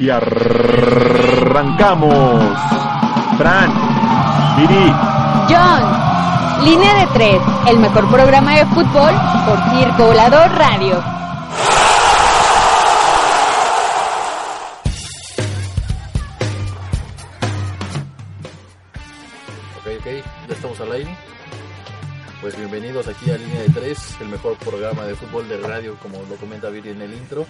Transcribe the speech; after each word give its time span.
y 0.00 0.08
arrancamos. 0.08 0.82
Fran, 3.36 3.70
Viri, 4.56 4.92
John, 5.48 6.64
Línea 6.64 6.94
de 6.94 7.06
Tres, 7.12 7.40
el 7.66 7.78
mejor 7.78 8.10
programa 8.10 8.54
de 8.54 8.64
fútbol 8.66 9.12
por 9.46 9.58
Circo 9.70 10.06
Volador 10.06 10.50
Radio. 10.56 10.98
Ok, 19.78 19.86
ok, 19.98 20.06
ya 20.48 20.54
estamos 20.54 20.80
al 20.80 20.92
aire. 20.92 21.14
Pues 22.40 22.56
bienvenidos 22.56 23.06
aquí 23.06 23.30
a 23.30 23.36
Línea 23.36 23.60
de 23.60 23.68
Tres, 23.68 24.16
el 24.18 24.28
mejor 24.28 24.56
programa 24.56 25.04
de 25.04 25.14
fútbol 25.14 25.46
de 25.46 25.58
radio, 25.58 25.96
como 26.00 26.16
lo 26.22 26.36
comenta 26.36 26.70
Viri 26.70 26.88
en 26.88 27.02
el 27.02 27.12
intro. 27.12 27.44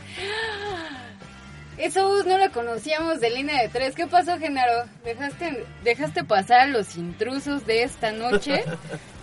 Esa 1.81 2.03
voz 2.03 2.27
no 2.27 2.37
la 2.37 2.51
conocíamos 2.51 3.20
de 3.20 3.30
línea 3.30 3.62
de 3.62 3.70
tres. 3.70 3.95
¿Qué 3.95 4.07
pasó, 4.07 4.38
Genaro? 4.38 4.84
¿Dejaste, 5.02 5.65
dejaste 5.83 6.25
pasar 6.25 6.61
a 6.61 6.66
los 6.66 6.95
intrusos 6.97 7.65
de 7.65 7.84
esta 7.84 8.12
noche? 8.12 8.65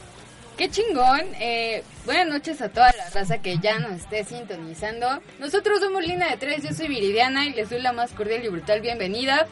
Qué 0.58 0.68
chingón. 0.68 1.22
Eh, 1.40 1.84
buenas 2.04 2.26
noches 2.26 2.60
a 2.64 2.70
toda 2.70 2.92
la 2.94 3.12
raza 3.12 3.44
que 3.44 3.60
ya 3.60 3.78
nos 3.78 3.92
esté 3.92 4.24
sintonizando. 4.24 5.22
Nosotros 5.38 5.82
somos 5.82 6.04
Línea 6.04 6.32
de 6.32 6.38
Tres, 6.38 6.64
yo 6.64 6.74
soy 6.74 6.88
Viridiana 6.88 7.46
y 7.46 7.54
les 7.54 7.70
doy 7.70 7.80
la 7.80 7.94
más 7.94 8.12
cordial 8.14 8.44
y 8.44 8.48
brutal 8.48 8.82
bienvenida. 8.82 9.46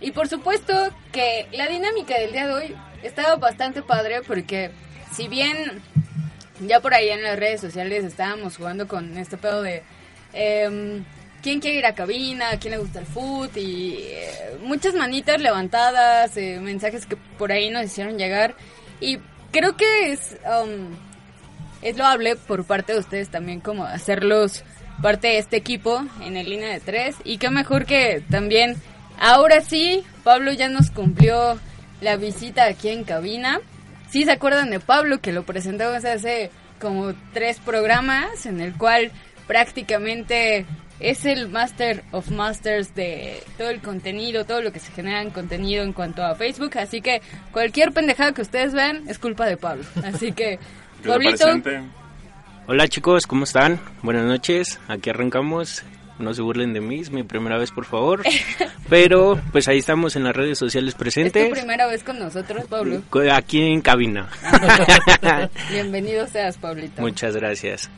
Y 0.00 0.12
por 0.12 0.28
supuesto 0.28 0.94
que 1.10 1.48
la 1.50 1.66
dinámica 1.66 2.16
del 2.16 2.30
día 2.30 2.46
de 2.46 2.54
hoy 2.54 2.76
estaba 3.02 3.34
bastante 3.34 3.82
padre 3.82 4.22
porque 4.24 4.70
si 5.12 5.26
bien 5.26 5.82
ya 6.60 6.78
por 6.78 6.94
ahí 6.94 7.08
en 7.08 7.24
las 7.24 7.36
redes 7.36 7.60
sociales 7.60 8.04
estábamos 8.04 8.56
jugando 8.58 8.86
con 8.86 9.18
este 9.18 9.36
pedo 9.36 9.60
de... 9.60 9.82
em, 10.32 11.04
quién 11.44 11.60
quiere 11.60 11.76
ir 11.76 11.84
a 11.84 11.94
cabina, 11.94 12.58
quién 12.58 12.72
le 12.72 12.78
gusta 12.78 13.00
el 13.00 13.06
foot 13.06 13.54
y 13.58 13.98
eh, 13.98 14.56
muchas 14.62 14.94
manitas 14.94 15.42
levantadas, 15.42 16.34
eh, 16.38 16.58
mensajes 16.58 17.04
que 17.04 17.16
por 17.16 17.52
ahí 17.52 17.68
nos 17.68 17.84
hicieron 17.84 18.16
llegar 18.16 18.56
y 18.98 19.18
creo 19.52 19.76
que 19.76 20.10
es 20.10 20.38
um, 20.46 20.96
es 21.82 21.98
loable 21.98 22.36
por 22.36 22.64
parte 22.64 22.94
de 22.94 22.98
ustedes 23.00 23.28
también 23.28 23.60
como 23.60 23.84
hacerlos 23.84 24.64
parte 25.02 25.28
de 25.28 25.38
este 25.38 25.58
equipo 25.58 26.02
en 26.22 26.38
el 26.38 26.48
línea 26.48 26.72
de 26.72 26.80
tres 26.80 27.14
y 27.24 27.36
qué 27.36 27.50
mejor 27.50 27.84
que 27.84 28.24
también 28.30 28.76
ahora 29.20 29.60
sí 29.60 30.02
Pablo 30.22 30.50
ya 30.54 30.70
nos 30.70 30.90
cumplió 30.90 31.58
la 32.00 32.16
visita 32.16 32.64
aquí 32.64 32.88
en 32.88 33.04
cabina. 33.04 33.60
Sí 34.10 34.24
se 34.24 34.32
acuerdan 34.32 34.70
de 34.70 34.80
Pablo 34.80 35.20
que 35.20 35.32
lo 35.32 35.42
presentamos 35.42 36.06
hace 36.06 36.50
como 36.80 37.12
tres 37.34 37.58
programas 37.58 38.46
en 38.46 38.62
el 38.62 38.72
cual 38.78 39.12
prácticamente 39.46 40.64
es 41.00 41.24
el 41.24 41.48
Master 41.48 42.02
of 42.12 42.30
Masters 42.30 42.94
de 42.94 43.42
todo 43.58 43.70
el 43.70 43.80
contenido, 43.80 44.44
todo 44.44 44.62
lo 44.62 44.72
que 44.72 44.78
se 44.78 44.92
genera 44.92 45.22
en 45.22 45.30
contenido 45.30 45.82
en 45.82 45.92
cuanto 45.92 46.24
a 46.24 46.34
Facebook. 46.34 46.78
Así 46.78 47.00
que 47.00 47.20
cualquier 47.52 47.92
pendejada 47.92 48.32
que 48.32 48.42
ustedes 48.42 48.72
vean 48.72 49.08
es 49.08 49.18
culpa 49.18 49.46
de 49.46 49.56
Pablo. 49.56 49.84
Así 50.04 50.32
que, 50.32 50.58
Pablito, 51.06 51.46
Hola 52.66 52.88
chicos, 52.88 53.26
¿cómo 53.26 53.44
están? 53.44 53.78
Buenas 54.02 54.24
noches, 54.24 54.80
aquí 54.88 55.10
arrancamos. 55.10 55.82
No 56.18 56.32
se 56.32 56.42
burlen 56.42 56.72
de 56.72 56.80
mí, 56.80 57.00
es 57.00 57.10
mi 57.10 57.24
primera 57.24 57.58
vez, 57.58 57.72
por 57.72 57.84
favor. 57.84 58.22
Pero, 58.88 59.38
pues 59.50 59.66
ahí 59.66 59.78
estamos 59.78 60.14
en 60.14 60.22
las 60.22 60.34
redes 60.34 60.56
sociales 60.58 60.90
es 60.90 60.94
tu 60.94 61.00
presentes. 61.00 61.50
primera 61.50 61.86
vez 61.88 62.04
con 62.04 62.18
nosotros, 62.20 62.64
Pablo. 62.66 63.02
Aquí 63.32 63.60
en 63.60 63.80
cabina. 63.80 64.28
Bienvenido 65.70 66.26
seas, 66.28 66.56
Pablito. 66.56 67.02
Muchas 67.02 67.34
gracias. 67.36 67.90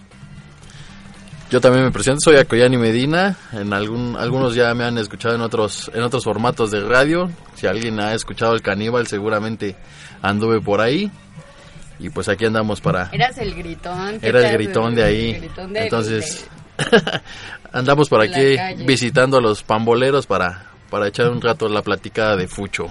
Yo 1.51 1.61
también 1.61 1.85
me 1.85 1.93
presento, 1.93 2.19
soy 2.25 2.37
Acoyani 2.37 2.77
Medina. 2.77 3.37
En 3.53 3.73
algún, 3.73 4.17
algunos 4.17 4.55
ya 4.55 4.75
me 4.75 4.85
han 4.85 4.99
escuchado 4.99 5.35
en 5.37 5.41
otros, 5.43 5.91
en 5.95 6.03
otros 6.03 6.25
formatos 6.25 6.73
de 6.73 6.81
radio. 6.81 7.31
Si 7.55 7.67
alguien 7.69 8.01
ha 8.01 8.15
escuchado 8.15 8.55
el 8.55 8.63
caníbal, 8.63 9.07
seguramente 9.07 9.77
anduve 10.23 10.61
por 10.61 10.81
ahí. 10.81 11.11
Y 12.01 12.11
pues 12.11 12.29
aquí 12.29 12.45
andamos 12.47 12.81
para... 12.81 13.11
Eras 13.13 13.39
el 13.39 13.55
gritón. 13.55 14.19
¿qué 14.21 14.29
Era 14.29 14.49
el 14.49 14.53
gritón 14.55 14.95
de 14.95 15.05
ahí. 15.05 15.31
El 15.31 15.41
gritón 15.43 15.73
de- 15.73 15.85
Entonces, 15.85 16.49
andamos 17.73 18.09
por 18.09 18.21
aquí 18.23 18.57
visitando 18.85 19.39
a 19.39 19.41
los 19.41 19.63
pamboleros 19.63 20.27
para, 20.27 20.65
para 20.91 21.07
echar 21.09 21.31
un 21.31 21.41
rato 21.41 21.69
la 21.69 21.83
platicada 21.83 22.37
de 22.37 22.49
Fucho. 22.49 22.89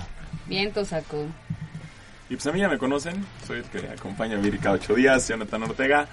Viento 0.48 0.84
sacó. 0.86 1.26
Y 2.30 2.36
pues 2.36 2.48
a 2.48 2.52
mí 2.52 2.60
ya 2.60 2.68
me 2.70 2.78
conocen, 2.80 3.24
soy 3.46 3.60
el 3.60 3.66
que 3.66 3.88
acompaña 3.90 4.38
a 4.38 4.42
Viri 4.42 4.58
cada 4.58 4.76
ocho 4.76 4.96
días, 4.96 5.28
Jonathan 5.28 5.62
Ortega. 5.64 6.08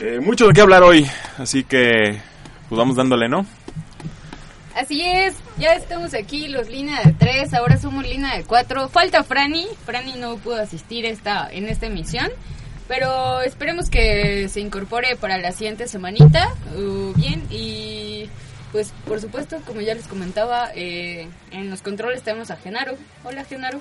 Eh, 0.00 0.20
mucho 0.20 0.46
de 0.46 0.52
qué 0.52 0.60
hablar 0.60 0.84
hoy, 0.84 1.06
así 1.38 1.64
que 1.64 2.20
pues 2.68 2.78
vamos 2.78 2.94
dándole, 2.94 3.28
¿no? 3.28 3.44
Así 4.76 5.02
es, 5.02 5.34
ya 5.58 5.72
estamos 5.72 6.14
aquí, 6.14 6.46
los 6.46 6.68
línea 6.68 7.02
de 7.02 7.12
tres, 7.14 7.52
ahora 7.52 7.78
somos 7.78 8.06
línea 8.06 8.36
de 8.36 8.44
cuatro. 8.44 8.88
Falta 8.88 9.24
Franny, 9.24 9.66
Franny 9.84 10.14
no 10.14 10.36
pudo 10.36 10.62
asistir 10.62 11.04
esta, 11.04 11.48
en 11.50 11.66
esta 11.66 11.86
emisión, 11.86 12.30
pero 12.86 13.40
esperemos 13.40 13.90
que 13.90 14.48
se 14.48 14.60
incorpore 14.60 15.16
para 15.16 15.36
la 15.38 15.50
siguiente 15.50 15.88
semanita. 15.88 16.54
uh, 16.76 17.12
bien, 17.14 17.42
y 17.50 18.28
pues 18.70 18.92
por 19.04 19.20
supuesto, 19.20 19.60
como 19.66 19.80
ya 19.80 19.94
les 19.94 20.06
comentaba, 20.06 20.70
eh, 20.76 21.26
en 21.50 21.70
los 21.70 21.82
controles 21.82 22.22
tenemos 22.22 22.52
a 22.52 22.56
Genaro. 22.56 22.94
Hola 23.24 23.44
Genaro. 23.44 23.80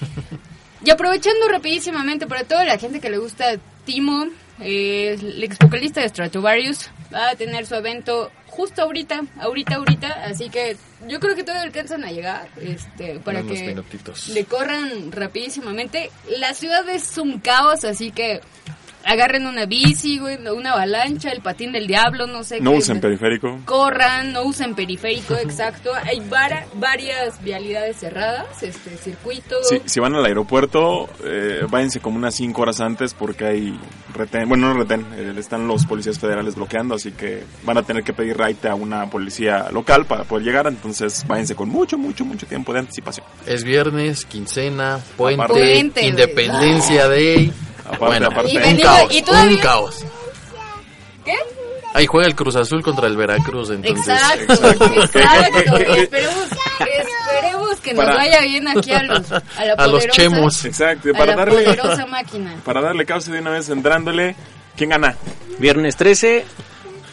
Y 0.84 0.90
aprovechando 0.90 1.48
rapidísimamente 1.48 2.28
para 2.28 2.44
toda 2.44 2.64
la 2.64 2.78
gente 2.78 3.00
que 3.00 3.10
le 3.10 3.18
gusta 3.18 3.56
Timo, 3.84 4.26
eh, 4.60 5.16
el 5.20 5.42
ex 5.42 5.58
vocalista 5.58 6.00
de 6.00 6.08
Stratovarius 6.08 6.90
va 7.12 7.30
a 7.30 7.36
tener 7.36 7.66
su 7.66 7.74
evento 7.74 8.30
justo 8.46 8.82
ahorita, 8.82 9.22
ahorita, 9.38 9.76
ahorita, 9.76 10.08
así 10.24 10.50
que 10.50 10.76
yo 11.06 11.20
creo 11.20 11.36
que 11.36 11.44
todavía 11.44 11.64
alcanzan 11.64 12.04
a 12.04 12.10
llegar, 12.10 12.48
este, 12.60 13.20
para 13.20 13.40
unos 13.40 13.56
que 13.56 13.66
minutitos. 13.68 14.28
le 14.28 14.44
corran 14.44 15.12
rapidísimamente. 15.12 16.10
La 16.38 16.54
ciudad 16.54 16.88
es 16.88 17.16
un 17.18 17.38
caos, 17.38 17.84
así 17.84 18.10
que 18.10 18.40
agarren 19.08 19.46
una 19.46 19.66
bici, 19.66 20.18
güey, 20.18 20.36
una 20.46 20.72
avalancha, 20.72 21.30
el 21.30 21.40
patín 21.40 21.72
del 21.72 21.86
diablo, 21.86 22.26
no 22.26 22.44
sé 22.44 22.60
No 22.60 22.72
qué. 22.72 22.78
usen 22.78 23.00
periférico. 23.00 23.58
Corran, 23.64 24.32
no 24.32 24.42
usen 24.44 24.74
periférico, 24.74 25.34
exacto. 25.34 25.90
Hay 26.04 26.20
vara- 26.28 26.66
varias 26.74 27.42
vialidades 27.42 27.96
cerradas, 27.96 28.62
este 28.62 28.96
circuito. 28.98 29.56
Si, 29.64 29.80
si 29.86 29.98
van 30.00 30.14
al 30.14 30.24
aeropuerto, 30.24 31.08
eh, 31.24 31.62
váyanse 31.68 32.00
como 32.00 32.16
unas 32.18 32.34
cinco 32.34 32.62
horas 32.62 32.80
antes 32.80 33.14
porque 33.14 33.44
hay 33.46 33.80
retén, 34.14 34.48
bueno, 34.48 34.72
no 34.72 34.78
retén, 34.80 35.06
eh, 35.16 35.34
están 35.38 35.66
los 35.66 35.86
policías 35.86 36.18
federales 36.18 36.54
bloqueando, 36.54 36.94
así 36.94 37.12
que 37.12 37.44
van 37.64 37.78
a 37.78 37.82
tener 37.82 38.02
que 38.04 38.12
pedir 38.12 38.36
raite 38.36 38.68
a 38.68 38.74
una 38.74 39.08
policía 39.08 39.68
local 39.72 40.04
para 40.06 40.24
poder 40.24 40.44
llegar, 40.44 40.66
entonces 40.66 41.24
váyanse 41.26 41.54
con 41.54 41.68
mucho, 41.68 41.96
mucho, 41.98 42.24
mucho 42.24 42.46
tiempo 42.46 42.72
de 42.72 42.80
anticipación. 42.80 43.24
Es 43.46 43.64
viernes, 43.64 44.24
quincena, 44.26 44.98
puente, 45.16 45.46
Puente, 45.46 46.06
independencia 46.06 47.08
day. 47.08 47.52
Aparte, 47.88 48.04
bueno, 48.06 48.26
aparte. 48.26 48.52
Y 48.52 48.56
un 48.56 48.76
caos, 48.80 49.14
y 49.14 49.22
todavía- 49.22 49.50
un 49.56 49.60
caos. 49.62 50.04
¿Qué? 51.24 51.34
Ahí 51.94 52.06
juega 52.06 52.26
el 52.26 52.34
Cruz 52.34 52.54
Azul 52.56 52.82
contra 52.82 53.06
el 53.06 53.16
Veracruz, 53.16 53.70
entonces... 53.70 54.06
Exacto, 54.08 54.52
exacto. 55.00 55.76
Esperemos, 55.78 56.36
esperemos 56.36 57.80
que 57.80 57.94
nos 57.94 58.04
Para- 58.04 58.16
vaya 58.16 58.40
bien 58.42 58.68
aquí 58.68 58.92
a 58.92 59.02
los, 59.02 59.32
a 59.32 59.42
la 59.64 59.72
A 59.78 59.86
los 59.86 60.06
chemos. 60.08 60.64
Exacto, 60.64 61.08
a 61.10 61.12
para 61.18 61.26
la 61.34 61.36
darle, 61.36 61.64
poderosa 61.64 62.06
máquina. 62.10 62.54
para 62.64 62.80
darle 62.82 63.04
causa 63.06 63.32
de 63.32 63.40
una 63.40 63.50
vez 63.50 63.68
entrándole, 63.70 64.36
¿quién 64.76 64.90
gana? 64.90 65.16
Viernes 65.58 65.96
13, 65.96 66.44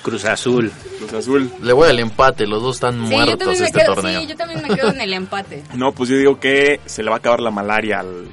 Cruz 0.03 0.25
Azul. 0.25 0.71
Cruz 0.99 1.13
Azul. 1.13 1.51
Le 1.61 1.73
voy 1.73 1.89
al 1.89 1.99
empate, 1.99 2.45
los 2.45 2.61
dos 2.61 2.75
están 2.75 3.07
Sí, 3.07 3.13
muertos 3.15 3.59
este 3.59 3.79
quedo, 3.79 3.95
torneo. 3.95 4.21
sí, 4.21 4.27
yo 4.27 4.35
también 4.35 4.61
me 4.61 4.75
quedo 4.75 4.89
en 4.91 5.01
el 5.01 5.13
empate. 5.13 5.63
No, 5.73 5.93
pues 5.93 6.09
yo 6.09 6.17
digo 6.17 6.39
que 6.39 6.79
se 6.85 7.01
le 7.01 7.09
va 7.09 7.15
a 7.15 7.19
acabar 7.19 7.39
la 7.39 7.49
malaria 7.51 8.01
al, 8.01 8.27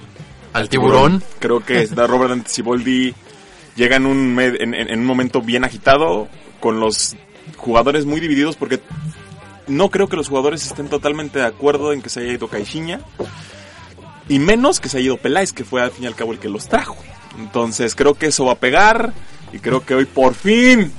Al 0.52 0.68
tiburón. 0.68 1.22
Creo 1.38 1.60
que 1.60 1.86
da 1.86 2.06
Robert 2.06 2.32
Anticiboldi 2.32 3.14
llega 3.76 3.96
en 3.96 4.06
un, 4.06 4.38
en, 4.38 4.98
un 5.00 5.06
momento 5.06 5.40
bien 5.40 5.64
agitado, 5.64 6.28
con 6.60 6.78
los 6.80 7.16
jugadores 7.56 8.04
muy 8.04 8.20
divididos, 8.20 8.56
porque 8.56 8.80
no 9.66 9.88
creo 9.90 10.08
que 10.08 10.16
los 10.16 10.28
jugadores 10.28 10.66
estén 10.66 10.88
totalmente 10.88 11.38
de 11.38 11.46
acuerdo 11.46 11.93
en 11.93 12.02
que 12.02 12.10
se 12.10 12.20
haya 12.20 12.32
ido 12.34 12.49
Caixinha, 12.49 13.00
y 14.28 14.38
menos 14.38 14.78
que 14.81 14.88
se 14.88 14.99
haya 14.99 15.06
ido 15.06 15.16
Peláez, 15.16 15.52
que 15.52 15.64
fue 15.64 15.81
al 15.82 15.90
fin 15.90 16.04
y 16.04 16.06
al 16.06 16.14
cabo 16.14 16.32
el 16.32 16.38
que 16.38 16.49
los 16.49 16.69
trajo. 16.69 16.96
Entonces 17.38 17.94
creo 17.94 18.14
que 18.14 18.26
eso 18.26 18.44
va 18.44 18.52
a 18.52 18.56
pegar, 18.58 19.12
y 19.52 19.58
creo 19.58 19.84
que 19.84 19.94
hoy 19.94 20.04
por 20.04 20.34
fin, 20.34 20.93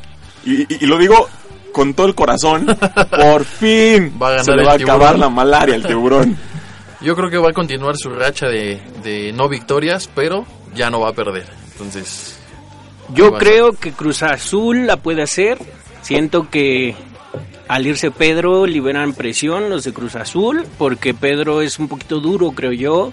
y, 0.45 0.61
y- 0.63 0.67
y 0.81 0.85
lo 0.87 0.97
digo 0.97 1.27
con 1.71 1.93
todo 1.93 2.07
el 2.07 2.15
corazón, 2.15 2.65
por 3.11 3.45
fin 3.45 4.13
Va 4.21 4.27
a 4.27 4.31
ganar 4.31 4.45
se 4.45 4.51
le 4.55 4.63
va 4.65 4.73
a 4.73 4.77
tiburón. 4.77 4.95
acabar 4.95 5.19
la 5.19 5.29
malaria 5.29 5.75
al 5.75 5.85
tiburón. 5.85 6.37
Yo 7.03 7.15
creo 7.15 7.29
que 7.29 7.37
va 7.37 7.49
a 7.49 7.53
continuar 7.53 7.95
su 7.97 8.09
racha 8.09 8.47
de, 8.47 8.81
de 9.03 9.33
no 9.33 9.49
victorias, 9.49 10.09
pero 10.13 10.45
ya 10.73 10.89
no 10.89 10.99
va 11.01 11.09
a 11.09 11.13
perder. 11.13 11.45
Entonces, 11.73 12.39
Yo 13.13 13.31
Bueno. 13.31 13.37
creo 13.39 13.73
que 13.73 13.91
Cruz 13.91 14.23
Azul 14.23 14.87
la 14.87 14.97
puede 14.97 15.21
hacer. 15.21 15.57
Siento 16.01 16.49
que 16.49 16.95
al 17.67 17.85
irse 17.87 18.11
Pedro 18.11 18.65
liberan 18.65 19.13
presión 19.13 19.69
los 19.69 19.83
de 19.83 19.93
Cruz 19.93 20.15
Azul, 20.15 20.65
porque 20.77 21.13
Pedro 21.13 21.61
es 21.61 21.79
un 21.79 21.87
poquito 21.89 22.19
duro, 22.19 22.51
creo 22.51 22.71
yo, 22.71 23.11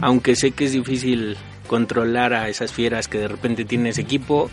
aunque 0.00 0.36
sé 0.36 0.52
que 0.52 0.66
es 0.66 0.72
difícil 0.72 1.36
controlar 1.66 2.34
a 2.34 2.48
esas 2.48 2.72
fieras 2.72 3.08
que 3.08 3.18
de 3.18 3.28
repente 3.28 3.64
tiene 3.64 3.90
ese 3.90 4.02
equipo. 4.02 4.50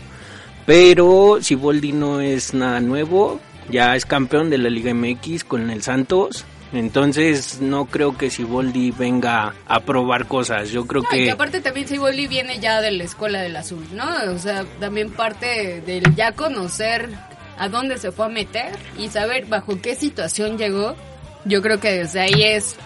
Pero 0.66 1.38
si 1.40 1.54
Boldi 1.54 1.92
no 1.92 2.20
es 2.20 2.54
nada 2.54 2.80
nuevo, 2.80 3.40
ya 3.70 3.94
es 3.96 4.06
campeón 4.06 4.48
de 4.50 4.58
la 4.58 4.70
Liga 4.70 4.92
MX 4.94 5.44
con 5.44 5.70
el 5.70 5.82
Santos. 5.82 6.44
Entonces 6.72 7.60
no 7.60 7.84
creo 7.86 8.16
que 8.16 8.30
Siboldi 8.30 8.92
venga 8.92 9.54
a 9.66 9.80
probar 9.80 10.26
cosas. 10.26 10.70
Yo 10.70 10.86
creo 10.86 11.02
No, 11.02 11.08
y 11.12 11.18
que 11.18 11.24
que 11.26 11.30
aparte 11.30 11.60
también 11.60 11.86
Siboldi 11.86 12.26
viene 12.26 12.58
ya 12.60 12.80
de 12.80 12.90
la 12.92 13.04
escuela 13.04 13.42
del 13.42 13.56
azul, 13.56 13.86
¿no? 13.92 14.06
O 14.32 14.38
sea, 14.38 14.64
también 14.80 15.10
parte 15.10 15.82
del 15.82 16.14
ya 16.14 16.32
conocer 16.32 17.10
a 17.58 17.68
dónde 17.68 17.98
se 17.98 18.10
fue 18.10 18.26
a 18.26 18.28
meter 18.28 18.78
y 18.98 19.08
saber 19.08 19.46
bajo 19.46 19.80
qué 19.80 19.94
situación 19.94 20.56
llegó. 20.56 20.96
Yo 21.44 21.60
creo 21.60 21.78
que 21.78 21.90
desde 21.90 22.20
ahí 22.20 22.42
es 22.42 22.76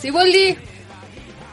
Siboldi, 0.00 0.56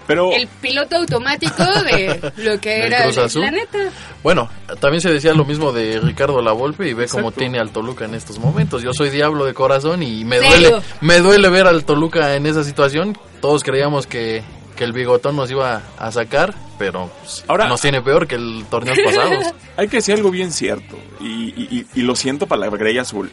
Pero 0.08 0.32
el 0.34 0.48
piloto 0.48 0.98
automático 0.98 1.64
de 1.64 2.32
lo 2.38 2.60
que 2.60 2.86
era 2.88 3.06
el 3.06 3.14
planeta. 3.30 3.78
Bueno, 4.22 4.50
también 4.80 5.02
se 5.02 5.12
decía 5.12 5.34
lo 5.34 5.46
mismo 5.46 5.72
de 5.72 6.00
Ricardo 6.00 6.42
Lavolpe 6.42 6.88
y 6.90 6.94
ve 6.94 7.08
cómo 7.08 7.32
tiene 7.32 7.60
al 7.60 7.72
Toluca 7.72 8.06
en 8.06 8.16
estos 8.16 8.40
momentos. 8.40 8.82
Yo 8.84 8.94
soy 8.94 9.10
diablo 9.10 9.46
de 9.46 9.54
corazón 9.54 10.04
y 10.04 10.24
me 10.26 10.40
¿Serio? 10.40 10.70
duele, 10.72 10.86
me 11.02 11.20
duele 11.20 11.50
ver 11.50 11.68
al 11.68 11.86
Toluca 11.86 12.36
en 12.36 12.46
esa 12.46 12.64
situación. 12.64 13.18
Todos 13.42 13.64
creíamos 13.64 14.08
que, 14.08 14.44
que 14.76 14.84
el 14.84 14.94
bigotón 14.94 15.36
nos 15.36 15.50
iba 15.52 15.82
a 15.98 16.12
sacar, 16.12 16.54
pero 16.78 17.10
pues, 17.22 17.44
Ahora- 17.48 17.68
nos 17.68 17.82
tiene 17.82 18.02
peor 18.02 18.28
que 18.28 18.36
el 18.36 18.66
torneo 18.70 18.96
pasado. 19.06 19.32
hay 19.78 19.88
que 19.88 19.98
decir 19.98 20.16
algo 20.16 20.32
bien 20.32 20.52
cierto. 20.52 20.98
Y, 21.22 21.26
y- 21.56 21.68
y- 21.72 21.86
y 22.00 22.02
lo 22.04 22.16
siento 22.16 22.46
para 22.48 22.62
la 22.62 22.70
grey 22.70 22.98
azul. 22.98 23.32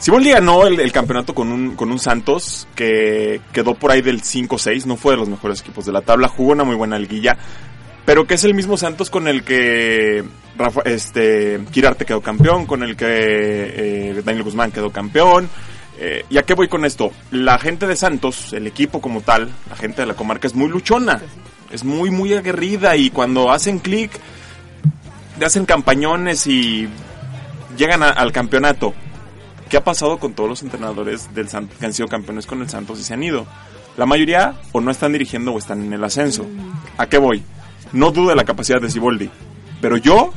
Siboldi 0.00 0.30
ganó 0.30 0.66
el, 0.66 0.92
campeonato 0.92 1.34
con 1.34 1.52
un, 1.52 1.76
con 1.76 1.92
un 1.92 1.98
Santos 1.98 2.66
que 2.74 3.42
quedó 3.52 3.74
por 3.74 3.90
ahí 3.90 4.00
del 4.00 4.22
5-6, 4.22 4.86
no 4.86 4.96
fue 4.96 5.12
de 5.12 5.18
los 5.18 5.28
mejores 5.28 5.60
equipos 5.60 5.84
de 5.84 5.92
la 5.92 6.00
tabla, 6.00 6.26
jugó 6.26 6.52
una 6.52 6.64
muy 6.64 6.74
buena 6.74 6.98
liguilla, 6.98 7.36
pero 8.06 8.26
que 8.26 8.34
es 8.34 8.44
el 8.44 8.54
mismo 8.54 8.78
Santos 8.78 9.10
con 9.10 9.28
el 9.28 9.44
que 9.44 10.24
Rafa, 10.56 10.80
este, 10.86 11.60
Kirarte 11.70 12.06
quedó 12.06 12.22
campeón, 12.22 12.64
con 12.64 12.82
el 12.82 12.96
que 12.96 13.06
eh, 13.06 14.22
Daniel 14.24 14.44
Guzmán 14.44 14.72
quedó 14.72 14.90
campeón. 14.90 15.50
Eh, 15.98 16.24
¿Y 16.30 16.38
a 16.38 16.44
qué 16.44 16.54
voy 16.54 16.68
con 16.68 16.86
esto? 16.86 17.12
La 17.30 17.58
gente 17.58 17.86
de 17.86 17.94
Santos, 17.94 18.54
el 18.54 18.66
equipo 18.66 19.02
como 19.02 19.20
tal, 19.20 19.50
la 19.68 19.76
gente 19.76 20.00
de 20.00 20.06
la 20.06 20.14
comarca 20.14 20.46
es 20.46 20.54
muy 20.54 20.68
luchona, 20.68 21.20
es 21.70 21.84
muy, 21.84 22.10
muy 22.10 22.32
aguerrida 22.32 22.96
y 22.96 23.10
cuando 23.10 23.50
hacen 23.50 23.80
clic, 23.80 24.12
hacen 25.44 25.66
campañones 25.66 26.46
y 26.46 26.88
llegan 27.76 28.02
al 28.02 28.32
campeonato. 28.32 28.94
¿Qué 29.70 29.76
ha 29.76 29.84
pasado 29.84 30.18
con 30.18 30.34
todos 30.34 30.50
los 30.50 30.62
entrenadores 30.62 31.32
del 31.32 31.48
Santos 31.48 31.78
que 31.78 31.86
han 31.86 31.94
sido 31.94 32.08
campeones 32.08 32.44
con 32.44 32.60
el 32.60 32.68
Santos 32.68 32.98
y 32.98 33.04
se 33.04 33.14
han 33.14 33.22
ido? 33.22 33.46
La 33.96 34.04
mayoría 34.04 34.54
o 34.72 34.80
no 34.80 34.90
están 34.90 35.12
dirigiendo 35.12 35.52
o 35.52 35.58
están 35.58 35.84
en 35.84 35.92
el 35.92 36.02
ascenso. 36.02 36.44
¿A 36.98 37.06
qué 37.06 37.18
voy? 37.18 37.44
No 37.92 38.10
dudo 38.10 38.30
de 38.30 38.34
la 38.34 38.44
capacidad 38.44 38.80
de 38.80 38.90
Siboldi, 38.90 39.30
pero 39.80 39.96
yo 39.96 40.32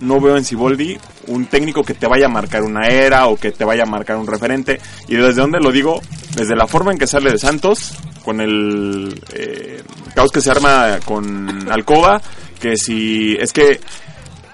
no 0.00 0.20
veo 0.20 0.36
en 0.36 0.44
Siboldi 0.44 0.98
un 1.28 1.46
técnico 1.46 1.84
que 1.84 1.94
te 1.94 2.08
vaya 2.08 2.26
a 2.26 2.28
marcar 2.28 2.64
una 2.64 2.88
era 2.88 3.28
o 3.28 3.36
que 3.36 3.52
te 3.52 3.64
vaya 3.64 3.84
a 3.84 3.86
marcar 3.86 4.16
un 4.16 4.26
referente. 4.26 4.80
¿Y 5.06 5.14
desde 5.14 5.42
dónde 5.42 5.60
lo 5.60 5.70
digo? 5.70 6.00
Desde 6.34 6.56
la 6.56 6.66
forma 6.66 6.90
en 6.90 6.98
que 6.98 7.06
sale 7.06 7.30
de 7.30 7.38
Santos, 7.38 7.94
con 8.24 8.40
el 8.40 9.22
eh, 9.32 9.80
caos 10.12 10.32
que 10.32 10.40
se 10.40 10.50
arma 10.50 10.98
con 11.04 11.70
Alcoba, 11.70 12.20
que 12.60 12.76
si 12.76 13.36
es 13.38 13.52
que 13.52 13.78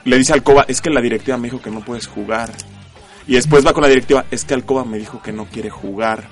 le 0.04 0.18
dice 0.18 0.34
Alcoba, 0.34 0.66
es 0.68 0.82
que 0.82 0.90
la 0.90 1.00
directiva 1.00 1.38
me 1.38 1.44
dijo 1.44 1.62
que 1.62 1.70
no 1.70 1.80
puedes 1.80 2.06
jugar. 2.06 2.52
Y 3.28 3.34
después 3.34 3.64
va 3.64 3.72
con 3.72 3.82
la 3.82 3.88
directiva, 3.88 4.24
es 4.30 4.44
que 4.44 4.54
Alcoba 4.54 4.84
me 4.84 4.98
dijo 4.98 5.22
que 5.22 5.32
no 5.32 5.44
quiere 5.44 5.70
jugar. 5.70 6.24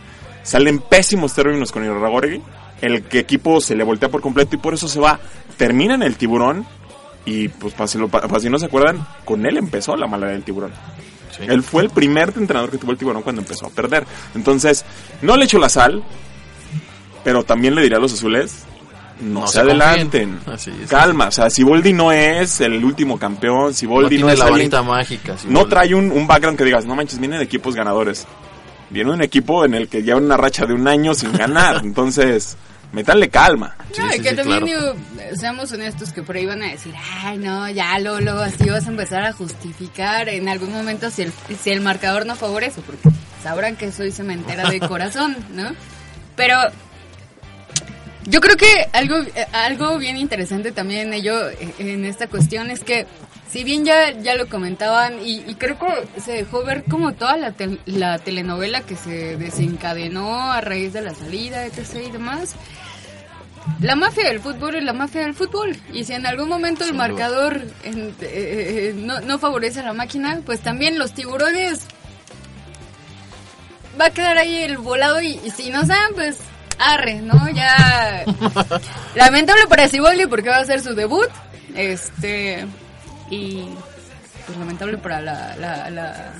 Salen 0.42 0.80
pésimos 0.80 1.34
términos 1.34 1.70
con 1.70 1.84
Irarragorri. 1.84 2.42
El 2.80 3.02
que 3.04 3.18
equipo 3.20 3.60
se 3.60 3.74
le 3.76 3.84
voltea 3.84 4.08
por 4.08 4.20
completo 4.20 4.56
y 4.56 4.58
por 4.58 4.74
eso 4.74 4.88
se 4.88 4.98
va. 5.00 5.20
Termina 5.56 5.94
en 5.94 6.02
el 6.02 6.16
tiburón. 6.16 6.66
Y 7.24 7.48
pues 7.48 7.74
para 7.74 7.86
si, 7.86 7.98
lo- 7.98 8.08
para 8.08 8.40
si 8.40 8.48
no 8.48 8.58
se 8.58 8.66
acuerdan, 8.66 9.06
con 9.24 9.44
él 9.46 9.56
empezó 9.56 9.96
la 9.96 10.06
mala 10.06 10.28
del 10.28 10.42
tiburón. 10.42 10.72
Sí. 11.36 11.44
Él 11.48 11.62
fue 11.62 11.82
el 11.82 11.90
primer 11.90 12.32
entrenador 12.36 12.70
que 12.70 12.78
tuvo 12.78 12.92
el 12.92 12.98
tiburón 12.98 13.22
cuando 13.22 13.42
empezó 13.42 13.66
a 13.66 13.70
perder. 13.70 14.04
Entonces, 14.34 14.84
no 15.22 15.36
le 15.36 15.44
echo 15.44 15.58
la 15.58 15.68
sal, 15.68 16.02
pero 17.24 17.44
también 17.44 17.74
le 17.74 17.82
diré 17.82 17.96
a 17.96 17.98
los 17.98 18.12
azules, 18.12 18.64
no, 19.20 19.40
No 19.40 19.46
se 19.46 19.60
adelanten. 19.60 20.38
Así 20.46 20.70
es. 20.82 20.88
Calma, 20.90 21.28
o 21.28 21.30
sea, 21.30 21.48
Siboldi 21.50 21.92
no 21.92 22.12
es 22.12 22.60
el 22.60 22.84
último 22.84 23.18
campeón, 23.18 23.68
No 23.68 23.72
Siboldi 23.72 24.16
no, 24.18 24.26
tiene 24.26 24.32
es 24.34 24.38
la 24.38 24.44
alguien- 24.46 24.70
mágica. 24.86 25.36
sí, 25.38 25.46
no 25.50 25.66
trae 25.66 25.94
un, 25.94 26.10
un 26.12 26.26
background 26.26 26.58
que 26.58 26.64
digas, 26.64 26.84
no 26.86 26.94
manches, 26.94 27.18
viene 27.18 27.38
de 27.38 27.44
equipos 27.44 27.74
ganadores. 27.74 28.26
Viene 28.90 29.10
de 29.10 29.16
un 29.16 29.22
equipo 29.22 29.64
en 29.64 29.74
el 29.74 29.88
que 29.88 30.02
lleva 30.02 30.20
una 30.20 30.36
racha 30.36 30.64
de 30.66 30.74
un 30.74 30.86
año 30.86 31.12
sin 31.14 31.32
ganar. 31.32 31.80
Entonces, 31.84 32.56
métanle 32.92 33.28
calma. 33.30 33.74
Sí, 33.92 34.00
no, 34.00 34.08
y 34.08 34.12
sí, 34.12 34.20
que 34.22 34.30
sí, 34.30 34.36
también 34.36 34.64
claro. 34.64 34.94
digo, 34.94 35.36
seamos 35.36 35.72
honestos 35.72 36.12
que 36.12 36.22
por 36.22 36.36
ahí 36.36 36.46
van 36.46 36.62
a 36.62 36.66
decir, 36.70 36.94
ay 37.24 37.38
no, 37.38 37.68
ya 37.70 37.98
Lolo, 37.98 38.40
así 38.40 38.68
vas 38.70 38.86
a 38.86 38.90
empezar 38.90 39.24
a 39.24 39.32
justificar 39.32 40.28
en 40.28 40.48
algún 40.48 40.72
momento 40.72 41.10
si 41.10 41.22
el, 41.22 41.32
si 41.62 41.70
el 41.70 41.80
marcador 41.80 42.26
no 42.26 42.36
favorece, 42.36 42.80
porque 42.82 43.08
sabrán 43.42 43.74
que 43.76 43.90
soy 43.90 44.12
cementera 44.12 44.70
de 44.70 44.78
corazón, 44.80 45.36
¿no? 45.52 45.70
Pero 46.36 46.56
yo 48.26 48.40
creo 48.40 48.56
que 48.56 48.88
algo, 48.92 49.16
eh, 49.18 49.46
algo 49.52 49.98
bien 49.98 50.16
interesante 50.16 50.72
también 50.72 51.12
ello 51.12 51.48
eh, 51.48 51.74
en 51.78 52.04
esta 52.04 52.26
cuestión 52.28 52.70
es 52.70 52.80
que 52.84 53.06
si 53.48 53.62
bien 53.64 53.84
ya, 53.84 54.10
ya 54.10 54.34
lo 54.34 54.48
comentaban 54.48 55.24
y, 55.24 55.36
y 55.48 55.54
creo 55.54 55.78
que 55.78 56.20
se 56.20 56.32
dejó 56.32 56.64
ver 56.64 56.82
como 56.84 57.12
toda 57.14 57.36
la, 57.36 57.52
tel- 57.52 57.78
la 57.86 58.18
telenovela 58.18 58.80
que 58.80 58.96
se 58.96 59.36
desencadenó 59.36 60.50
a 60.52 60.60
raíz 60.60 60.92
de 60.92 61.02
la 61.02 61.14
salida, 61.14 61.64
etc. 61.64 62.08
y 62.08 62.10
demás, 62.10 62.54
la 63.80 63.94
mafia 63.94 64.24
del 64.28 64.40
fútbol 64.40 64.74
es 64.74 64.82
la 64.84 64.92
mafia 64.92 65.20
del 65.22 65.34
fútbol. 65.34 65.76
Y 65.92 66.04
si 66.04 66.12
en 66.12 66.26
algún 66.26 66.48
momento 66.48 66.84
el 66.84 66.94
marcador 66.94 67.62
en- 67.84 68.14
eh, 68.20 68.90
eh, 68.90 68.94
no, 68.96 69.20
no 69.20 69.38
favorece 69.38 69.80
a 69.80 69.84
la 69.84 69.92
máquina, 69.92 70.40
pues 70.44 70.60
también 70.60 70.98
los 70.98 71.12
tiburones 71.12 71.86
va 73.98 74.06
a 74.06 74.10
quedar 74.10 74.38
ahí 74.38 74.56
el 74.64 74.76
volado 74.78 75.20
y, 75.22 75.40
y 75.44 75.50
si 75.50 75.70
no 75.70 75.86
saben, 75.86 76.14
pues 76.14 76.38
arre, 76.78 77.14
¿no? 77.20 77.48
Ya 77.50 78.24
lamentable 79.14 79.66
para 79.68 79.88
Siboldi 79.88 80.26
porque 80.26 80.48
va 80.50 80.56
a 80.56 80.60
hacer 80.60 80.80
su 80.80 80.94
debut. 80.94 81.28
Este 81.74 82.66
y 83.30 83.64
pues 84.46 84.58
lamentable 84.58 84.96
para 84.98 85.20
la, 85.20 85.56
la, 85.56 85.90
la, 85.90 86.32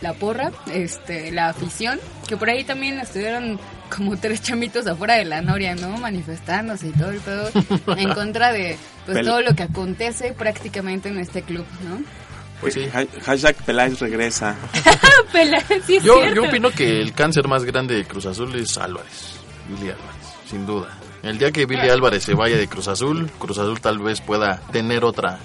la 0.00 0.12
porra, 0.14 0.50
este, 0.72 1.30
la 1.30 1.48
afición, 1.50 1.98
que 2.28 2.36
por 2.36 2.50
ahí 2.50 2.64
también 2.64 2.98
estuvieron 3.00 3.58
como 3.94 4.16
tres 4.16 4.42
chamitos 4.42 4.86
afuera 4.86 5.14
de 5.14 5.24
la 5.24 5.40
noria, 5.40 5.74
¿no? 5.74 5.96
Manifestándose 5.98 6.88
y 6.88 6.92
todo 6.92 7.10
el 7.10 7.20
pedo 7.20 7.50
en 7.96 8.08
contra 8.14 8.52
de 8.52 8.76
pues 9.06 9.18
Pel- 9.18 9.24
todo 9.26 9.40
lo 9.42 9.54
que 9.54 9.62
acontece 9.64 10.32
prácticamente 10.32 11.08
en 11.08 11.18
este 11.18 11.42
club, 11.42 11.64
¿no? 11.88 12.02
Pues 12.60 12.74
sí. 12.74 12.86
Ha- 12.92 13.22
Hashtag 13.24 13.56
Peláez 13.64 13.98
regresa. 14.00 14.54
Sí 15.86 15.96
es 15.96 16.02
Yo, 16.02 16.16
cierto. 16.20 16.34
yo 16.42 16.48
opino 16.48 16.70
que 16.70 17.00
el 17.00 17.12
cáncer 17.14 17.46
más 17.46 17.64
grande 17.64 17.94
de 17.94 18.04
Cruz 18.04 18.26
Azul 18.26 18.54
es 18.56 18.76
Álvarez, 18.76 19.36
Billy 19.70 19.88
Álvarez, 19.90 20.26
sin 20.48 20.66
duda. 20.66 20.98
El 21.22 21.38
día 21.38 21.50
que 21.52 21.66
Billy 21.66 21.88
Álvarez 21.88 22.24
se 22.24 22.34
vaya 22.34 22.56
de 22.56 22.66
Cruz 22.68 22.88
Azul, 22.88 23.30
Cruz 23.38 23.58
Azul 23.58 23.80
tal 23.80 23.98
vez 23.98 24.20
pueda 24.20 24.60
tener 24.72 25.04
otra 25.04 25.38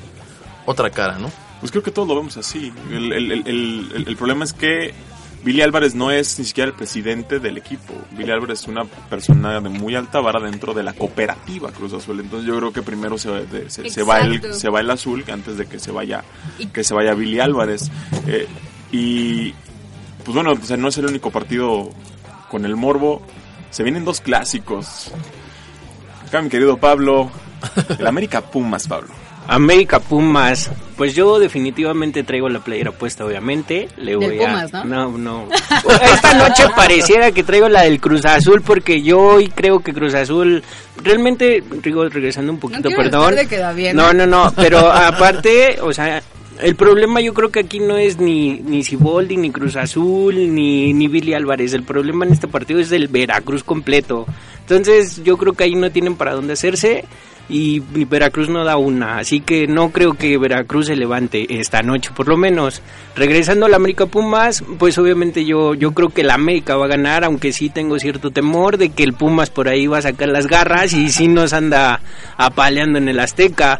otra 0.65 0.89
cara, 0.89 1.17
¿no? 1.19 1.31
Pues 1.59 1.71
creo 1.71 1.83
que 1.83 1.91
todos 1.91 2.07
lo 2.07 2.15
vemos 2.15 2.37
así. 2.37 2.71
El, 2.91 3.11
el- 3.13 3.31
el- 3.31 3.47
el- 3.47 3.91
el- 3.95 4.07
el 4.07 4.15
problema 4.17 4.43
es 4.45 4.53
que 4.53 4.93
Billy 5.43 5.61
Álvarez 5.61 5.93
no 5.93 6.09
es 6.09 6.39
ni 6.39 6.45
siquiera 6.45 6.69
el 6.69 6.75
presidente 6.75 7.39
del 7.39 7.57
equipo. 7.57 7.93
Billy 8.17 8.31
Álvarez 8.31 8.61
es 8.61 8.67
una 8.67 8.83
persona 8.85 9.59
de 9.61 9.69
muy 9.69 9.95
alta 9.95 10.19
vara 10.21 10.39
dentro 10.39 10.73
de 10.73 10.81
la 10.81 10.93
cooperativa 10.93 11.71
Cruz 11.71 11.93
Azul. 11.93 12.19
Entonces 12.19 12.47
yo 12.47 12.57
creo 12.57 12.73
que 12.73 12.81
primero 12.81 13.17
se, 13.19 13.29
de- 13.31 13.69
se, 13.69 13.89
se 13.89 14.01
va, 14.03 14.19
el, 14.21 14.53
se 14.55 14.69
va 14.69 14.79
el 14.79 14.89
azul 14.89 15.23
antes 15.31 15.57
de 15.57 15.67
que 15.67 15.77
se 15.77 15.91
vaya 15.91 16.23
que 16.73 16.83
se 16.83 16.93
vaya 16.95 17.13
Billy 17.13 17.39
Álvarez. 17.39 17.91
Eh, 18.27 18.47
y 18.91 19.51
pues 20.23 20.33
bueno, 20.33 20.53
o 20.53 20.65
sea, 20.65 20.77
no 20.77 20.87
es 20.87 20.97
el 20.97 21.05
único 21.05 21.29
partido 21.29 21.89
con 22.49 22.65
el 22.65 22.75
morbo. 22.75 23.21
Se 23.75 23.83
vienen 23.83 24.05
dos 24.05 24.21
clásicos. 24.21 25.11
Acá 26.25 26.41
mi 26.41 26.47
querido 26.47 26.77
Pablo. 26.77 27.29
El 27.99 28.07
América 28.07 28.39
Pumas, 28.39 28.87
Pablo. 28.87 29.09
América 29.49 29.99
Pumas, 29.99 30.71
pues 30.95 31.13
yo 31.13 31.39
definitivamente 31.39 32.23
traigo 32.23 32.47
la 32.47 32.61
playera 32.61 32.91
puesta, 32.93 33.25
obviamente. 33.25 33.89
Le 33.97 34.15
voy 34.15 34.37
Pumas, 34.37 34.73
a... 34.73 34.85
¿no? 34.85 35.11
No, 35.11 35.17
no. 35.17 35.47
Esta 36.01 36.35
noche 36.35 36.63
pareciera 36.73 37.33
que 37.33 37.43
traigo 37.43 37.67
la 37.67 37.81
del 37.81 37.99
Cruz 37.99 38.23
Azul 38.25 38.61
porque 38.61 39.01
yo 39.01 39.19
hoy 39.19 39.49
creo 39.49 39.81
que 39.81 39.93
Cruz 39.93 40.13
Azul 40.13 40.63
realmente, 41.03 41.61
digo, 41.83 42.07
regresando 42.07 42.53
un 42.53 42.59
poquito, 42.61 42.83
quiero 42.83 43.03
perdón. 43.03 43.35
queda 43.49 43.73
bien, 43.73 43.97
No, 43.97 44.11
¿eh? 44.11 44.13
no, 44.13 44.25
no, 44.25 44.53
pero 44.55 44.89
aparte, 44.89 45.79
o 45.81 45.91
sea, 45.91 46.23
el 46.61 46.75
problema 46.75 47.21
yo 47.21 47.33
creo 47.33 47.49
que 47.49 47.59
aquí 47.59 47.79
no 47.79 47.97
es 47.97 48.19
ni 48.19 48.59
ni 48.59 48.83
Siboldi, 48.83 49.37
ni 49.37 49.51
Cruz 49.51 49.75
Azul, 49.75 50.35
ni 50.53 50.93
ni 50.93 51.07
Billy 51.07 51.33
Álvarez. 51.33 51.73
El 51.73 51.83
problema 51.83 52.25
en 52.25 52.33
este 52.33 52.47
partido 52.47 52.79
es 52.79 52.91
el 52.91 53.07
Veracruz 53.07 53.63
completo. 53.63 54.25
Entonces, 54.61 55.23
yo 55.23 55.37
creo 55.37 55.53
que 55.53 55.65
ahí 55.65 55.75
no 55.75 55.91
tienen 55.91 56.15
para 56.15 56.33
dónde 56.33 56.53
hacerse 56.53 57.05
y, 57.47 57.83
y 57.93 58.05
Veracruz 58.05 58.49
no 58.49 58.63
da 58.63 58.77
una, 58.77 59.19
así 59.19 59.39
que 59.39 59.67
no 59.67 59.91
creo 59.91 60.13
que 60.13 60.37
Veracruz 60.37 60.87
se 60.87 60.95
levante 60.95 61.59
esta 61.59 61.83
noche, 61.83 62.09
por 62.15 62.27
lo 62.27 62.37
menos. 62.37 62.81
Regresando 63.15 63.67
al 63.67 63.73
América 63.75 64.07
Pumas, 64.07 64.63
pues 64.79 64.97
obviamente 64.97 65.45
yo 65.45 65.75
yo 65.75 65.91
creo 65.93 66.09
que 66.09 66.21
el 66.21 66.31
América 66.31 66.75
va 66.75 66.85
a 66.85 66.89
ganar, 66.89 67.23
aunque 67.23 67.53
sí 67.53 67.69
tengo 67.69 67.99
cierto 67.99 68.31
temor 68.31 68.77
de 68.77 68.89
que 68.89 69.03
el 69.03 69.13
Pumas 69.13 69.49
por 69.49 69.69
ahí 69.69 69.87
va 69.87 69.99
a 69.99 70.03
sacar 70.03 70.29
las 70.29 70.47
garras 70.47 70.93
y 70.93 71.09
sí 71.09 71.27
nos 71.27 71.53
anda 71.53 72.01
apaleando 72.37 72.97
en 72.97 73.09
el 73.09 73.19
Azteca. 73.19 73.79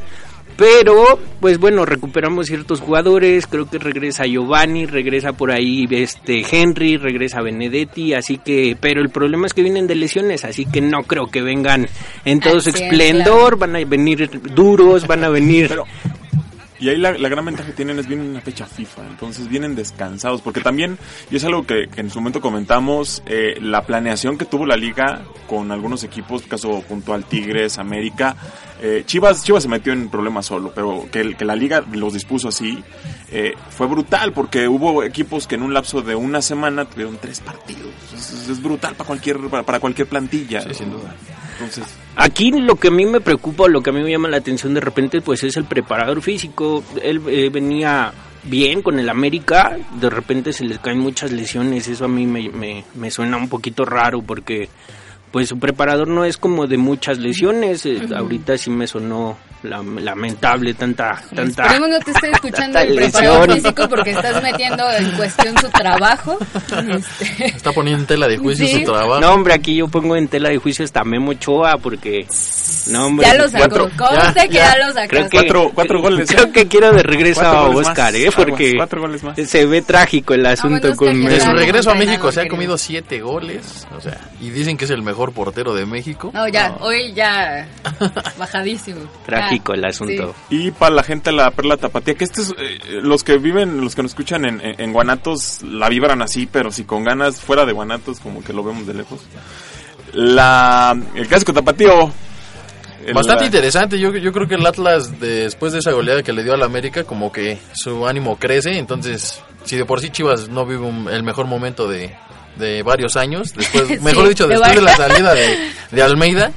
Pero, 0.57 1.19
pues 1.41 1.59
bueno, 1.59 1.85
recuperamos 1.85 2.47
ciertos 2.47 2.79
jugadores, 2.79 3.45
creo 3.45 3.69
que 3.69 3.77
regresa 3.77 4.25
Giovanni, 4.25 4.85
regresa 4.85 5.33
por 5.33 5.51
ahí 5.51 5.85
este 5.91 6.45
Henry, 6.49 6.95
regresa 6.95 7.41
Benedetti, 7.41 8.13
así 8.13 8.37
que, 8.37 8.77
pero 8.79 9.01
el 9.01 9.09
problema 9.09 9.47
es 9.47 9.53
que 9.53 9.63
vienen 9.63 9.85
de 9.87 9.95
lesiones, 9.95 10.45
así 10.45 10.65
que 10.65 10.79
no 10.79 11.03
creo 11.03 11.27
que 11.27 11.41
vengan 11.41 11.87
en 12.23 12.39
todo 12.39 12.61
su 12.61 12.69
esplendor, 12.69 13.57
van 13.57 13.75
a 13.75 13.83
venir 13.83 14.29
duros, 14.53 15.05
van 15.07 15.25
a 15.25 15.29
venir... 15.29 15.67
Pero- 15.67 15.83
Y 16.79 16.89
ahí 16.89 16.97
la, 16.97 17.13
gran 17.13 17.45
ventaja 17.45 17.69
que 17.69 17.75
tienen 17.75 17.99
es 17.99 18.07
vienen 18.07 18.25
en 18.25 18.31
una 18.31 18.41
fecha 18.41 18.65
FIFA, 18.65 19.07
entonces 19.07 19.47
vienen 19.47 19.75
descansados, 19.75 20.41
porque 20.41 20.59
también, 20.59 20.97
y 21.31 21.37
es 21.37 21.45
algo 21.45 21.65
que, 21.65 21.87
en 21.95 22.09
su 22.09 22.19
momento 22.19 22.41
comentamos, 22.41 23.23
eh, 23.27 23.57
la 23.61 23.83
planeación 23.83 24.37
que 24.37 24.45
tuvo 24.45 24.65
la 24.65 24.75
liga 24.75 25.23
con 25.47 25.71
algunos 25.71 26.03
equipos, 26.03 26.41
caso 26.43 26.81
puntual 26.81 27.25
Tigres, 27.25 27.77
América, 27.77 28.35
eh, 28.81 29.03
Chivas, 29.05 29.43
Chivas 29.43 29.63
se 29.63 29.69
metió 29.69 29.93
en 29.93 30.09
problemas 30.09 30.47
solo, 30.47 30.73
pero 30.75 31.07
que 31.09 31.35
la 31.45 31.55
liga 31.55 31.83
los 31.93 32.13
dispuso 32.13 32.49
así, 32.49 32.83
eh, 33.31 33.53
fue 33.69 33.87
brutal, 33.87 34.31
porque 34.33 34.67
hubo 34.67 35.03
equipos 35.03 35.47
que 35.47 35.55
en 35.55 35.63
un 35.63 35.73
lapso 35.73 36.01
de 36.01 36.15
una 36.15 36.41
semana 36.41 36.85
tuvieron 36.85 37.17
tres 37.17 37.39
partidos, 37.39 37.91
es, 38.13 38.49
es 38.49 38.61
brutal 38.61 38.95
para 38.95 39.07
cualquier, 39.07 39.39
para, 39.49 39.63
para 39.63 39.79
cualquier 39.79 40.07
plantilla. 40.07 40.61
Sí, 40.61 40.73
sin 40.73 40.91
duda. 40.91 41.15
Entonces, 41.53 41.85
Aquí 42.17 42.51
lo 42.51 42.75
que 42.75 42.87
a 42.87 42.91
mí 42.91 43.05
me 43.05 43.19
preocupa, 43.19 43.63
o 43.63 43.67
lo 43.67 43.81
que 43.81 43.89
a 43.89 43.93
mí 43.93 44.01
me 44.01 44.11
llama 44.11 44.29
la 44.29 44.37
atención 44.37 44.73
de 44.73 44.79
repente, 44.79 45.21
pues 45.21 45.43
es 45.43 45.57
el 45.57 45.65
preparador 45.65 46.21
físico. 46.21 46.83
Él 47.01 47.21
eh, 47.27 47.49
venía 47.49 48.13
bien 48.43 48.81
con 48.81 48.99
el 48.99 49.09
América, 49.09 49.77
de 49.99 50.09
repente 50.09 50.53
se 50.53 50.63
le 50.63 50.77
caen 50.77 50.99
muchas 50.99 51.31
lesiones, 51.31 51.87
eso 51.87 52.05
a 52.05 52.07
mí 52.07 52.25
me, 52.25 52.49
me, 52.49 52.85
me 52.93 53.11
suena 53.11 53.37
un 53.37 53.49
poquito 53.49 53.85
raro 53.85 54.21
porque 54.21 54.69
pues 55.31 55.49
su 55.49 55.59
preparador 55.59 56.07
no 56.07 56.23
es 56.23 56.37
como 56.37 56.67
de 56.67 56.77
muchas 56.77 57.17
lesiones, 57.17 57.85
eh, 57.85 58.07
ahorita 58.15 58.57
sí 58.57 58.69
me 58.69 58.87
sonó 58.87 59.37
la- 59.65 59.83
lamentable 59.83 60.73
tanta... 60.73 61.21
tanta 61.35 61.63
Esperemos 61.63 61.89
no 61.89 61.99
te 61.99 62.11
esté 62.11 62.31
escuchando 62.31 62.79
el 62.79 62.95
preparador 62.95 63.53
físico 63.53 63.89
porque 63.89 64.11
estás 64.11 64.41
metiendo 64.41 64.89
en 64.91 65.11
cuestión 65.11 65.57
su 65.59 65.69
trabajo. 65.69 66.37
Este, 66.87 67.45
Está 67.47 67.71
poniendo 67.71 68.01
en 68.01 68.07
tela 68.07 68.27
de 68.27 68.37
juicio 68.37 68.65
Sí. 68.67 68.79
su 68.85 68.91
trabajo. 68.91 69.19
No, 69.19 69.33
hombre, 69.33 69.53
aquí 69.53 69.75
yo 69.75 69.87
pongo 69.87 70.15
en 70.15 70.27
tela 70.27 70.49
de 70.49 70.57
juicio 70.57 70.85
hasta 70.85 71.03
Memo 71.03 71.31
Ochoa 71.31 71.77
porque... 71.77 72.25
No, 72.87 73.07
hombre, 73.07 73.25
ya 73.27 73.33
lo 73.35 73.49
sacó. 73.49 73.89
Conste 73.97 74.33
ya, 74.35 74.47
que 74.47 74.53
ya. 74.53 74.77
ya, 74.77 74.87
lo 74.87 74.93
sacó. 74.93 75.09
Creo 75.09 75.29
que, 75.29 75.37
Cuatro- 75.37 75.71
cuatro 75.73 76.01
goles, 76.01 76.29
Creo 76.29 76.45
¿eh? 76.45 76.51
que 76.51 76.67
quiero 76.67 76.91
de 76.93 77.01
regreso 77.03 77.41
a 77.41 77.69
Oscar, 77.69 78.13
más. 78.13 78.21
¿eh? 78.21 78.29
Porque 78.35 78.65
Aguas, 78.69 78.73
cuatro 78.77 79.01
goles 79.01 79.23
más. 79.23 79.35
se 79.49 79.65
ve 79.65 79.81
trágico 79.81 80.33
el 80.35 80.45
asunto 80.45 80.89
Oscar, 80.91 80.95
con 80.95 81.25
De 81.25 81.39
su 81.41 81.51
regreso 81.51 81.91
a 81.91 81.95
México 81.95 82.31
se 82.31 82.41
ha 82.41 82.47
comido 82.47 82.77
siete 82.77 83.21
goles. 83.21 83.87
O 83.97 84.01
sea, 84.01 84.19
y 84.39 84.49
dicen 84.51 84.77
que 84.77 84.85
es 84.85 84.91
el 84.91 85.01
mejor 85.01 85.31
portero 85.33 85.73
de 85.73 85.85
México. 85.87 86.29
No, 86.33 86.47
ya, 86.47 86.75
hoy 86.79 87.13
ya 87.13 87.67
bajadísimo. 88.37 89.01
El 89.73 89.85
asunto. 89.85 90.35
Y 90.49 90.71
para 90.71 90.93
la 90.95 91.03
gente 91.03 91.29
de 91.31 91.35
la 91.37 91.51
Perla 91.51 91.77
Tapatía, 91.77 92.13
que 92.15 92.23
este 92.23 92.41
es, 92.41 92.51
eh, 92.57 92.77
los 93.01 93.23
que 93.23 93.37
viven, 93.37 93.81
los 93.81 93.95
que 93.95 94.01
nos 94.03 94.11
escuchan 94.11 94.45
en, 94.45 94.61
en- 94.61 94.79
en 94.81 94.93
Guanatos, 94.93 95.61
la 95.63 95.89
vibran 95.89 96.21
así, 96.21 96.45
pero 96.45 96.71
si 96.71 96.83
con 96.83 97.03
ganas, 97.03 97.39
fuera 97.41 97.65
de 97.65 97.73
Guanatos, 97.73 98.19
como 98.19 98.43
que 98.43 98.53
lo 98.53 98.63
vemos 98.63 98.85
de 98.87 98.93
lejos. 98.93 99.19
La, 100.13 100.95
el 101.15 101.27
clásico 101.27 101.53
Tapatío. 101.53 102.11
el- 103.05 103.13
Bastante 103.13 103.41
la- 103.41 103.45
interesante. 103.47 103.99
Yo, 103.99 104.15
yo 104.15 104.31
creo 104.31 104.47
que 104.47 104.55
el 104.55 104.65
Atlas, 104.65 105.19
después 105.19 105.73
de 105.73 105.79
esa 105.79 105.91
goleada 105.91 106.23
que 106.23 106.33
le 106.33 106.43
dio 106.43 106.53
al 106.53 106.63
América, 106.63 107.03
como 107.03 107.31
que 107.31 107.57
su 107.73 108.07
ánimo 108.07 108.37
crece. 108.37 108.77
Entonces, 108.77 109.41
si 109.63 109.75
de 109.77 109.85
por 109.85 109.99
sí 110.01 110.09
Chivas 110.09 110.49
no 110.49 110.65
vive 110.65 110.81
un- 110.85 111.09
el 111.09 111.23
mejor 111.23 111.45
momento 111.47 111.87
de, 111.87 112.15
de 112.57 112.81
varios 112.83 113.15
años, 113.17 113.53
después, 113.53 113.87
Sí, 113.87 113.99
mejor 113.99 114.27
dicho, 114.29 114.47
de 114.47 114.55
después 114.55 114.75
de 114.75 114.81
la 114.81 114.95
salida 114.95 115.33
de, 115.33 115.57
de 115.91 116.01
Almeida. 116.03 116.51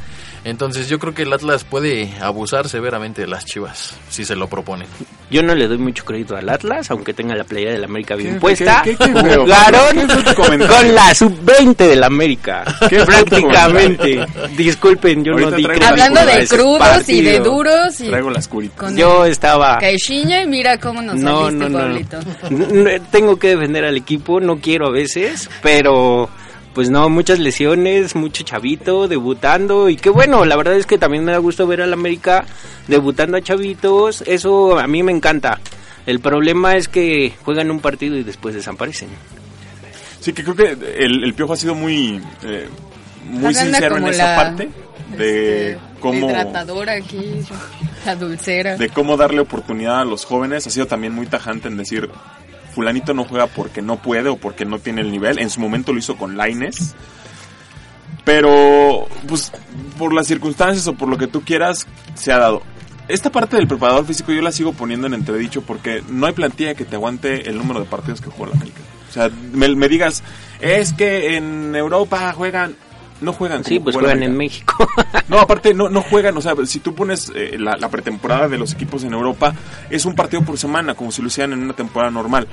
Entonces, 0.45 0.89
yo 0.89 0.99
creo 0.99 1.15
que 1.15 1.23
el 1.23 1.33
Atlas 1.33 1.65
puede 1.65 2.13
abusar 2.21 2.69
severamente 2.69 3.23
de 3.23 3.29
las 3.29 3.45
Chivas, 3.45 3.97
si 4.09 4.25
se 4.25 4.37
lo 4.37 4.49
proponen. 4.49 4.87
Yo 5.31 5.43
no 5.43 5.55
le 5.55 5.69
doy 5.69 5.79
mucho 5.79 6.05
crédito 6.05 6.37
al 6.37 6.49
Atlas, 6.49 6.91
aunque 6.91 7.13
tenga 7.13 7.35
la 7.35 7.45
playa 7.45 7.71
del 7.71 7.85
América 7.85 8.15
bien 8.15 8.35
¿Qué- 8.35 8.41
puesta. 8.41 8.81
qué- 8.83 8.97
qué-? 8.97 9.07
Jugaron 9.13 10.07
con 10.67 10.95
la 10.95 11.15
sub-20 11.15 11.77
del 11.77 12.03
América. 12.05 12.65
Prácticamente. 13.05 14.25
Disculpen, 14.57 15.25
yo 15.25 15.33
Ahorita 15.33 15.51
no 15.51 15.57
di 15.57 15.65
crédito 15.65 15.87
Hablando 15.87 16.25
de 16.25 16.47
crudos 16.49 17.09
y 17.09 17.23
de 17.23 17.41
duros 17.41 18.01
y 18.01 18.09
Traigo 18.09 18.31
las 18.31 18.49
curitas. 18.49 18.95
Yo 18.95 19.25
estaba... 19.25 19.79
Caixinha 19.79 20.43
y 20.43 20.47
mira 20.47 20.79
cómo 20.79 21.03
nos 21.03 21.17
No, 21.17 21.45
saliste, 21.47 21.69
no, 21.69 21.79
no. 21.79 21.79
Pablito. 21.79 22.19
Tengo 23.11 23.37
que 23.39 23.49
defender 23.49 23.85
al 23.85 23.97
equipo, 23.97 24.41
no 24.41 24.57
quiero 24.61 24.87
a 24.87 24.91
veces, 24.93 25.51
pero 25.63 26.29
pues 26.75 26.91
no, 26.91 27.09
muchas 27.09 27.39
lesiones, 27.39 28.15
mucho 28.15 28.45
chavito 28.45 29.09
debutando 29.09 29.89
y 29.89 29.97
qué 29.97 30.11
bueno, 30.11 30.45
la 30.45 30.57
verdad 30.57 30.77
es 30.77 30.87
que 30.87 30.99
también 30.99 31.25
me 31.25 31.33
da 31.33 31.39
gusto 31.39 31.67
ver 31.67 31.83
al 31.83 31.93
América 31.93 32.45
debutando 32.87 33.37
a 33.37 33.43
chavitos, 33.43 34.23
eso 34.27 34.79
a 34.79 34.87
mí 34.87 35.03
me 35.03 35.13
encanta. 35.13 35.61
El 36.07 36.21
problema 36.21 36.77
es 36.77 36.89
que 36.89 37.35
juegan 37.45 37.71
un 37.71 37.81
partido 37.81 38.17
y 38.17 38.23
después 38.23 38.55
desaparecen. 38.55 39.09
Sí, 40.21 40.33
que 40.33 40.43
creo 40.43 40.57
que 40.57 41.05
el, 41.05 41.23
el 41.23 41.35
Piojo 41.35 41.53
ha 41.53 41.57
sido 41.57 41.75
muy, 41.75 42.21
eh, 42.43 42.69
muy 43.25 43.55
sincero 43.55 43.99
en 43.99 44.07
esa 44.09 44.29
la, 44.29 44.37
parte 44.37 44.69
de 45.17 45.73
este, 45.73 45.81
cómo... 46.01 46.29
hidratadora 46.29 46.95
aquí, 46.95 47.41
la 48.05 48.17
dulcera. 48.17 48.77
de 48.77 48.89
cómo 48.89 49.17
darle 49.17 49.41
oportunidad 49.41 50.01
a 50.01 50.05
los 50.05 50.25
jóvenes. 50.25 50.67
Ha 50.67 50.71
sido 50.71 50.87
también 50.87 51.15
muy 51.15 51.27
tajante 51.27 51.69
en 51.69 51.77
decir, 51.77 52.11
fulanito 52.79 53.13
no 53.13 53.25
juega 53.25 53.49
porque 53.49 53.83
no 53.83 53.97
puede 53.97 54.29
o 54.29 54.37
porque 54.37 54.65
no 54.65 54.79
tiene 54.79 55.01
el 55.01 55.11
nivel. 55.11 55.41
En 55.41 55.51
su 55.51 55.59
momento 55.59 55.93
lo 55.93 55.99
hizo 55.99 56.17
con 56.17 56.37
Laines. 56.37 56.95
Pero, 58.25 59.09
pues, 59.27 59.51
por 59.99 60.15
las 60.15 60.29
circunstancias 60.29 60.87
o 60.87 60.95
por 60.95 61.09
lo 61.09 61.19
que 61.19 61.27
tú 61.27 61.41
quieras, 61.41 61.89
se 62.15 62.33
ha 62.33 62.39
dado. 62.39 62.63
Esta 63.09 63.33
parte 63.33 63.57
del 63.57 63.67
preparador 63.67 64.07
físico 64.07 64.31
yo 64.31 64.43
la 64.43 64.53
sigo 64.53 64.75
poniendo 64.75 65.09
en 65.09 65.15
entredicho 65.15 65.63
porque 65.63 66.05
no 66.09 66.27
hay 66.27 66.35
plantilla 66.35 66.77
que 66.77 66.85
te 66.85 66.95
aguante 66.95 67.51
el 67.51 67.59
número 67.59 67.81
de 67.81 67.87
partidos 67.87 68.21
que 68.21 68.31
juega 68.31 68.53
la 68.53 68.59
América. 68.59 68.79
O 69.09 69.13
sea, 69.13 69.29
me, 69.53 69.75
me 69.75 69.89
digas, 69.89 70.23
es 70.61 70.93
que 70.93 71.37
en 71.37 71.75
Europa 71.75 72.33
juegan... 72.33 72.77
No 73.21 73.33
juegan. 73.33 73.65
Sí, 73.65 73.81
pues 73.81 73.97
juegan 73.97 74.23
en. 74.23 74.37
México. 74.37 74.75
No, 75.29 75.39
aparte 75.39 75.75
no, 75.75 75.91
no 75.91 76.01
juegan, 76.01 76.37
o 76.39 76.41
sea, 76.41 76.55
si 76.65 76.81
tú 76.81 76.95
pones 76.95 77.31
eh, 77.35 77.57
la, 77.59 77.77
la 77.77 77.91
pretemporada 77.91 78.49
de 78.49 78.57
los 78.57 78.73
equipos 78.73 79.05
en 79.05 79.13
Europa, 79.13 79.55
es 79.91 80.07
un 80.07 80.15
partido 80.15 80.43
por 80.43 80.57
semana, 80.57 80.95
como 80.95 81.13
si 81.13 81.21
lo 81.21 81.29
hicieran 81.29 81.53
en 81.53 81.63
una 81.63 81.75
temporada 81.75 82.11
normal. 82.11 82.47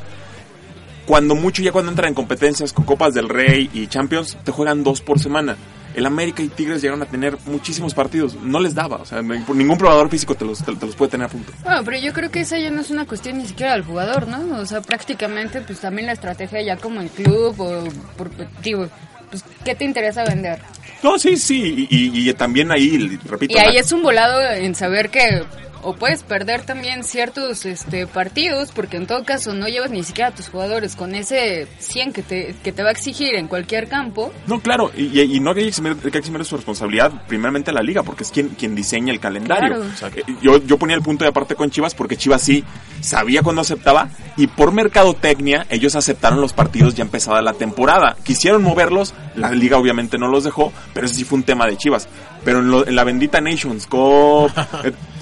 Cuando 1.06 1.36
mucho, 1.36 1.62
ya 1.62 1.72
cuando 1.72 1.92
entran 1.92 2.10
en 2.10 2.16
competencias 2.16 2.74
con 2.74 2.84
Copas 2.84 3.14
del 3.14 3.30
Rey 3.30 3.70
y 3.74 3.88
Champions, 3.88 4.38
te 4.44 4.52
juegan 4.52 4.84
dos 4.84 5.02
por 5.02 5.20
semana. 5.20 5.56
El 5.94 6.06
América 6.06 6.44
y 6.44 6.50
Tigres 6.50 6.82
llegaron 6.82 7.02
a 7.04 7.06
tener 7.06 7.38
muchísimos 7.46 7.94
partidos, 7.94 8.36
no 8.42 8.60
les 8.60 8.76
daba, 8.76 8.98
o 8.98 9.06
sea, 9.06 9.22
ningún 9.22 9.78
probador 9.78 10.10
físico 10.10 10.36
te 10.36 10.44
los, 10.44 10.62
te, 10.62 10.76
te 10.76 10.86
los 10.86 10.96
puede 10.96 11.12
tener 11.12 11.28
a 11.28 11.30
punto. 11.30 11.54
Bueno, 11.64 11.84
pero 11.86 11.98
yo 11.98 12.12
creo 12.12 12.30
que 12.30 12.42
esa 12.42 12.60
ya 12.60 12.70
no 12.70 12.82
es 12.82 12.90
una 12.90 13.06
cuestión 13.06 13.38
ni 13.38 13.46
siquiera 13.46 13.72
del 13.72 13.84
jugador, 13.84 14.28
¿no? 14.28 14.58
O 14.58 14.66
sea, 14.66 14.82
prácticamente, 14.82 15.62
pues 15.62 15.80
también 15.80 16.08
la 16.08 16.12
estrategia 16.12 16.62
ya 16.62 16.76
como 16.76 17.00
el 17.00 17.10
club 17.10 17.56
o 17.62 17.84
por, 18.18 18.30
digo, 18.62 18.90
pues, 19.30 19.44
¿qué 19.64 19.76
te 19.76 19.86
interesa 19.86 20.24
vender? 20.24 20.60
No, 21.04 21.20
sí, 21.20 21.38
sí, 21.38 21.88
y, 21.90 22.20
y- 22.20 22.30
y 22.30 22.34
también 22.34 22.72
ahí, 22.72 23.20
repito, 23.26 23.54
Y 23.54 23.58
ahí 23.60 23.74
la- 23.74 23.80
es 23.80 23.92
un 23.92 24.02
volado 24.02 24.42
en 24.52 24.74
saber 24.76 25.10
que 25.10 25.44
o 25.86 25.96
puedes 25.96 26.24
perder 26.24 26.64
también 26.64 27.04
ciertos 27.04 27.66
este 27.66 28.08
partidos 28.08 28.72
porque 28.74 28.98
en 28.98 29.06
todo 29.08 29.24
caso 29.24 29.54
no 29.54 29.68
llevas 29.68 29.92
ni 29.92 30.04
siquiera 30.04 30.30
a 30.30 30.32
tus 30.36 30.50
jugadores 30.50 30.96
con 30.96 31.14
ese 31.16 31.68
100 31.80 32.12
que 32.12 32.24
te, 32.24 32.56
que 32.64 32.72
te 32.72 32.82
va 32.84 32.90
a 32.90 32.92
exigir 32.92 33.36
en 33.36 33.48
cualquier 33.48 33.88
campo. 33.88 34.34
No, 34.48 34.60
claro, 34.60 34.92
y, 34.98 35.40
no 35.40 35.52
hay 35.52 35.56
que 35.56 35.68
eximir, 35.68 35.96
hay 36.04 36.12
que 36.12 36.18
eximir 36.18 36.40
de 36.40 36.46
su 36.46 36.56
responsabilidad 36.58 37.12
primeramente 37.28 37.70
a 37.70 37.74
la 37.74 37.82
liga, 37.82 38.04
porque 38.04 38.24
es 38.24 38.32
quien, 38.32 38.50
quien 38.50 38.74
diseña 38.76 39.14
el 39.14 39.20
calendario. 39.20 39.84
Claro. 40.00 40.16
Eh, 40.18 40.24
Yo, 40.42 40.58
yo 40.66 40.78
ponía 40.78 40.96
el 40.96 41.02
punto 41.04 41.24
de 41.24 41.30
aparte 41.30 41.56
con 41.56 41.70
Chivas 41.70 41.94
porque 41.96 42.18
Chivas 42.18 42.42
sí 42.42 42.64
sabía 43.02 43.44
cuándo 43.44 43.62
aceptaba 43.62 44.10
y 44.38 44.48
por 44.48 44.72
mercadotecnia 44.72 45.68
ellos 45.70 45.96
aceptaron 45.96 46.42
los 46.42 46.54
partidos 46.54 46.96
ya 46.96 47.04
empezada 47.04 47.42
la 47.42 47.54
temporada. 47.54 48.18
Quisieron 48.24 48.64
moverlos, 48.64 49.14
la 49.36 49.52
liga 49.52 49.78
obviamente 49.78 50.18
no 50.18 50.28
los 50.28 50.44
dejó, 50.44 50.74
pero 50.94 51.06
ese 51.06 51.16
sí 51.16 51.24
fue 51.24 51.38
un 51.38 51.44
tema 51.44 51.68
de 51.68 51.78
Chivas. 51.78 52.08
Pero 52.44 52.60
en, 52.60 52.72
lo- 52.72 52.88
en 52.88 52.96
la 52.96 53.04
bendita 53.04 53.40
Nations 53.42 53.88
Cup, 53.88 54.52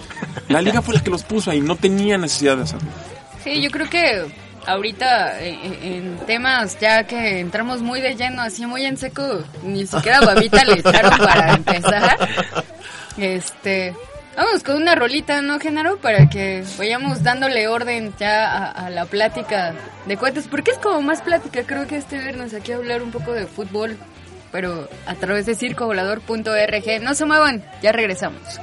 la 0.49 0.61
liga 0.61 0.81
fue 0.81 0.95
la 0.95 1.03
que 1.03 1.09
los 1.09 1.23
puso 1.23 1.51
ahí, 1.51 1.61
no 1.61 1.75
tenía 1.75 2.17
necesidad 2.17 2.57
de 2.57 2.63
hacerlo. 2.63 2.89
Sí, 3.43 3.61
yo 3.61 3.69
creo 3.71 3.89
que 3.89 4.25
ahorita 4.65 5.41
en 5.41 6.17
temas 6.25 6.79
ya 6.79 7.03
que 7.03 7.39
entramos 7.39 7.81
muy 7.81 8.01
de 8.01 8.15
lleno, 8.15 8.41
así 8.41 8.65
muy 8.65 8.85
en 8.85 8.97
seco, 8.97 9.43
ni 9.63 9.85
siquiera 9.85 10.21
babita 10.21 10.63
le 10.63 10.79
echaron 10.79 11.17
para 11.17 11.53
empezar. 11.53 12.17
Este, 13.17 13.93
vamos 14.35 14.63
con 14.63 14.77
una 14.77 14.95
rolita, 14.95 15.41
¿no, 15.41 15.59
Genaro? 15.59 15.97
Para 15.97 16.29
que 16.29 16.63
vayamos 16.77 17.21
dándole 17.21 17.67
orden 17.67 18.13
ya 18.19 18.51
a, 18.51 18.71
a 18.71 18.89
la 18.89 19.05
plática 19.05 19.75
de 20.07 20.17
cuentas, 20.17 20.47
porque 20.49 20.71
es 20.71 20.77
como 20.79 21.01
más 21.01 21.21
plática, 21.21 21.63
creo 21.63 21.85
que 21.85 21.97
este 21.97 22.17
vernos 22.17 22.53
aquí 22.53 22.71
a 22.71 22.77
hablar 22.77 23.03
un 23.03 23.11
poco 23.11 23.33
de 23.33 23.45
fútbol, 23.45 23.97
pero 24.51 24.87
a 25.05 25.15
través 25.15 25.45
de 25.45 25.55
circovolador.org. 25.55 27.01
No 27.01 27.13
se 27.15 27.25
muevan, 27.25 27.63
ya 27.81 27.91
regresamos. 27.91 28.59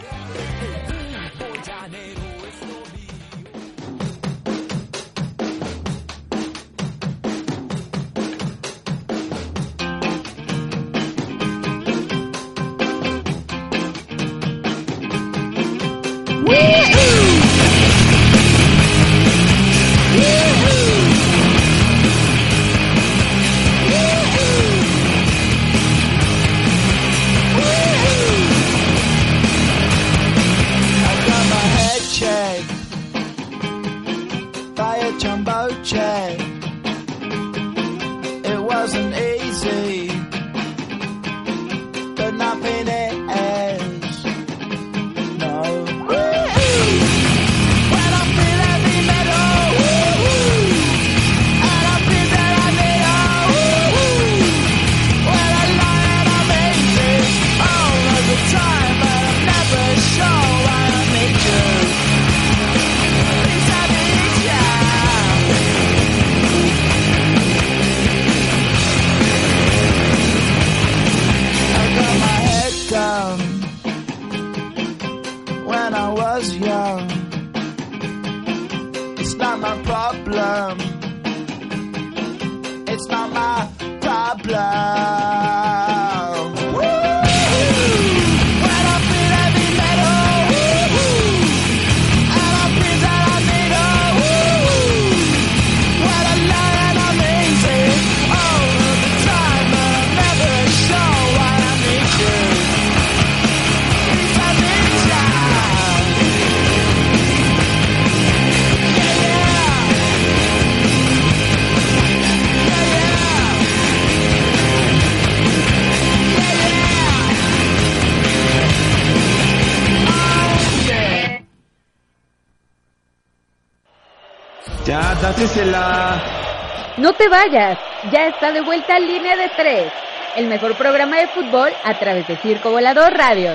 No 126.99 127.15
te 127.15 127.27
vayas, 127.31 127.79
ya 128.13 128.27
está 128.27 128.53
de 128.53 128.61
vuelta 128.61 128.99
Línea 128.99 129.39
de 129.39 129.49
Tres, 129.57 129.91
el 130.37 130.47
mejor 130.49 130.77
programa 130.77 131.17
de 131.17 131.29
fútbol 131.29 131.71
a 131.83 131.99
través 131.99 132.29
de 132.29 132.37
Circo 132.37 132.71
Volador 132.71 133.11
Radio. 133.15 133.53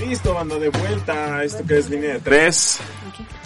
Listo, 0.00 0.32
banda, 0.32 0.58
de 0.58 0.70
vuelta. 0.70 1.44
Esto 1.44 1.62
que 1.66 1.78
es 1.78 1.90
línea 1.90 2.14
de 2.14 2.20
3. 2.20 2.78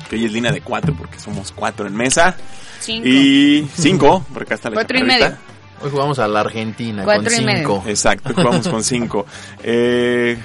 Que 0.08 0.16
hoy 0.16 0.24
es 0.26 0.32
línea 0.32 0.52
de 0.52 0.60
4 0.60 0.94
porque 0.96 1.18
somos 1.18 1.50
4 1.50 1.88
en 1.88 1.96
mesa. 1.96 2.36
Cinco. 2.78 3.08
Y 3.08 3.68
5, 3.76 4.26
porque 4.32 4.44
acá 4.44 4.54
está 4.54 4.70
la 4.70 4.74
Cuatro 4.74 4.98
y 4.98 5.02
medio. 5.02 5.36
Hoy 5.82 5.90
jugamos 5.90 6.20
a 6.20 6.28
la 6.28 6.40
Argentina 6.40 7.02
Cuatro 7.02 7.24
con 7.30 7.42
y 7.42 7.44
medio. 7.44 7.58
cinco. 7.58 7.84
Exacto, 7.88 8.34
jugamos 8.34 8.68
con 8.68 8.84
5. 8.84 9.26
Eh, 9.64 10.38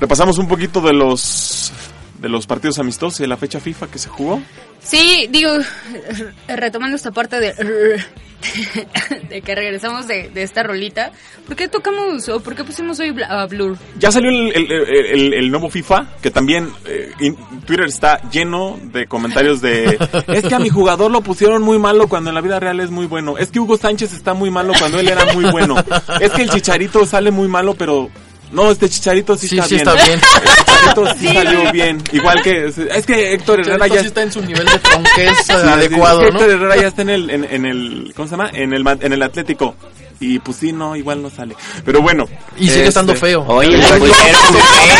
repasamos 0.00 0.38
un 0.38 0.48
poquito 0.48 0.80
de 0.80 0.92
los 0.92 1.72
de 2.22 2.28
los 2.30 2.46
partidos 2.46 2.78
amistosos 2.78 3.20
y 3.20 3.24
de 3.24 3.26
la 3.28 3.36
fecha 3.36 3.60
FIFA 3.60 3.88
que 3.88 3.98
se 3.98 4.08
jugó. 4.08 4.40
Sí, 4.82 5.28
digo, 5.30 5.50
retomando 6.48 6.96
esta 6.96 7.10
parte 7.10 7.38
de, 7.38 7.52
de 9.28 9.42
que 9.42 9.54
regresamos 9.54 10.06
de, 10.08 10.28
de 10.30 10.42
esta 10.42 10.62
rolita, 10.62 11.12
¿por 11.46 11.54
qué 11.56 11.68
tocamos 11.68 12.28
o 12.28 12.40
por 12.40 12.54
qué 12.56 12.64
pusimos 12.64 12.98
hoy 13.00 13.14
a 13.28 13.46
Blur? 13.46 13.76
Ya 13.98 14.10
salió 14.10 14.30
el, 14.30 14.52
el- 14.54 14.72
el- 14.72 15.34
el 15.34 15.50
nuevo 15.50 15.68
FIFA, 15.70 16.14
que 16.22 16.30
también 16.30 16.70
eh, 16.86 17.12
in- 17.20 17.36
Twitter 17.66 17.86
está 17.86 18.20
lleno 18.30 18.78
de 18.82 19.06
comentarios 19.06 19.60
de... 19.60 19.98
Es 20.28 20.44
que 20.44 20.54
a 20.54 20.58
mi 20.58 20.68
jugador 20.68 21.10
lo 21.10 21.20
pusieron 21.20 21.62
muy 21.62 21.78
malo 21.78 22.08
cuando 22.08 22.30
en 22.30 22.34
la 22.34 22.40
vida 22.40 22.58
real 22.58 22.80
es 22.80 22.90
muy 22.90 23.06
bueno. 23.06 23.38
Es 23.38 23.50
que 23.50 23.60
Hugo 23.60 23.76
Sánchez 23.76 24.12
está 24.12 24.34
muy 24.34 24.50
malo 24.50 24.72
cuando 24.78 24.98
él 24.98 25.08
era 25.08 25.32
muy 25.34 25.44
bueno. 25.46 25.76
Es 26.20 26.30
que 26.32 26.42
el 26.42 26.50
Chicharito 26.50 27.06
sale 27.06 27.30
muy 27.30 27.48
malo, 27.48 27.74
pero... 27.74 28.10
No, 28.50 28.70
este 28.70 28.86
Chicharito 28.90 29.34
sí, 29.36 29.48
Sí, 29.48 29.56
está, 29.58 29.66
sí 29.68 29.74
bien. 29.76 29.88
está 29.88 30.04
bien. 30.04 30.20
Chicharito 30.82 31.14
sí, 31.18 31.28
salió 31.28 31.72
bien. 31.72 32.02
Igual 32.12 32.42
que... 32.42 32.66
Es 32.66 33.06
que 33.06 33.34
Héctor 33.34 33.60
Herrera 33.60 33.86
ya 33.86 34.00
sí 34.00 34.06
está 34.06 34.22
en 34.22 34.32
su 34.32 34.40
nivel 34.42 34.64
de 34.64 34.72
sí, 34.72 35.52
adecuado, 35.52 36.20
es 36.22 36.26
que 36.26 36.32
¿no? 36.32 36.38
Héctor 36.40 36.50
Herrera 36.56 36.76
ya 36.76 36.88
está 36.88 37.02
en 37.02 37.10
el, 37.10 37.30
en, 37.30 37.44
en 37.44 37.66
el, 37.66 38.12
¿cómo 38.16 38.26
se 38.28 38.32
llama? 38.32 38.50
En 38.52 38.72
el, 38.72 38.82
ma- 38.84 38.98
en 39.00 39.12
el 39.12 39.22
Atlético. 39.22 39.74
Y 40.20 40.38
pues 40.38 40.56
sí, 40.58 40.72
no, 40.72 40.94
igual 40.96 41.22
no 41.22 41.30
sale. 41.30 41.54
Pero 41.84 42.00
bueno. 42.00 42.26
Y 42.56 42.64
sigue 42.64 42.74
este, 42.76 42.88
estando 42.88 43.14
feo. 43.16 43.44
Oye, 43.48 43.76
pusieron 43.76 44.08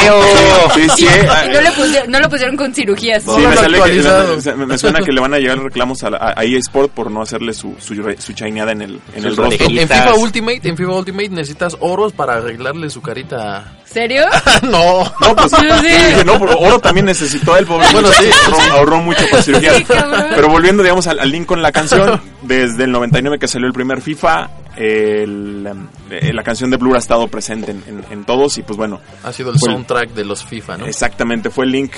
feo. 0.03 0.22
Sí, 0.75 0.87
sí, 0.96 1.07
eh, 1.07 1.29
Y 1.46 1.48
no, 1.53 1.61
le 1.61 1.70
pusieron, 1.72 2.11
no 2.11 2.20
lo 2.20 2.29
pusieron 2.29 2.57
con 2.57 2.75
cirugías. 2.75 3.22
Sí, 3.22 3.31
me, 3.37 3.55
sale 3.57 3.81
que- 3.83 4.53
me, 4.57 4.66
me 4.66 4.79
suena 4.79 5.01
que 5.01 5.12
le 5.12 5.20
van 5.20 5.35
a 5.35 5.38
llegar 5.38 5.59
reclamos 5.59 6.03
a, 6.03 6.11
la- 6.11 6.35
a 6.37 6.44
EA 6.44 6.59
Sport 6.59 6.92
por 6.92 7.11
no 7.11 7.22
hacerle 7.22 7.53
su, 7.55 7.75
su, 7.79 7.94
su 8.18 8.33
chaineada 8.33 8.72
en 8.72 8.83
el, 8.83 9.01
en 9.14 9.25
el 9.25 9.37
rostro. 9.37 9.66
En. 9.66 9.88
FIFA 9.88 10.14
Ultimate, 10.14 10.61
en 10.68 10.77
FIFA 10.77 10.92
Ultimate 10.92 11.29
necesitas 11.29 11.77
oros 11.81 12.12
para 12.12 12.35
arreglarle 12.35 12.90
su 12.90 13.01
carita. 13.03 13.77
¿Serio? 13.85 14.25
no. 14.62 15.05
No, 15.20 15.37
pues 15.37 15.51
Sí, 15.51 15.66
sí. 15.81 15.87
dije, 15.87 16.25
no, 16.25 16.38
pero 16.38 16.59
oro 16.59 16.79
también 16.79 17.07
necesitó 17.07 17.57
él, 17.57 17.66
pobre. 17.66 17.87
Bueno, 17.92 18.09
sí, 18.12 18.27
ahorró, 18.72 18.98
mucho 18.98 19.22
por 19.31 19.42
cirugía. 19.42 19.72
Sí, 19.77 19.85
cabrón. 19.85 20.27
pero 20.35 20.48
volviendo, 20.48 20.83
digamos, 20.83 21.07
al, 21.07 21.18
al 21.20 21.31
link 21.31 21.46
con 21.46 21.61
la 21.62 21.70
canción, 21.72 22.20
desde 22.42 22.85
el 22.85 22.92
99 22.92 23.38
que 23.38 23.48
salió 23.48 23.66
el 23.66 23.72
primer 23.72 24.00
FIFA, 24.00 24.50
el, 24.76 25.66
em, 25.66 25.87
eh, 26.11 26.33
la 26.33 26.42
canción 26.42 26.70
de 26.70 26.76
Blur 26.76 26.96
ha 26.96 26.98
estado 26.98 27.28
presente 27.28 27.70
en, 27.72 27.83
en- 27.87 28.05
en 28.11 28.24
todos 28.24 28.57
y 28.59 28.62
pues 28.62 28.76
bueno, 28.76 29.00
Ha 29.22 29.33
sido 29.33 29.50
el 29.52 29.59
Fue 29.59 29.68
el- 29.68 29.74
soundtrack 29.76 30.11
de 30.14 30.24
los 30.24 30.44
FIFA, 30.44 30.78
¿no? 30.78 30.87
Exactamente, 30.87 31.50
fue 31.50 31.66
el 31.66 31.72
link. 31.72 31.92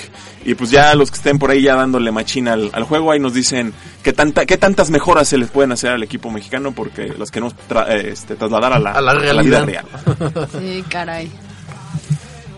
Y 0.45 0.55
pues 0.55 0.71
ya 0.71 0.95
los 0.95 1.11
que 1.11 1.17
estén 1.17 1.39
por 1.39 1.51
ahí 1.51 1.63
ya 1.63 1.77
dándole 1.77 2.11
machina 2.13 2.53
al, 2.55 2.71
al 2.73 2.85
juego, 2.85 3.13
ahí 3.13 3.21
nos 3.21 3.33
dicen 3.35 3.73
qué, 4.03 4.13
tanta, 4.13 4.45
qué 4.45 4.57
tantas 4.59 4.91
mejoras 4.91 5.29
se 5.29 5.39
les 5.39 5.51
pueden 5.51 5.73
hacer 5.73 5.91
al 5.93 6.03
equipo 6.03 6.31
mexicano 6.31 6.73
porque 6.73 7.15
los 7.17 7.31
queremos 7.31 7.55
tra- 7.69 7.89
eh, 7.89 8.11
este, 8.11 8.35
trasladar 8.37 8.73
a 8.75 8.79
la, 8.79 8.91
A 8.91 9.01
la 9.01 9.15
vida 9.15 9.33
realidad. 9.33 9.65
real. 9.67 9.85
Sí, 10.59 10.85
caray. 10.89 11.31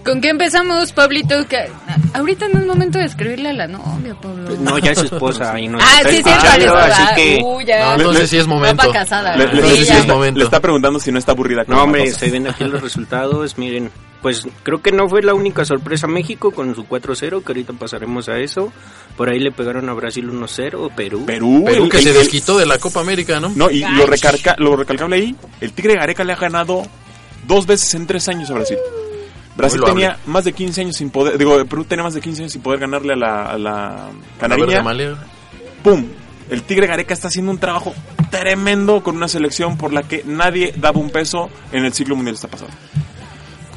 ¿Con 0.06 0.20
qué 0.20 0.28
empezamos, 0.30 0.92
Pablito? 0.92 1.46
Que- 1.48 1.68
ahorita 2.14 2.48
no 2.48 2.60
es 2.60 2.66
momento 2.66 2.98
de 2.98 3.04
escribirle 3.06 3.50
a 3.50 3.52
la 3.52 3.66
novia, 3.66 4.14
Pablo. 4.20 4.50
No, 4.60 4.78
ya 4.78 4.92
es 4.92 4.98
su 5.00 5.04
esposa 5.06 5.58
y 5.60 5.68
no 5.68 5.78
Ah, 5.80 6.00
sí, 6.04 6.10
sí, 6.10 6.16
escuchando, 6.18 6.72
vale, 6.74 6.92
así 6.94 7.14
que... 7.16 7.40
Uh, 7.42 7.60
ya. 7.62 7.86
No, 7.86 7.94
entonces 7.96 8.30
sí 8.30 8.38
es 8.38 8.46
momento. 8.46 8.90
Casada. 8.92 9.36
Le, 9.36 9.46
le- 9.52 9.62
Sí, 9.62 9.78
le- 9.80 9.84
sí, 9.84 9.92
es 9.92 10.06
momento. 10.06 10.38
le 10.38 10.44
está 10.44 10.60
preguntando 10.60 10.98
si 11.00 11.10
no 11.12 11.18
está 11.18 11.32
aburrida. 11.32 11.64
con 11.64 11.74
No, 11.76 11.82
hombre, 11.82 12.02
cosa. 12.02 12.12
estoy 12.12 12.30
viendo 12.30 12.50
aquí 12.50 12.64
los 12.64 12.80
resultados. 12.80 13.58
Miren, 13.58 13.90
pues 14.22 14.46
creo 14.62 14.80
que 14.80 14.92
no 14.92 15.08
fue 15.08 15.22
la 15.22 15.34
única 15.34 15.64
sorpresa 15.64 16.06
México 16.06 16.50
con 16.52 16.74
su 16.74 16.84
4-0, 16.86 17.42
que 17.42 17.48
ahorita 17.52 17.72
pasaremos 17.74 18.28
a 18.28 18.38
eso. 18.38 18.72
Por 19.16 19.28
ahí 19.28 19.38
le 19.40 19.50
pegaron 19.52 19.88
a 19.88 19.92
Brasil 19.94 20.28
1-0, 20.30 20.90
Perú. 20.94 21.24
Perú, 21.26 21.62
Perú 21.66 21.84
el- 21.84 21.90
que 21.90 21.96
el- 21.98 22.02
se 22.04 22.10
el- 22.10 22.16
desquitó 22.16 22.58
de 22.58 22.66
la 22.66 22.78
Copa 22.78 23.00
América, 23.00 23.40
¿no? 23.40 23.50
No, 23.54 23.70
y 23.70 23.80
lo, 23.80 24.06
recarga, 24.06 24.54
lo 24.58 24.76
recalcable 24.76 25.16
ahí, 25.16 25.36
el 25.60 25.72
Tigre 25.72 25.94
Gareca 25.94 26.22
le 26.24 26.32
ha 26.32 26.36
ganado 26.36 26.82
dos 27.46 27.66
veces 27.66 27.92
en 27.94 28.06
tres 28.06 28.28
años 28.28 28.50
a 28.50 28.54
Brasil. 28.54 28.78
Brasil 29.56 29.80
Muy 29.80 29.86
loable. 29.88 30.06
tenía 30.06 30.18
más 30.26 30.44
de 30.44 30.52
15 30.52 30.80
años 30.82 30.96
sin 30.96 31.10
poder, 31.10 31.38
digo, 31.38 31.64
Perú 31.64 31.84
tenía 31.84 32.04
más 32.04 32.14
de 32.14 32.20
15 32.20 32.42
años 32.42 32.52
sin 32.52 32.62
poder 32.62 32.80
ganarle 32.80 33.14
a 33.14 33.16
la, 33.16 33.44
a 33.46 33.58
la 33.58 34.10
Canariña. 34.38 34.82
¡pum! 35.82 36.04
El 36.50 36.62
Tigre 36.62 36.86
Gareca 36.86 37.14
está 37.14 37.28
haciendo 37.28 37.50
un 37.50 37.58
trabajo 37.58 37.94
tremendo 38.30 39.02
con 39.02 39.16
una 39.16 39.28
selección 39.28 39.76
por 39.76 39.92
la 39.92 40.02
que 40.02 40.22
nadie 40.24 40.72
daba 40.76 41.00
un 41.00 41.10
peso 41.10 41.48
en 41.72 41.84
el 41.84 41.92
ciclo 41.92 42.14
mundial 42.16 42.34
está 42.34 42.48
pasando. 42.48 42.74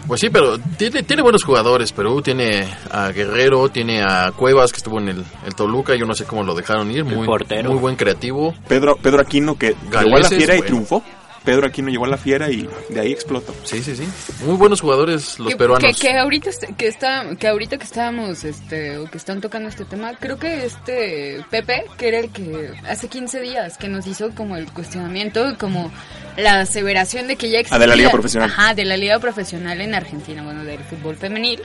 Pues 0.09 0.21
sí, 0.21 0.31
pero 0.31 0.57
tiene, 0.57 1.03
tiene 1.03 1.21
buenos 1.21 1.43
jugadores. 1.43 1.91
Perú 1.91 2.19
tiene 2.23 2.67
a 2.89 3.11
Guerrero, 3.11 3.69
tiene 3.69 4.01
a 4.01 4.31
Cuevas, 4.35 4.71
que 4.71 4.77
estuvo 4.77 4.99
en 4.99 5.09
el, 5.09 5.25
el 5.45 5.53
Toluca. 5.53 5.95
Yo 5.95 6.07
no 6.07 6.15
sé 6.15 6.25
cómo 6.25 6.43
lo 6.43 6.55
dejaron 6.55 6.89
ir. 6.89 7.05
Muy, 7.05 7.27
portero. 7.27 7.69
muy 7.69 7.79
buen 7.79 7.95
creativo. 7.95 8.55
Pedro, 8.67 8.95
Pedro 8.95 9.21
Aquino 9.21 9.55
que 9.55 9.75
llegó 9.91 9.99
a 9.99 10.03
la 10.03 10.09
Galeses, 10.09 10.37
fiera 10.39 10.57
y 10.57 10.61
triunfó. 10.61 11.03
Pedro 11.49 11.67
Aquino 11.67 11.89
llegó 11.89 12.05
a 12.05 12.07
la 12.09 12.17
fiera 12.17 12.49
y 12.51 12.69
de 12.89 12.99
ahí 12.99 13.11
explotó. 13.11 13.55
Sí, 13.63 13.81
sí, 13.81 13.95
sí. 13.95 14.07
Muy 14.45 14.55
buenos 14.55 14.81
jugadores 14.81 15.39
los 15.39 15.49
que, 15.49 15.55
peruanos. 15.57 15.95
Que, 15.99 16.07
que 16.07 16.17
ahorita 16.17 16.49
est- 16.49 16.65
que 16.77 16.87
está 16.87 17.25
que 17.37 17.47
ahorita 17.47 17.77
que 17.77 17.83
estábamos 17.85 18.43
este 18.43 18.97
o 18.97 19.05
que 19.09 19.17
están 19.17 19.41
tocando 19.41 19.67
este 19.69 19.85
tema 19.85 20.13
creo 20.19 20.37
que 20.37 20.65
este 20.65 21.43
Pepe 21.49 21.85
que 21.97 22.07
era 22.07 22.19
el 22.19 22.29
que 22.31 22.71
hace 22.87 23.07
15 23.07 23.41
días 23.41 23.77
que 23.77 23.87
nos 23.87 24.05
hizo 24.07 24.29
como 24.35 24.55
el 24.57 24.71
cuestionamiento 24.71 25.57
como 25.59 25.91
la 26.37 26.61
aseveración 26.61 27.27
de 27.27 27.35
que 27.35 27.49
ya 27.49 27.59
existía 27.59 27.77
Ah, 27.77 27.79
de 27.79 27.87
la 27.87 27.95
liga 27.95 28.11
profesional. 28.11 28.49
ajá 28.49 28.73
de 28.75 28.85
la 28.85 28.97
liga 28.97 29.19
profesional 29.19 29.81
en 29.81 29.95
Argentina 29.95 30.43
bueno 30.43 30.63
del 30.63 30.79
fútbol 30.79 31.15
femenil 31.15 31.61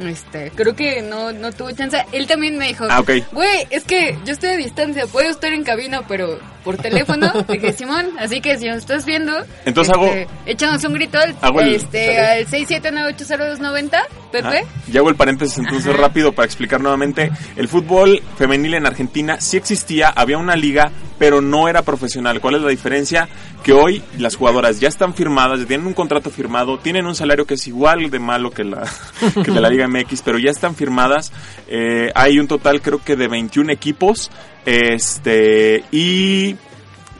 este 0.00 0.52
creo 0.54 0.74
que 0.76 1.02
no 1.02 1.32
no 1.32 1.50
tuvo 1.52 1.70
chance 1.72 2.04
él 2.12 2.26
también 2.26 2.58
me 2.58 2.68
dijo 2.68 2.86
Ah, 2.88 3.00
ok. 3.00 3.10
güey 3.32 3.66
es 3.70 3.84
que 3.84 4.16
yo 4.24 4.32
estoy 4.34 4.50
a 4.50 4.56
distancia 4.56 5.06
puedo 5.06 5.28
estar 5.30 5.52
en 5.52 5.64
cabina 5.64 6.02
pero 6.06 6.38
por 6.66 6.76
teléfono 6.76 7.32
dije 7.48 7.72
Simón 7.72 8.06
así 8.18 8.40
que 8.40 8.58
si 8.58 8.66
nos 8.66 8.78
estás 8.78 9.04
viendo 9.06 9.32
Entonces 9.64 9.94
este, 9.94 10.24
hago- 10.24 10.30
échanos 10.46 10.82
un 10.84 10.94
grito 10.94 11.16
al, 11.18 11.34
Hago 11.40 11.60
el- 11.60 11.76
este 11.76 12.18
al 12.18 12.46
679809290, 12.46 13.90
Pepe. 14.32 14.46
Ajá. 14.48 14.58
Y 14.92 14.98
hago 14.98 15.08
el 15.08 15.14
paréntesis 15.14 15.58
entonces 15.58 15.94
rápido 15.96 16.32
para 16.32 16.44
explicar 16.46 16.80
nuevamente. 16.80 17.30
El 17.56 17.68
fútbol 17.68 18.20
femenil 18.36 18.74
en 18.74 18.84
Argentina 18.86 19.40
sí 19.40 19.56
existía, 19.56 20.08
había 20.08 20.36
una 20.38 20.56
liga, 20.56 20.90
pero 21.18 21.40
no 21.40 21.68
era 21.68 21.82
profesional. 21.82 22.40
¿Cuál 22.40 22.56
es 22.56 22.62
la 22.62 22.68
diferencia? 22.70 23.28
Que 23.62 23.72
hoy 23.72 24.02
las 24.18 24.36
jugadoras 24.36 24.80
ya 24.80 24.88
están 24.88 25.14
firmadas, 25.14 25.60
ya 25.60 25.66
tienen 25.66 25.86
un 25.86 25.94
contrato 25.94 26.30
firmado, 26.30 26.78
tienen 26.78 27.06
un 27.06 27.14
salario 27.14 27.46
que 27.46 27.54
es 27.54 27.66
igual 27.68 28.10
de 28.10 28.18
malo 28.18 28.50
que, 28.50 28.64
la, 28.64 28.82
que 29.44 29.50
de 29.50 29.60
la 29.60 29.68
Liga 29.70 29.86
MX, 29.88 30.22
pero 30.22 30.38
ya 30.38 30.50
están 30.50 30.74
firmadas. 30.74 31.32
Eh, 31.68 32.10
hay 32.14 32.38
un 32.38 32.48
total 32.48 32.82
creo 32.82 33.02
que 33.02 33.14
de 33.16 33.28
21 33.28 33.72
equipos. 33.72 34.30
Este, 34.66 35.84
y 35.92 36.56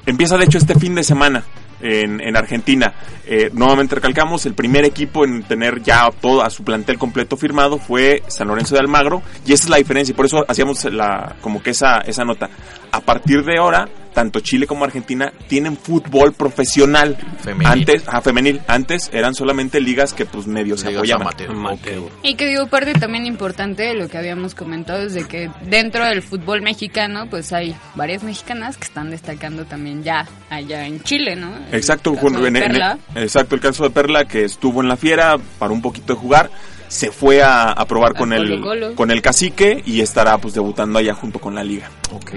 empieza 0.05 0.37
de 0.37 0.45
hecho 0.45 0.59
este 0.59 0.75
fin 0.75 0.95
de 0.97 1.05
semana 1.05 1.45
en, 1.81 2.21
en 2.21 2.37
Argentina. 2.37 2.93
Eh, 3.27 3.51
nuevamente 3.53 3.95
recalcamos, 3.95 4.47
el 4.47 4.55
primer 4.55 4.85
equipo 4.85 5.25
en 5.25 5.43
tener 5.43 5.83
ya 5.83 6.11
todo 6.21 6.43
a 6.43 6.51
su 6.51 6.65
plantel 6.65 6.99
completo 6.99 7.37
firmado 7.37 7.79
fue 7.79 8.23
San 8.29 8.49
Lorenzo 8.49 8.75
de 8.75 8.81
Almagro 8.81 9.23
y 9.47 9.53
esa 9.53 9.65
es 9.65 9.71
la 9.71 9.77
diferencia 9.77 10.13
y 10.13 10.17
por 10.17 10.27
eso 10.27 10.45
hacíamos 10.49 10.85
la 10.87 11.37
como 11.41 11.63
que 11.63 11.71
esa 11.71 12.01
esa 12.01 12.25
nota. 12.25 12.51
A 12.93 13.01
partir 13.01 13.45
de 13.45 13.59
ahora, 13.59 13.89
tanto 14.17 14.41
Chile 14.41 14.67
como 14.67 14.83
Argentina 14.87 15.31
tienen 15.47 15.77
fútbol 15.77 16.33
profesional. 16.33 17.19
Femenil. 17.43 17.67
Antes, 17.71 18.03
ah, 18.07 18.23
femenil, 18.23 18.63
antes 18.67 19.11
eran 19.13 19.35
solamente 19.35 19.79
ligas 19.79 20.15
que 20.15 20.25
pues 20.25 20.47
medio 20.47 20.79
se 20.79 20.89
apoyaban. 20.89 21.27
amateur. 21.27 21.51
Amateur. 21.51 22.03
Y 22.23 22.35
que 22.35 22.47
digo, 22.49 22.67
parte 22.67 22.95
también 22.95 23.27
importante 23.27 23.83
de 23.83 23.93
lo 23.95 24.09
que 24.09 24.17
habíamos 24.17 24.55
comentado 24.55 25.03
es 25.03 25.13
de 25.13 25.25
que 25.29 25.51
dentro 25.67 26.03
del 26.07 26.23
fútbol 26.23 26.63
mexicano, 26.63 27.27
pues 27.29 27.53
hay 27.53 27.77
varias 27.95 28.23
mexicanas 28.23 28.79
que 28.79 28.85
están 28.85 29.11
destacando 29.11 29.67
también 29.67 30.03
ya 30.03 30.27
allá 30.49 30.87
en 30.87 31.03
Chile, 31.03 31.37
¿no? 31.37 31.55
El 31.71 31.75
Exacto, 31.75 32.15
caso 32.15 32.27
con- 32.27 32.41
de 32.43 32.49
en- 32.49 32.57
en- 32.57 32.77
exacto, 33.17 33.55
el 33.55 33.61
caso 33.61 33.85
de 33.85 33.91
Perla 33.91 34.25
que 34.25 34.45
estuvo 34.45 34.81
en 34.81 34.89
la 34.89 34.97
fiera, 34.97 35.37
para 35.59 35.75
un 35.75 35.83
poquito 35.83 36.15
de 36.15 36.19
jugar, 36.19 36.51
se 36.89 37.11
fue 37.11 37.43
a, 37.43 37.71
a 37.73 37.85
probar 37.85 38.13
A 38.15 38.19
con 38.19 38.33
el 38.33 38.63
con 38.95 39.11
el 39.11 39.21
cacique 39.21 39.83
y 39.85 40.01
estará 40.01 40.39
pues 40.39 40.55
debutando 40.55 40.99
allá 41.01 41.13
junto 41.15 41.39
con 41.39 41.55
la 41.55 41.63
liga. 41.65 41.91
Ok. 42.13 42.37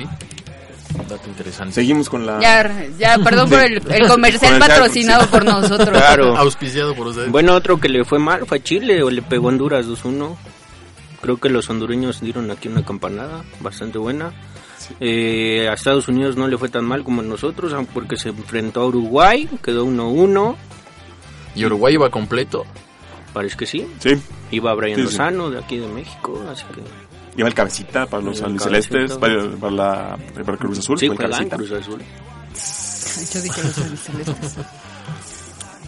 Dato 1.08 1.28
interesante. 1.30 1.74
Seguimos 1.76 2.10
con 2.10 2.26
la 2.26 2.40
Ya, 2.40 2.88
ya, 2.98 3.18
perdón 3.20 3.50
por 3.50 3.60
el, 3.60 3.82
el 3.90 4.08
comercial 4.08 4.60
patrocinado 4.60 5.24
sí. 5.24 5.28
por 5.32 5.46
nosotros. 5.46 5.90
Claro. 5.90 6.38
Auspiciado 6.38 6.96
por 6.96 7.08
ustedes. 7.08 7.32
Bueno, 7.32 7.54
otro 7.56 7.80
que 7.80 7.90
le 7.90 8.04
fue 8.06 8.20
mal 8.20 8.46
fue 8.46 8.58
a 8.58 8.64
Chile, 8.64 9.02
o 9.04 9.10
le 9.10 9.22
pegó 9.22 9.48
a 9.48 9.50
Honduras 9.50 9.88
2-1. 9.88 10.36
Creo 11.22 11.38
que 11.38 11.50
los 11.50 11.70
hondureños 11.70 12.22
dieron 12.22 12.50
aquí 12.52 12.68
una 12.68 12.84
campanada 12.84 13.44
bastante 13.60 13.98
buena. 13.98 14.34
Eh, 15.00 15.68
a 15.70 15.74
Estados 15.74 16.08
Unidos 16.08 16.38
no 16.38 16.48
le 16.48 16.58
fue 16.58 16.70
tan 16.70 16.86
mal 16.86 17.04
como 17.04 17.22
a 17.22 17.24
nosotros, 17.24 17.74
aunque 17.74 17.92
porque 17.94 18.18
se 18.18 18.30
enfrentó 18.30 18.82
a 18.82 18.86
Uruguay, 18.88 19.50
quedó 19.64 19.86
1-1. 19.86 20.56
Y 21.56 21.66
Uruguay 21.66 21.96
iba 21.96 22.10
completo. 22.10 22.66
Parece 23.34 23.58
que 23.58 23.66
sí. 23.66 23.88
Sí, 24.00 24.12
Iba 24.52 24.74
Brian 24.74 24.96
Sí, 24.96 25.02
sí. 25.06 25.12
Lozano 25.12 25.50
de 25.50 25.60
aquí 25.60 25.78
de 25.78 25.88
México, 25.88 26.42
así 26.52 26.64
que 26.74 26.82
lleva 27.40 27.50
el 27.50 27.56
cabecita 27.56 28.06
para 28.06 28.22
los 28.24 28.40
El 28.40 28.46
albicelestes, 28.46 29.14
para, 29.18 29.50
para 29.60 29.72
la 29.74 30.18
para 30.46 30.58
Cruz 30.58 30.80
Azul, 30.80 31.00
sí, 31.00 31.06
el 31.08 31.18
cabecita. 31.18 31.56
Cruz 31.58 31.72
Azul. 31.72 32.02
Yo 33.34 33.42
dije 33.42 33.64
los 33.64 33.78
albicelestes. 33.78 34.56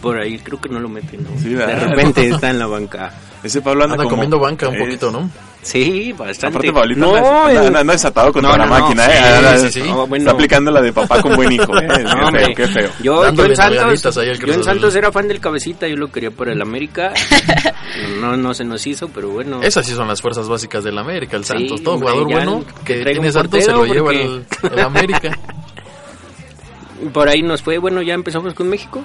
Por 0.00 0.18
ahí 0.18 0.38
creo 0.40 0.60
que 0.60 0.68
no 0.68 0.80
lo 0.80 0.88
meten, 0.88 1.22
¿no? 1.22 1.30
Sí, 1.40 1.50
de 1.50 1.66
repente 1.66 2.28
está 2.28 2.50
en 2.50 2.58
la 2.58 2.66
banca. 2.66 3.12
Ese 3.42 3.60
Pablo 3.62 3.84
anda, 3.84 3.94
Anda 3.94 4.04
como- 4.04 4.16
comiendo 4.16 4.38
banca 4.40 4.68
un 4.68 4.74
Eh, 4.74 4.78
poquito, 4.80 5.10
¿no? 5.12 5.30
Sí, 5.62 6.12
bastante. 6.12 6.56
Aparte 6.58 6.72
Pablito 6.72 7.00
no, 7.00 7.14
anda, 7.16 7.60
anda- 7.66 7.80
anda- 7.80 7.92
desatado 7.92 8.32
contra 8.32 8.50
No, 8.50 8.58
la 8.58 8.66
no, 8.66 8.78
no, 8.78 8.80
máquina, 8.84 9.06
sí, 9.06 9.12
eh. 9.12 9.18
Anda- 9.36 9.58
sí, 9.58 9.70
sí. 9.70 9.80
Bueno. 9.90 10.16
Está 10.16 10.30
aplicando 10.32 10.70
la 10.72 10.80
de 10.82 10.92
papá 10.92 11.22
con 11.22 11.36
buen 11.36 11.52
hijo, 11.52 11.76
eh. 11.78 11.86
Qué 11.96 12.02
No, 12.02 12.30
feo, 12.32 12.48
qué 12.56 12.66
feo. 12.66 12.90
Yo, 13.00 13.32
yo 13.32 13.44
en 13.46 13.56
Santos, 13.56 14.14
yo 14.14 14.52
en. 14.54 14.64
Santos 14.64 14.94
era 14.96 15.12
fan 15.12 15.28
del 15.28 15.38
cabecita, 15.38 15.86
yo 15.86 15.96
lo 15.96 16.10
quería 16.10 16.32
para 16.32 16.50
el 16.52 16.60
América. 16.60 17.12
no, 18.20 18.36
no 18.36 18.54
se 18.54 18.64
nos 18.64 18.84
hizo, 18.88 19.08
pero 19.08 19.28
bueno. 19.30 19.62
Esas 19.62 19.86
sí 19.86 19.94
son 19.94 20.08
las 20.08 20.20
fuerzas 20.20 20.48
básicas 20.48 20.82
del 20.82 20.98
América, 20.98 21.36
el 21.36 21.44
Sí, 21.44 21.52
Santos. 21.52 21.82
Todo 21.82 21.98
jugador 21.98 22.24
bueno 22.24 22.64
que 22.84 23.04
tiene 23.04 23.30
Santos 23.30 23.64
se 23.64 23.70
lo 23.70 23.84
lleva 23.86 24.10
el, 24.12 24.44
el 24.72 24.78
América. 24.80 25.38
Por 27.12 27.28
ahí 27.28 27.42
nos 27.42 27.62
fue, 27.62 27.78
bueno, 27.78 28.00
ya 28.02 28.14
empezamos 28.14 28.54
con 28.54 28.68
México. 28.68 29.02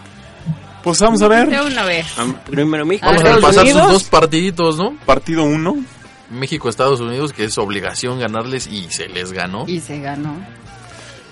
Pues 0.83 0.99
vamos 1.01 1.21
a 1.21 1.27
ver. 1.27 1.49
De 1.49 1.59
una 1.61 1.83
vez. 1.83 2.05
Primero 2.49 2.85
México, 2.85 3.07
Vamos 3.07 3.23
a 3.23 3.39
pasar 3.41 3.65
sus 3.65 3.73
Unidos. 3.73 3.91
dos 3.91 4.03
partiditos, 4.05 4.77
¿no? 4.77 4.95
Partido 5.05 5.43
1. 5.43 5.75
México-Estados 6.29 6.99
Unidos, 6.99 7.33
que 7.33 7.45
es 7.45 7.57
obligación 7.57 8.19
ganarles 8.19 8.67
y 8.67 8.83
se 8.89 9.07
les 9.07 9.31
ganó. 9.33 9.65
Y 9.67 9.79
se 9.79 9.99
ganó. 9.99 10.35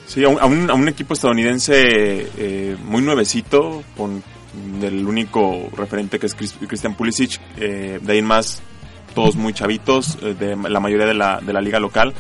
Sí, 0.08 0.24
a 0.24 0.30
un, 0.30 0.40
a 0.40 0.46
un- 0.46 0.70
a 0.70 0.74
un 0.74 0.88
equipo 0.88 1.14
estadounidense 1.14 1.82
eh, 2.38 2.78
muy 2.84 3.02
nuevecito, 3.02 3.84
con 3.98 4.24
el 4.82 5.06
único 5.06 5.70
referente 5.76 6.18
que 6.20 6.28
es 6.28 6.36
Chris- 6.36 6.56
Christian 6.68 6.96
Pulisic. 6.96 7.40
eh, 7.58 8.00
de 8.02 8.14
ahí 8.14 8.20
en 8.20 8.26
más, 8.26 8.62
todos 9.14 9.36
muy 9.36 9.54
chavitos, 9.54 10.18
eh, 10.22 10.34
de 10.40 10.56
la 10.70 10.80
mayoría 10.80 11.06
de 11.08 11.14
la, 11.14 11.40
de 11.42 11.52
la 11.54 11.60
liga 11.62 11.80
local. 11.80 12.14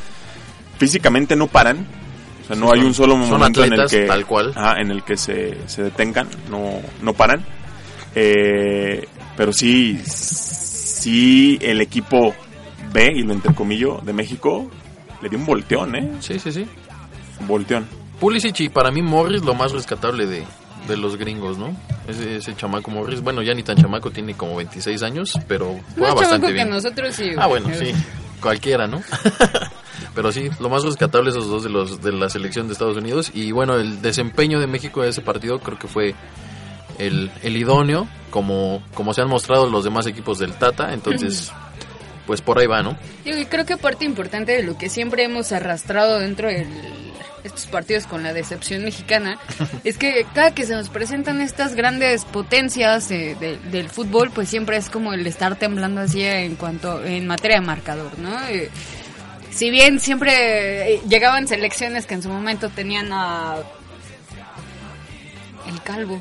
Físicamente 0.77 1.35
no 1.35 1.47
paran. 1.47 1.85
O 2.43 2.47
sea, 2.47 2.55
no 2.55 2.67
Sí, 2.67 2.71
hay 2.73 2.79
son- 2.79 2.87
un 2.87 2.93
solo 2.93 3.15
momento 3.17 3.63
en 3.63 3.73
el 3.73 3.87
que, 3.89 4.01
tal 4.01 4.25
cual. 4.25 4.51
Ajá, 4.55 4.81
en 4.81 4.91
el 4.91 5.03
que 5.03 5.15
se, 5.17 5.57
se 5.67 5.83
detengan, 5.83 6.27
no, 6.49 6.81
no 7.01 7.13
paran. 7.13 7.45
Eh, 8.15 9.07
pero 9.37 9.51
sí, 9.53 9.99
sí 10.05 11.57
el 11.61 11.81
equipo 11.81 12.33
B, 12.95 13.11
y 13.17 13.23
lo 13.23 13.33
entrecomillo, 13.33 13.99
de 14.03 14.13
México, 14.13 14.71
le 15.21 15.29
dio 15.29 15.37
un 15.37 15.45
volteón, 15.45 15.95
¿eh? 15.95 16.11
Sí, 16.21 16.39
sí, 16.39 16.51
sí. 16.51 16.65
Volteón. 17.47 17.85
Pulisic 18.19 18.59
y 18.61 18.69
para 18.69 18.89
mí 18.91 19.01
Morris 19.01 19.43
lo 19.43 19.53
más 19.53 19.73
rescatable 19.73 20.25
de, 20.25 20.45
de 20.87 20.97
los 20.97 21.17
gringos, 21.17 21.57
¿no? 21.57 21.75
Ese, 22.07 22.37
ese 22.37 22.55
chamaco 22.55 22.89
Morris, 22.89 23.21
bueno, 23.21 23.41
ya 23.41 23.53
ni 23.53 23.61
tan 23.63 23.75
chamaco, 23.75 24.09
tiene 24.11 24.35
como 24.35 24.55
26 24.55 25.03
años, 25.03 25.37
pero 25.47 25.77
juega 25.95 26.13
Más 26.13 26.21
bastante 26.21 26.47
que 26.47 26.53
bien. 26.53 26.69
nosotros 26.69 27.13
sí. 27.13 27.31
Ah, 27.37 27.47
bueno, 27.47 27.67
sí, 27.77 27.91
cualquiera, 28.41 28.87
¿no? 28.87 29.01
Pero 30.13 30.31
sí, 30.31 30.49
lo 30.61 30.69
más 30.69 30.83
rescatable 30.83 31.29
esos 31.29 31.49
dos 31.49 31.63
de 31.63 31.69
los 31.69 32.01
de 32.01 32.13
la 32.13 32.29
selección 32.29 32.67
de 32.67 32.73
Estados 32.73 32.95
Unidos 32.95 33.31
y 33.33 33.51
bueno, 33.51 33.75
el 33.75 34.01
desempeño 34.01 34.61
de 34.61 34.67
México 34.67 35.03
en 35.03 35.09
ese 35.09 35.21
partido 35.21 35.59
creo 35.59 35.77
que 35.77 35.87
fue 35.87 36.15
el, 36.99 37.29
el 37.43 37.57
idóneo 37.57 38.07
como 38.29 38.81
como 38.93 39.13
se 39.13 39.21
han 39.21 39.27
mostrado 39.27 39.69
los 39.69 39.83
demás 39.83 40.07
equipos 40.07 40.39
del 40.39 40.53
Tata, 40.53 40.93
entonces 40.93 41.51
pues 42.27 42.41
por 42.41 42.59
ahí 42.59 42.67
va, 42.67 42.81
¿no? 42.83 42.97
Digo, 43.23 43.37
y 43.37 43.45
creo 43.45 43.65
que 43.65 43.77
parte 43.77 44.05
importante 44.05 44.51
de 44.53 44.63
lo 44.63 44.77
que 44.77 44.89
siempre 44.89 45.23
hemos 45.23 45.51
arrastrado 45.51 46.19
dentro 46.19 46.47
de 46.47 46.65
estos 47.43 47.67
partidos 47.67 48.07
con 48.07 48.23
la 48.23 48.33
decepción 48.33 48.83
mexicana 48.83 49.37
es 49.83 49.97
que 49.99 50.25
cada 50.33 50.51
que 50.55 50.65
se 50.65 50.73
nos 50.73 50.89
presentan 50.89 51.41
estas 51.41 51.75
grandes 51.75 52.25
potencias 52.25 53.07
de- 53.09 53.35
de- 53.35 53.57
del 53.69 53.89
fútbol, 53.89 54.31
pues 54.33 54.49
siempre 54.49 54.77
es 54.77 54.89
como 54.89 55.13
el 55.13 55.25
estar 55.27 55.55
temblando 55.55 56.01
así 56.01 56.23
en 56.23 56.55
cuanto 56.55 57.03
en 57.05 57.27
materia 57.27 57.59
de 57.59 57.65
marcador, 57.65 58.17
¿no? 58.17 58.35
Eh, 58.47 58.69
si 59.51 59.69
bien 59.69 59.99
siempre 59.99 60.95
eh, 60.95 61.01
llegaban 61.07 61.47
selecciones 61.47 62.05
que 62.07 62.15
en 62.15 62.23
su 62.23 62.29
momento 62.29 62.69
tenían 62.69 63.09
a 63.13 63.57
el 65.67 65.81
calvo 65.81 66.19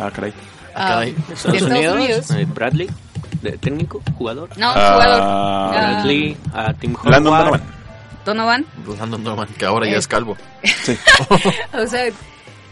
Ah, 0.00 0.10
caray. 0.14 0.32
Ah, 0.74 0.88
caray. 0.88 1.10
Estados, 1.32 1.44
Estados 1.56 1.62
Unidos, 1.62 1.96
Unidos. 1.96 2.30
eh, 2.32 2.46
Bradley, 2.48 2.88
de 3.42 3.52
técnico, 3.58 4.02
jugador. 4.16 4.48
No, 4.56 4.70
Ah, 4.74 4.92
jugador. 4.94 5.20
Ah, 5.22 5.70
Bradley, 5.72 6.36
a 6.54 6.72
Tim 6.74 6.94
Landon 7.04 7.32
Howard. 7.34 7.60
Donovan. 8.24 8.64
Donovan. 8.84 8.98
Landon 8.98 9.24
Norman, 9.24 9.48
que 9.56 9.64
ahora 9.64 9.86
ya 9.90 9.96
es 9.98 10.06
calvo. 10.08 10.36
Sí. 10.64 10.96
O 11.72 11.86
sea, 11.86 12.04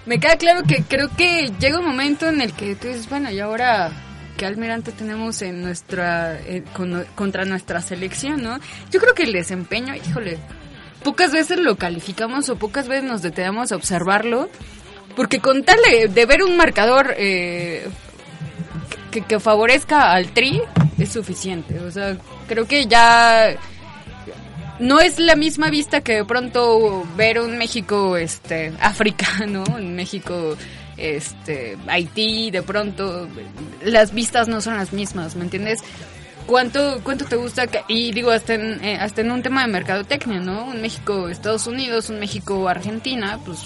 me 0.04 0.18
queda 0.20 0.36
claro 0.36 0.62
que 0.64 0.82
creo 0.84 1.08
que 1.16 1.50
llega 1.58 1.78
un 1.78 1.86
momento 1.86 2.28
en 2.28 2.40
el 2.40 2.52
que 2.52 2.74
tú 2.76 2.88
dices, 2.88 3.08
bueno, 3.08 3.30
y 3.30 3.40
ahora 3.40 3.90
qué 4.36 4.44
almirante 4.46 4.92
tenemos 4.92 5.40
en 5.42 5.62
nuestra 5.62 6.38
eh, 6.40 6.62
con- 6.74 7.06
contra 7.14 7.44
nuestra 7.46 7.80
selección, 7.80 8.42
¿no? 8.42 8.58
Yo 8.90 9.00
creo 9.00 9.14
que 9.14 9.22
el 9.22 9.32
desempeño, 9.32 9.94
híjole, 9.94 10.38
pocas 11.02 11.32
veces 11.32 11.58
lo 11.58 11.76
calificamos 11.76 12.48
o 12.50 12.56
pocas 12.56 12.86
veces 12.86 13.04
nos 13.04 13.22
detenemos 13.22 13.72
a 13.72 13.76
observarlo, 13.76 14.50
porque 15.16 15.40
con 15.40 15.62
tal 15.64 15.78
de, 15.90 16.08
de 16.08 16.26
ver 16.26 16.42
un 16.42 16.56
marcador 16.58 17.14
eh, 17.16 17.88
que, 19.22 19.40
favorezca 19.40 20.12
al 20.12 20.28
Tri 20.28 20.60
es 20.98 21.12
suficiente. 21.12 21.78
O 21.80 21.90
sea, 21.90 22.16
creo 22.48 22.66
que 22.66 22.86
ya 22.86 23.54
no 24.78 25.00
es 25.00 25.18
la 25.18 25.36
misma 25.36 25.70
vista 25.70 26.00
que 26.02 26.16
de 26.16 26.24
pronto 26.24 27.04
ver 27.16 27.40
un 27.40 27.56
México 27.58 28.16
este 28.16 28.72
africano, 28.80 29.64
un 29.74 29.94
México 29.94 30.56
este 30.96 31.76
Haití, 31.88 32.50
de 32.50 32.62
pronto 32.62 33.28
las 33.82 34.12
vistas 34.14 34.48
no 34.48 34.60
son 34.60 34.76
las 34.76 34.92
mismas, 34.92 35.36
¿me 35.36 35.44
entiendes? 35.44 35.80
¿Cuánto, 36.46 37.00
cuánto 37.02 37.24
te 37.24 37.34
gusta? 37.36 37.66
que- 37.66 37.82
y 37.88 38.12
digo, 38.12 38.30
hasta 38.30 38.54
en, 38.54 38.82
eh, 38.84 38.96
hasta 39.00 39.20
en 39.20 39.32
un 39.32 39.42
tema 39.42 39.62
de 39.66 39.72
mercadotecnia, 39.72 40.38
¿no? 40.38 40.66
Un 40.66 40.80
México 40.80 41.28
Estados 41.28 41.66
Unidos, 41.66 42.08
un 42.08 42.20
México 42.20 42.68
Argentina, 42.68 43.38
pues 43.44 43.58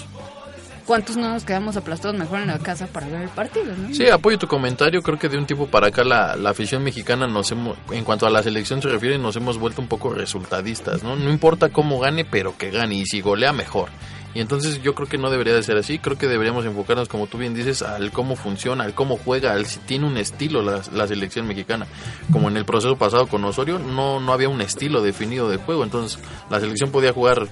¿cuántos 0.91 1.15
no 1.15 1.29
nos 1.29 1.45
quedamos 1.45 1.77
aplastados 1.77 2.17
mejor 2.17 2.41
en 2.41 2.47
la 2.47 2.59
casa 2.59 2.85
para 2.85 3.07
ver 3.07 3.21
el 3.21 3.29
partido, 3.29 3.73
¿no? 3.77 3.95
Sí, 3.95 4.09
apoyo 4.09 4.37
tu 4.37 4.45
comentario. 4.45 5.01
Creo 5.01 5.17
que 5.17 5.29
de 5.29 5.37
un 5.37 5.45
tiempo 5.45 5.67
para 5.67 5.87
acá 5.87 6.03
la, 6.03 6.35
la 6.35 6.49
afición 6.49 6.83
mexicana 6.83 7.27
nos 7.27 7.49
hemos, 7.53 7.77
en 7.91 8.03
cuanto 8.03 8.27
a 8.27 8.29
la 8.29 8.43
selección 8.43 8.81
se 8.81 8.89
refiere, 8.89 9.17
nos 9.17 9.37
hemos 9.37 9.57
vuelto 9.57 9.81
un 9.81 9.87
poco 9.87 10.13
resultadistas, 10.13 11.01
¿no? 11.01 11.15
No 11.15 11.29
importa 11.29 11.69
cómo 11.69 11.97
gane, 11.97 12.25
pero 12.25 12.57
que 12.57 12.71
gane. 12.71 12.95
Y 12.95 13.05
si 13.05 13.21
golea, 13.21 13.53
mejor. 13.53 13.87
Y 14.33 14.41
entonces 14.41 14.81
yo 14.83 14.93
creo 14.93 15.07
que 15.07 15.17
no 15.17 15.29
debería 15.31 15.53
de 15.53 15.63
ser 15.63 15.77
así, 15.77 15.97
creo 15.97 16.17
que 16.17 16.27
deberíamos 16.27 16.65
enfocarnos, 16.65 17.07
como 17.07 17.27
tú 17.27 17.37
bien 17.37 17.53
dices, 17.53 17.81
al 17.83 18.11
cómo 18.11 18.35
funciona, 18.35 18.83
al 18.83 18.93
cómo 18.93 19.15
juega, 19.15 19.53
al 19.53 19.67
si 19.67 19.79
tiene 19.79 20.07
un 20.07 20.17
estilo 20.17 20.61
la, 20.61 20.81
la 20.91 21.07
selección 21.07 21.47
mexicana. 21.47 21.87
Como 22.33 22.49
en 22.49 22.57
el 22.57 22.65
proceso 22.65 22.97
pasado 22.97 23.27
con 23.27 23.45
Osorio, 23.45 23.79
no, 23.79 24.19
no 24.19 24.33
había 24.33 24.49
un 24.49 24.59
estilo 24.59 25.01
definido 25.01 25.47
de 25.47 25.55
juego, 25.55 25.85
entonces 25.85 26.19
la 26.49 26.59
selección 26.59 26.91
podía 26.91 27.13
jugar 27.13 27.47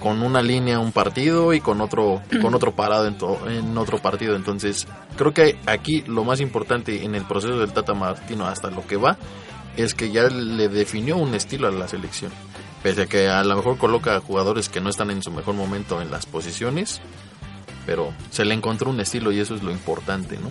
con 0.00 0.22
una 0.22 0.42
línea 0.42 0.78
un 0.78 0.92
partido 0.92 1.52
y 1.54 1.60
con 1.60 1.80
otro 1.80 2.22
con 2.42 2.54
otro 2.54 2.72
parado 2.74 3.06
en, 3.06 3.16
to- 3.18 3.48
en 3.48 3.76
otro 3.78 3.98
partido. 3.98 4.36
Entonces 4.36 4.86
creo 5.16 5.32
que 5.32 5.58
aquí 5.66 6.02
lo 6.06 6.24
más 6.24 6.40
importante 6.40 7.04
en 7.04 7.14
el 7.14 7.24
proceso 7.24 7.58
del 7.58 7.72
Tata 7.72 7.94
Martino 7.94 8.46
hasta 8.46 8.70
lo 8.70 8.86
que 8.86 8.96
va 8.96 9.16
es 9.76 9.94
que 9.94 10.10
ya 10.10 10.24
le 10.28 10.68
definió 10.68 11.16
un 11.16 11.34
estilo 11.34 11.68
a 11.68 11.70
la 11.70 11.86
selección. 11.88 12.30
Pese 12.82 13.02
a 13.02 13.06
que 13.06 13.28
a 13.28 13.42
lo 13.44 13.56
mejor 13.56 13.78
coloca 13.78 14.20
jugadores 14.20 14.68
que 14.68 14.80
no 14.80 14.88
están 14.90 15.10
en 15.10 15.22
su 15.22 15.30
mejor 15.30 15.54
momento 15.54 16.00
en 16.00 16.10
las 16.10 16.26
posiciones 16.26 17.00
pero 17.84 18.12
se 18.30 18.44
le 18.44 18.52
encontró 18.52 18.90
un 18.90 18.98
estilo 18.98 19.30
y 19.30 19.38
eso 19.38 19.54
es 19.54 19.62
lo 19.62 19.70
importante 19.70 20.36
no 20.38 20.50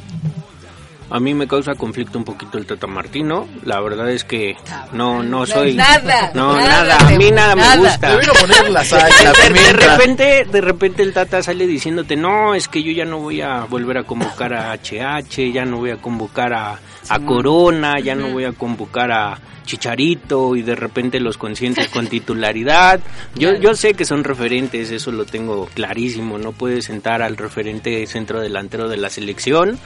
A 1.10 1.20
mí 1.20 1.34
me 1.34 1.48
causa 1.48 1.76
conflicto 1.76 2.18
un 2.18 2.24
poquito 2.24 2.58
el 2.58 2.66
Tata 2.66 2.88
Martino. 2.88 3.48
La 3.64 3.80
verdad 3.80 4.10
es 4.10 4.24
que 4.24 4.56
no, 4.92 5.22
no 5.22 5.46
soy. 5.46 5.76
Nada, 5.76 6.32
No, 6.34 6.58
nada 6.58 6.84
nada. 6.84 7.08
A 7.08 7.18
mí 7.18 7.32
nada 7.32 7.56
me 7.56 7.78
gusta. 7.78 8.10
Le 8.10 8.20
vino 8.22 8.34
a 8.34 8.36
poner 8.36 8.70
la 8.72 8.84
sal, 8.84 9.12
la 9.24 9.32
de, 9.32 9.74
repente, 9.74 10.46
de 10.52 10.62
repente 10.62 11.04
el 11.04 11.14
Tata 11.14 11.44
sale 11.44 11.68
diciéndote, 11.68 12.16
no, 12.16 12.56
es 12.56 12.68
que 12.68 12.82
yo 12.82 12.92
ya 12.92 13.06
no 13.06 13.20
voy 13.20 13.42
a 13.42 13.66
volver 13.66 14.00
a 14.00 14.04
convocar 14.04 14.54
a 14.54 14.74
HH, 14.74 15.52
ya 15.54 15.66
no 15.66 15.78
voy 15.78 15.92
a 15.92 15.98
convocar 15.98 16.54
a, 16.54 16.80
a 17.10 17.20
Corona, 17.20 18.00
ya 18.00 18.16
no 18.16 18.30
voy 18.30 18.46
a 18.46 18.54
convocar 18.54 19.12
a 19.12 19.40
Chicharito 19.66 20.56
y 20.56 20.62
de 20.62 20.76
repente 20.76 21.20
los 21.20 21.38
conscientes 21.38 21.90
con 21.90 22.08
titularidad. 22.08 23.00
Yo, 23.36 23.54
yo 23.56 23.76
sé 23.76 23.94
que 23.94 24.06
son 24.06 24.24
referentes, 24.24 24.92
eso 24.92 25.12
lo 25.12 25.26
tengo 25.26 25.68
clarísimo, 25.74 26.38
no 26.38 26.52
puedes 26.52 26.86
sentar 26.86 27.22
al 27.22 27.38
referente 27.38 28.06
centro 28.08 28.40
delantero 28.40 28.88
de 28.88 28.98
la 28.98 29.10
selección. 29.10 29.80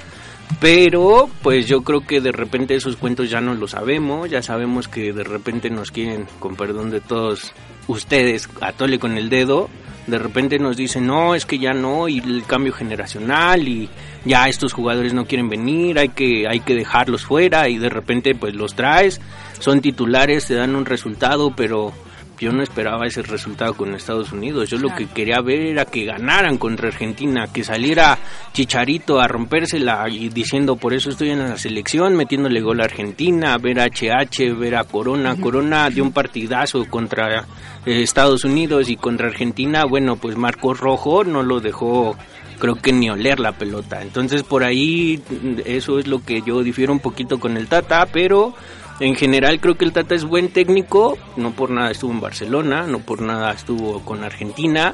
Pero, 0.60 1.30
pues 1.42 1.68
yo 1.68 1.84
creo 1.84 2.02
que 2.02 2.20
de 2.20 2.32
repente 2.32 2.76
esos 2.76 2.98
cuentos 2.98 3.30
ya 3.30 3.40
no 3.40 3.54
lo 3.54 3.68
sabemos, 3.68 4.30
ya 4.30 4.42
sabemos 4.42 4.88
que 4.88 5.14
de 5.14 5.24
repente 5.24 5.70
nos 5.70 5.92
quieren, 5.92 6.28
con 6.40 6.56
perdón 6.56 6.90
de 6.90 7.00
todos 7.00 7.54
ustedes, 7.88 8.50
atole 8.60 9.00
con 9.00 9.18
el 9.18 9.30
dedo, 9.30 9.70
de 10.08 10.20
repente 10.20 10.60
nos 10.60 10.76
dicen, 10.76 11.08
no, 11.08 11.34
es 11.34 11.46
que 11.46 11.60
ya 11.60 11.72
no, 11.72 12.10
y 12.10 12.20
el 12.20 12.44
cambio 12.46 12.74
generacional, 12.74 13.68
y 13.68 13.90
ya 14.26 14.50
estos 14.50 14.74
jugadores 14.74 15.14
no 15.14 15.26
quieren 15.26 15.50
venir, 15.50 15.98
hay 15.98 16.10
que, 16.10 16.46
hay 16.50 16.60
que 16.60 16.76
dejarlos 16.76 17.24
fuera, 17.24 17.70
y 17.70 17.78
de 17.78 17.90
repente 17.90 18.36
pues 18.36 18.54
los 18.54 18.76
traes, 18.76 19.22
son 19.60 19.80
titulares, 19.80 20.46
te 20.46 20.56
dan 20.56 20.76
un 20.76 20.86
resultado, 20.86 21.54
pero 21.56 21.94
yo 22.39 22.52
no 22.52 22.63
esperaba 22.63 23.06
ese 23.06 23.21
resultado 23.21 23.73
con 23.73 23.93
Estados 23.93 24.32
Unidos. 24.32 24.69
Yo 24.69 24.78
lo 24.78 24.95
que 24.95 25.08
quería 25.08 25.41
ver 25.41 25.60
era 25.60 25.86
que 25.86 26.06
ganaran 26.06 26.58
contra 26.58 26.88
Argentina, 26.88 27.47
que 27.52 27.63
saliera 27.63 28.17
Chicharito 28.54 29.19
a 29.19 29.28
rompérsela 29.28 30.08
y 30.10 30.30
diciendo 30.30 30.78
por 30.78 30.93
eso 30.93 31.10
estoy 31.10 31.32
en 31.32 31.39
la 31.39 31.58
selección, 31.58 32.15
metiéndole 32.15 32.62
gol 32.62 32.82
a 32.82 32.86
Argentina, 32.86 33.58
ver 33.58 33.80
a 33.80 33.88
HH, 33.88 34.58
ver 34.58 34.75
a 34.75 34.86
Corona. 34.86 35.36
Corona 35.36 35.89
dio 35.89 36.04
un 36.04 36.13
partidazo 36.13 36.86
contra 36.89 37.45
eh, 37.86 38.02
Estados 38.02 38.45
Unidos 38.45 38.89
y 38.89 38.95
contra 38.95 39.28
Argentina. 39.28 39.86
Bueno, 39.86 40.15
pues 40.15 40.38
Marcos 40.38 40.80
Rojo 40.80 41.23
no 41.23 41.43
lo 41.43 41.60
dejó 41.60 42.15
creo 42.60 42.75
que 42.75 42.91
ni 42.91 43.10
oler 43.10 43.39
la 43.39 43.54
pelota. 43.54 44.02
Entonces 44.02 44.43
por 44.43 44.63
ahí 44.63 45.21
eso 45.65 45.97
es 45.97 46.08
lo 46.08 46.23
que 46.23 46.41
yo 46.41 46.62
difiero 46.62 46.93
un 46.93 46.99
poquito 46.99 47.39
con 47.39 47.58
el 47.58 47.67
Tata, 47.67 48.06
pero 48.12 48.54
en 49.00 49.16
general 49.16 49.60
creo 49.60 49.76
que 49.78 49.86
el 49.86 49.94
Tata 49.94 50.16
es 50.16 50.24
buen 50.26 50.50
técnico, 50.50 51.18
no 51.38 51.52
por 51.52 51.70
nada 51.72 51.92
estuvo 51.92 52.12
en 52.12 52.22
Barcelona, 52.22 52.86
no 52.88 53.00
por 53.00 53.22
nada 53.22 53.52
estuvo 53.52 54.02
con 54.04 54.24
Argentina. 54.24 54.94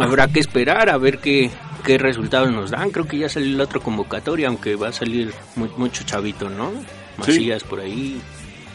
Habrá 0.00 0.28
que 0.28 0.40
esperar 0.40 0.88
a 0.90 0.98
ver 0.98 1.18
qué, 1.18 1.50
qué 1.84 1.98
resultados 1.98 2.50
nos 2.52 2.70
dan. 2.70 2.90
Creo 2.90 3.06
que 3.06 3.18
ya 3.18 3.28
salió 3.28 3.56
la 3.56 3.64
otra 3.64 3.80
convocatoria, 3.80 4.48
aunque 4.48 4.76
va 4.76 4.88
a 4.88 4.92
salir 4.92 5.32
mu- 5.56 5.68
mucho 5.76 6.04
chavito, 6.04 6.48
¿no? 6.48 6.70
Sí. 7.24 7.32
Macías 7.32 7.64
por 7.64 7.80
ahí. 7.80 8.20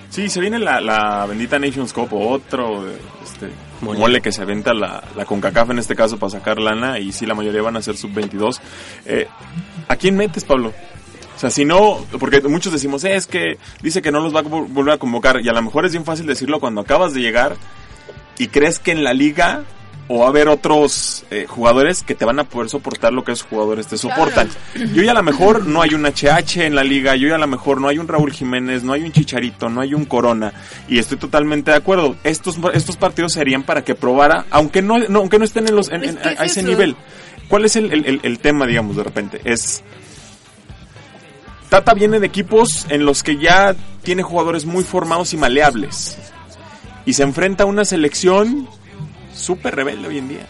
Sí, 0.09 0.29
se 0.29 0.39
viene 0.41 0.59
la, 0.59 0.79
la 0.81 1.25
bendita 1.25 1.57
Nations 1.57 1.91
Cup, 1.93 2.09
otro 2.13 2.85
este, 3.23 3.49
Mole. 3.81 3.99
mole. 3.99 4.21
que 4.21 4.31
se 4.31 4.41
aventa 4.43 4.73
la, 4.73 5.03
la 5.15 5.25
CONCACAF 5.25 5.71
en 5.71 5.79
este 5.79 5.95
caso 5.95 6.19
para 6.19 6.29
sacar 6.29 6.59
lana 6.59 6.99
y 6.99 7.11
sí, 7.11 7.25
la 7.25 7.33
mayoría 7.33 7.61
van 7.63 7.77
a 7.77 7.81
ser 7.81 7.95
sub-22. 7.97 8.59
Eh, 9.05 9.27
¿A 9.87 9.95
quién 9.95 10.15
metes, 10.15 10.43
Pablo? 10.43 10.71
O 11.35 11.39
sea, 11.39 11.49
si 11.49 11.65
no, 11.65 12.05
porque 12.19 12.41
muchos 12.41 12.71
decimos, 12.73 13.03
"Eh, 13.03 13.15
es 13.15 13.27
que 13.27 13.57
dice 13.81 14.01
que 14.01 14.11
no 14.11 14.19
los 14.21 14.33
va 14.35 14.39
a 14.41 14.43
vol- 14.43 14.67
volver 14.69 14.93
a 14.93 14.97
convocar 14.97 15.41
y 15.41 15.49
a 15.49 15.53
lo 15.53 15.61
mejor 15.61 15.85
es 15.85 15.91
bien 15.91 16.05
fácil 16.05 16.25
decirlo 16.25 16.59
cuando 16.59 16.81
acabas 16.81 17.13
de 17.13 17.21
llegar 17.21 17.55
y 18.37 18.47
crees 18.47 18.79
que 18.79 18.91
en 18.91 19.03
la 19.03 19.13
liga 19.13 19.63
o 20.09 20.19
va 20.19 20.25
a 20.25 20.29
haber 20.29 20.49
otros 20.49 21.23
eh, 21.31 21.45
jugadores 21.47 22.03
que 22.03 22.13
te 22.13 22.25
van 22.25 22.37
a 22.39 22.43
poder 22.43 22.69
soportar 22.69 23.13
lo 23.13 23.23
que 23.23 23.31
esos 23.31 23.47
jugadores 23.47 23.87
te 23.87 23.97
soportan. 23.97 24.49
Yo 24.93 25.01
ya 25.01 25.11
a 25.11 25.15
lo 25.15 25.23
mejor 25.23 25.65
no 25.65 25.81
hay 25.81 25.93
un 25.93 26.05
HH 26.05 26.65
en 26.65 26.75
la 26.75 26.83
liga, 26.83 27.15
yo 27.15 27.29
ya 27.29 27.35
a 27.35 27.39
lo 27.39 27.47
mejor 27.47 27.79
no 27.79 27.87
hay 27.87 27.97
un 27.99 28.07
Raúl 28.09 28.31
Jiménez, 28.33 28.83
no 28.83 28.91
hay 28.93 29.03
un 29.03 29.11
Chicharito, 29.13 29.69
no 29.69 29.79
hay 29.81 29.93
un 29.93 30.03
Corona 30.05 30.53
y 30.89 30.99
estoy 30.99 31.17
totalmente 31.17 31.71
de 31.71 31.77
acuerdo. 31.77 32.17
Estos 32.25 32.57
estos 32.73 32.97
partidos 32.97 33.31
serían 33.33 33.63
para 33.63 33.83
que 33.83 33.95
probara, 33.95 34.45
aunque 34.51 34.81
no, 34.81 34.99
no- 34.99 35.19
aunque 35.19 35.39
no 35.39 35.45
estén 35.45 35.67
en 35.69 35.75
los 35.75 35.89
en- 35.89 36.03
en- 36.03 36.17
a 36.19 36.43
ese 36.45 36.61
nivel. 36.63 36.95
¿Cuál 37.47 37.65
es 37.65 37.75
el, 37.77 37.91
el- 37.93 38.05
el- 38.05 38.19
el 38.23 38.39
tema, 38.39 38.65
digamos, 38.67 38.97
de 38.97 39.03
repente? 39.03 39.39
Es 39.45 39.83
Tata 41.73 41.95
viene 41.95 42.19
de 42.19 42.27
equipos 42.27 42.85
en 42.89 43.03
los 43.03 43.23
que 43.23 43.39
ya 43.39 43.75
tiene 44.03 44.21
jugadores 44.21 44.63
muy 44.67 44.83
formados 44.83 45.33
y 45.33 45.37
maleables. 45.37 46.19
Y 47.03 47.13
se 47.13 47.23
enfrenta 47.23 47.63
a 47.63 47.65
una 47.65 47.83
selección 47.83 48.69
súper 49.33 49.77
rebelde 49.77 50.07
hoy 50.07 50.19
en 50.19 50.29
día. 50.29 50.45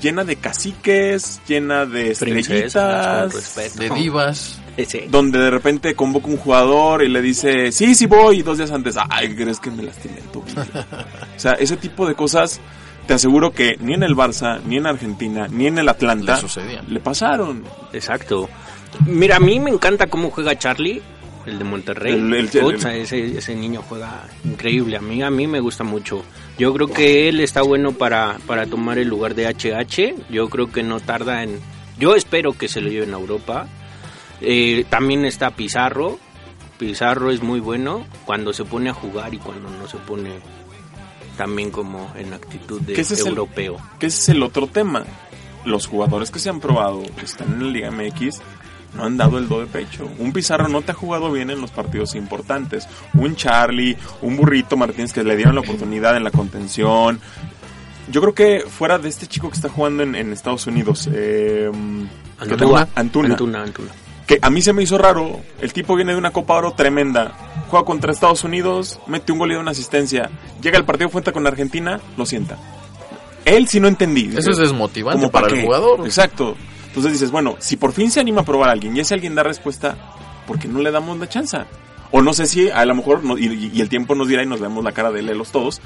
Llena 0.00 0.24
de 0.24 0.36
caciques, 0.36 1.42
llena 1.46 1.84
de 1.84 2.12
estrellitas. 2.12 3.34
respeto. 3.34 3.80
de 3.80 3.90
divas 4.00 4.62
Ese. 4.74 5.08
Donde 5.10 5.40
de 5.40 5.50
repente 5.50 5.94
convoca 5.94 6.28
un 6.28 6.38
jugador 6.38 7.02
y 7.02 7.08
le 7.08 7.20
dice, 7.20 7.70
sí, 7.70 7.94
sí 7.94 8.06
voy. 8.06 8.38
Y 8.38 8.42
dos 8.42 8.56
días 8.56 8.70
antes, 8.70 8.96
ay, 9.10 9.36
¿crees 9.36 9.60
que 9.60 9.70
me 9.70 9.82
lastimé 9.82 10.20
el 10.20 10.28
tobillo? 10.28 10.62
o 11.36 11.38
sea, 11.38 11.52
ese 11.52 11.76
tipo 11.76 12.08
de 12.08 12.14
cosas, 12.14 12.62
te 13.06 13.12
aseguro 13.12 13.52
que 13.52 13.76
ni 13.78 13.92
en 13.92 14.04
el 14.04 14.16
Barça, 14.16 14.58
ni 14.64 14.78
en 14.78 14.86
Argentina, 14.86 15.48
ni 15.48 15.66
en 15.66 15.76
el 15.76 15.90
Atlanta 15.90 16.40
le 16.88 17.00
pasaron. 17.00 17.62
Exacto. 17.92 18.48
Mira, 19.06 19.36
a 19.36 19.40
mí 19.40 19.58
me 19.60 19.70
encanta 19.70 20.06
cómo 20.06 20.30
juega 20.30 20.58
Charlie, 20.58 21.02
el 21.46 21.58
de 21.58 21.64
Monterrey. 21.64 22.14
El- 22.14 22.32
el- 22.34 22.48
ese, 23.02 23.38
ese 23.38 23.54
niño 23.56 23.82
juega 23.88 24.24
increíble. 24.44 24.96
A 24.96 25.00
mí, 25.00 25.22
a 25.22 25.30
mí 25.30 25.46
me 25.46 25.60
gusta 25.60 25.82
mucho. 25.84 26.22
Yo 26.58 26.72
creo 26.74 26.88
que 26.88 27.28
él 27.28 27.40
está 27.40 27.62
bueno 27.62 27.92
para, 27.92 28.38
para 28.46 28.66
tomar 28.66 28.98
el 28.98 29.08
lugar 29.08 29.34
de 29.34 29.46
HH. 29.48 30.14
Yo 30.30 30.48
creo 30.48 30.70
que 30.70 30.82
no 30.82 31.00
tarda 31.00 31.42
en... 31.42 31.58
Yo 31.98 32.14
espero 32.14 32.52
que 32.52 32.68
se 32.68 32.80
lo 32.80 32.88
lleven 32.90 33.14
a 33.14 33.18
Europa. 33.18 33.66
Eh, 34.40 34.84
también 34.88 35.24
está 35.24 35.50
Pizarro. 35.50 36.18
Pizarro 36.78 37.30
es 37.30 37.42
muy 37.42 37.60
bueno 37.60 38.04
cuando 38.24 38.52
se 38.52 38.64
pone 38.64 38.90
a 38.90 38.94
jugar 38.94 39.32
y 39.34 39.38
cuando 39.38 39.68
no 39.70 39.86
se 39.88 39.98
pone 39.98 40.30
también 41.36 41.70
como 41.70 42.12
en 42.16 42.32
actitud 42.34 42.80
de 42.82 42.92
ese 42.94 43.14
es 43.14 43.20
el- 43.20 43.28
europeo. 43.28 43.78
Que 43.98 44.06
ese 44.06 44.18
es 44.20 44.28
el 44.30 44.42
otro 44.42 44.66
tema. 44.66 45.04
Los 45.64 45.86
jugadores 45.86 46.30
que 46.30 46.38
se 46.40 46.50
han 46.50 46.60
probado, 46.60 47.02
que 47.16 47.24
están 47.24 47.52
en 47.52 47.66
la 47.66 47.70
Liga 47.70 47.90
MX, 47.90 48.40
no 48.94 49.04
han 49.04 49.16
dado 49.16 49.38
el 49.38 49.48
do 49.48 49.60
de 49.60 49.66
pecho. 49.66 50.08
Un 50.18 50.32
Pizarro 50.32 50.68
no 50.68 50.82
te 50.82 50.92
ha 50.92 50.94
jugado 50.94 51.30
bien 51.32 51.50
en 51.50 51.60
los 51.60 51.70
partidos 51.70 52.14
importantes. 52.14 52.86
Un 53.14 53.36
Charlie, 53.36 53.96
un 54.20 54.36
Burrito 54.36 54.76
Martínez 54.76 55.12
que 55.12 55.22
le 55.24 55.36
dieron 55.36 55.54
la 55.54 55.60
oportunidad 55.62 56.16
en 56.16 56.24
la 56.24 56.30
contención. 56.30 57.20
Yo 58.10 58.20
creo 58.20 58.34
que 58.34 58.64
fuera 58.68 58.98
de 58.98 59.08
este 59.08 59.26
chico 59.26 59.48
que 59.48 59.54
está 59.56 59.68
jugando 59.68 60.02
en, 60.02 60.14
en 60.14 60.32
Estados 60.32 60.66
Unidos, 60.66 61.08
eh, 61.12 61.70
tengo- 62.40 62.76
Antuna. 62.76 62.88
Antuna, 62.94 63.62
Antuna, 63.62 63.90
que 64.26 64.38
a 64.42 64.50
mí 64.50 64.60
se 64.60 64.72
me 64.72 64.82
hizo 64.82 64.98
raro. 64.98 65.40
El 65.60 65.72
tipo 65.72 65.94
viene 65.94 66.12
de 66.12 66.18
una 66.18 66.30
Copa 66.32 66.54
Oro 66.54 66.72
tremenda. 66.72 67.32
Juega 67.70 67.86
contra 67.86 68.12
Estados 68.12 68.44
Unidos, 68.44 69.00
mete 69.06 69.32
un 69.32 69.38
gol 69.38 69.52
y 69.52 69.54
una 69.54 69.70
asistencia. 69.70 70.28
Llega 70.60 70.76
el 70.76 70.84
partido 70.84 71.08
fuente 71.08 71.32
con 71.32 71.46
Argentina, 71.46 72.00
lo 72.18 72.26
sienta. 72.26 72.58
Él 73.44 73.66
sí 73.68 73.80
no 73.80 73.88
entendí. 73.88 74.30
Eso 74.36 74.50
es 74.50 74.58
desmotivante 74.58 75.18
¿Cómo 75.20 75.30
para 75.32 75.48
pa' 75.48 75.54
el 75.54 75.62
jugador. 75.62 76.00
Exacto. 76.04 76.56
Entonces 76.92 77.12
dices, 77.12 77.30
bueno, 77.30 77.56
si 77.58 77.76
por 77.76 77.92
fin 77.92 78.10
se 78.10 78.20
anima 78.20 78.42
a 78.42 78.44
probar 78.44 78.68
a 78.68 78.72
alguien 78.72 78.94
y 78.96 79.00
ese 79.00 79.14
alguien 79.14 79.34
da 79.34 79.42
respuesta, 79.42 79.96
¿por 80.46 80.58
qué 80.58 80.68
no 80.68 80.80
le 80.80 80.90
damos 80.90 81.18
la 81.18 81.28
chance? 81.28 81.56
O 82.10 82.20
no 82.20 82.34
sé 82.34 82.46
si 82.46 82.68
a 82.68 82.84
lo 82.84 82.94
mejor, 82.94 83.24
no- 83.24 83.38
y, 83.38 83.70
y 83.72 83.80
el 83.80 83.88
tiempo 83.88 84.14
nos 84.14 84.28
dirá 84.28 84.42
y 84.42 84.46
nos 84.46 84.60
vemos 84.60 84.84
la 84.84 84.92
cara 84.92 85.10
de 85.10 85.20
él 85.20 85.26
los 85.38 85.50
todos, 85.50 85.80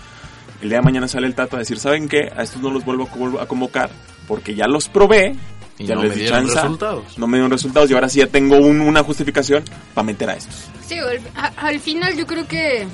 el 0.62 0.68
día 0.68 0.78
de 0.78 0.84
mañana 0.84 1.06
sale 1.06 1.28
el 1.28 1.34
Tata 1.36 1.56
a 1.56 1.58
decir, 1.60 1.78
¿saben 1.78 2.08
qué? 2.08 2.32
A 2.36 2.42
estos 2.42 2.60
no 2.60 2.70
los 2.70 2.84
vuelvo 2.84 3.04
a 3.04 3.10
co- 3.10 3.40
a 3.40 3.46
convocar 3.46 3.90
porque 4.26 4.54
ya 4.56 4.66
los 4.66 4.88
probé, 4.88 5.36
Y 5.78 5.86
ya 5.86 5.94
no 5.94 6.02
les 6.02 6.10
me 6.10 6.14
di 6.16 6.20
dieron 6.22 6.40
chance, 6.46 6.54
resultados. 6.60 7.18
no 7.18 7.26
me 7.28 7.36
dieron 7.36 7.50
resultados 7.52 7.88
y 7.90 7.94
ahora 7.94 8.08
sí 8.08 8.18
ya 8.18 8.26
tengo 8.26 8.56
un- 8.56 8.80
una 8.80 9.04
justificación 9.04 9.62
para 9.94 10.04
meter 10.04 10.30
a 10.30 10.34
estos. 10.34 10.54
Sí, 10.84 10.98
al, 10.98 11.20
al 11.56 11.78
final 11.78 12.16
yo 12.16 12.26
creo 12.26 12.48
que 12.48 12.86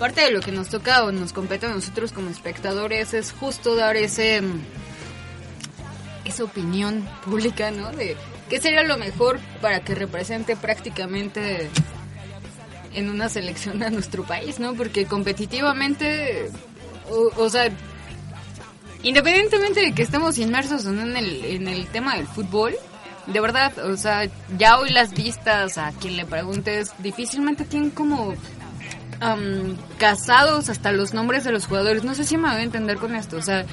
parte 0.00 0.22
de 0.22 0.32
lo 0.32 0.40
que 0.40 0.50
nos 0.50 0.68
toca 0.70 1.04
o 1.04 1.12
nos 1.12 1.32
compete 1.32 1.66
a 1.66 1.68
nosotros 1.68 2.10
como 2.10 2.30
espectadores 2.30 3.14
es 3.14 3.32
justo 3.38 3.76
dar 3.76 3.96
ese 3.96 4.40
esa 6.28 6.44
opinión 6.44 7.08
pública, 7.24 7.70
¿no? 7.70 7.90
De 7.90 8.16
qué 8.48 8.60
sería 8.60 8.82
lo 8.82 8.96
mejor 8.96 9.38
para 9.60 9.80
que 9.80 9.94
represente 9.94 10.56
prácticamente 10.56 11.68
en 12.94 13.10
una 13.10 13.28
selección 13.28 13.82
a 13.82 13.90
nuestro 13.90 14.24
país, 14.24 14.58
¿no? 14.58 14.74
Porque 14.74 15.06
competitivamente, 15.06 16.50
o, 17.10 17.48
sea, 17.48 17.70
independientemente 19.02 19.80
de 19.80 19.92
que 19.92 20.02
estemos 20.02 20.38
inmersos 20.38 20.86
o 20.86 20.92
no 20.92 21.02
en 21.02 21.16
el, 21.16 21.44
en 21.44 21.68
el 21.68 21.86
tema 21.86 22.16
del 22.16 22.26
fútbol, 22.26 22.74
de 23.26 23.40
verdad, 23.40 23.78
o 23.78 23.96
sea, 23.96 24.26
ya 24.56 24.78
hoy 24.78 24.90
las 24.90 25.12
vistas 25.12 25.76
a 25.76 25.92
quien 25.92 26.16
le 26.16 26.24
preguntes 26.24 26.92
difícilmente 26.98 27.64
tienen 27.64 27.90
como 27.90 28.34
am, 29.20 29.76
casados 29.98 30.70
hasta 30.70 30.92
los 30.92 31.12
nombres 31.12 31.44
de 31.44 31.52
los 31.52 31.66
jugadores. 31.66 32.04
No 32.04 32.14
sé 32.14 32.24
si 32.24 32.38
me 32.38 32.48
voy 32.48 32.58
a 32.58 32.62
entender 32.62 32.96
con 32.96 33.14
esto, 33.14 33.36
o 33.36 33.42
sea, 33.42 33.66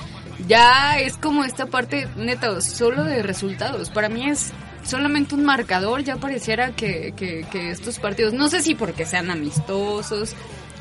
ya 0.47 0.99
es 0.99 1.17
como 1.17 1.43
esta 1.43 1.65
parte 1.67 2.07
neta, 2.15 2.61
solo 2.61 3.03
de 3.03 3.23
resultados. 3.23 3.89
Para 3.89 4.09
mí 4.09 4.29
es 4.29 4.51
solamente 4.83 5.35
un 5.35 5.43
marcador, 5.43 6.03
ya 6.03 6.17
pareciera 6.17 6.71
que, 6.71 7.13
que, 7.15 7.45
que 7.51 7.71
estos 7.71 7.99
partidos, 7.99 8.33
no 8.33 8.47
sé 8.49 8.61
si 8.61 8.75
porque 8.75 9.05
sean 9.05 9.31
amistosos, 9.31 10.35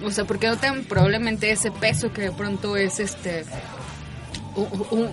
o 0.05 0.11
sea, 0.11 0.25
porque 0.25 0.49
no 0.49 0.57
tengan 0.57 0.85
probablemente 0.85 1.51
ese 1.51 1.71
peso 1.71 2.13
que 2.13 2.23
de 2.23 2.33
pronto 2.33 2.77
es 2.77 3.01
este 3.01 3.45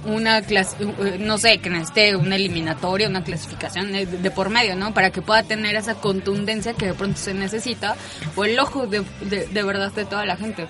una 0.05 0.41
clase, 0.43 0.77
no 1.19 1.39
sé, 1.39 1.57
que 1.57 1.71
necesite 1.71 2.15
una 2.15 2.35
eliminatoria, 2.35 3.07
una 3.07 3.23
clasificación 3.23 3.91
de, 3.91 4.31
por 4.31 4.49
medio, 4.49 4.75
¿no? 4.75 4.93
Para 4.93 5.09
que 5.09 5.23
pueda 5.23 5.41
tener 5.41 5.75
esa 5.75 5.95
contundencia 5.95 6.73
que 6.73 6.87
de 6.87 6.93
pronto 6.93 7.17
se 7.17 7.33
necesita 7.33 7.95
o 8.35 8.45
el 8.45 8.59
ojo 8.59 8.85
de, 8.85 9.03
de 9.21 9.63
verdad 9.63 9.91
de 9.93 10.05
toda 10.05 10.27
la 10.27 10.37
gente. 10.37 10.67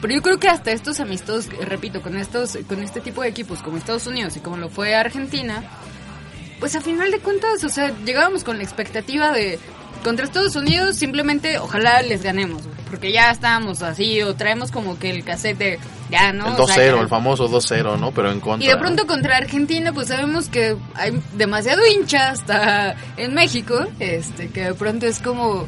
Pero 0.00 0.14
yo 0.14 0.22
creo 0.22 0.38
que 0.38 0.48
hasta 0.48 0.72
estos 0.72 0.98
amistosos, 1.00 1.46
repito, 1.66 2.00
con 2.02 2.16
estos 2.16 2.58
con 2.68 2.82
este 2.82 3.00
tipo 3.00 3.22
de 3.22 3.28
equipos 3.28 3.62
como 3.62 3.76
Estados 3.76 4.06
Unidos 4.06 4.36
y 4.36 4.40
como 4.40 4.56
lo 4.56 4.68
fue 4.70 4.94
Argentina, 4.94 5.62
pues 6.58 6.74
a 6.76 6.80
final 6.80 7.10
de 7.10 7.18
cuentas, 7.20 7.62
o 7.64 7.68
sea, 7.68 7.92
llegábamos 8.04 8.44
con 8.44 8.56
la 8.58 8.64
expectativa 8.64 9.32
de 9.32 9.58
contra 10.04 10.24
Estados 10.24 10.56
Unidos 10.56 10.96
simplemente 10.96 11.58
ojalá 11.58 12.00
les 12.00 12.22
ganemos, 12.22 12.62
porque 12.88 13.12
ya 13.12 13.30
estábamos 13.30 13.82
así 13.82 14.22
o 14.22 14.34
traemos 14.34 14.70
como 14.70 14.98
que 14.98 15.10
el 15.10 15.24
cassette 15.24 15.58
de 15.58 15.78
ya, 16.10 16.32
¿no? 16.32 16.46
El 16.54 16.60
O 16.60 16.66
sea, 16.66 16.76
2-0, 16.76 16.96
ya- 16.96 17.02
el 17.02 17.08
famoso 17.08 17.48
2-0, 17.48 17.98
¿no? 17.98 18.10
Pero 18.12 18.32
en 18.32 18.40
contra. 18.40 18.64
y 18.66 18.70
de 18.70 18.78
pronto 18.78 19.06
contra 19.06 19.36
Argentina, 19.36 19.92
pues 19.92 20.08
sabemos 20.08 20.48
que 20.48 20.76
hay 20.94 21.20
demasiado 21.34 21.86
hincha 21.86 22.30
hasta 22.30 22.96
en 23.18 23.34
México, 23.34 23.86
este, 23.98 24.48
que 24.48 24.62
de 24.64 24.74
pronto 24.74 25.06
es 25.06 25.18
como 25.20 25.66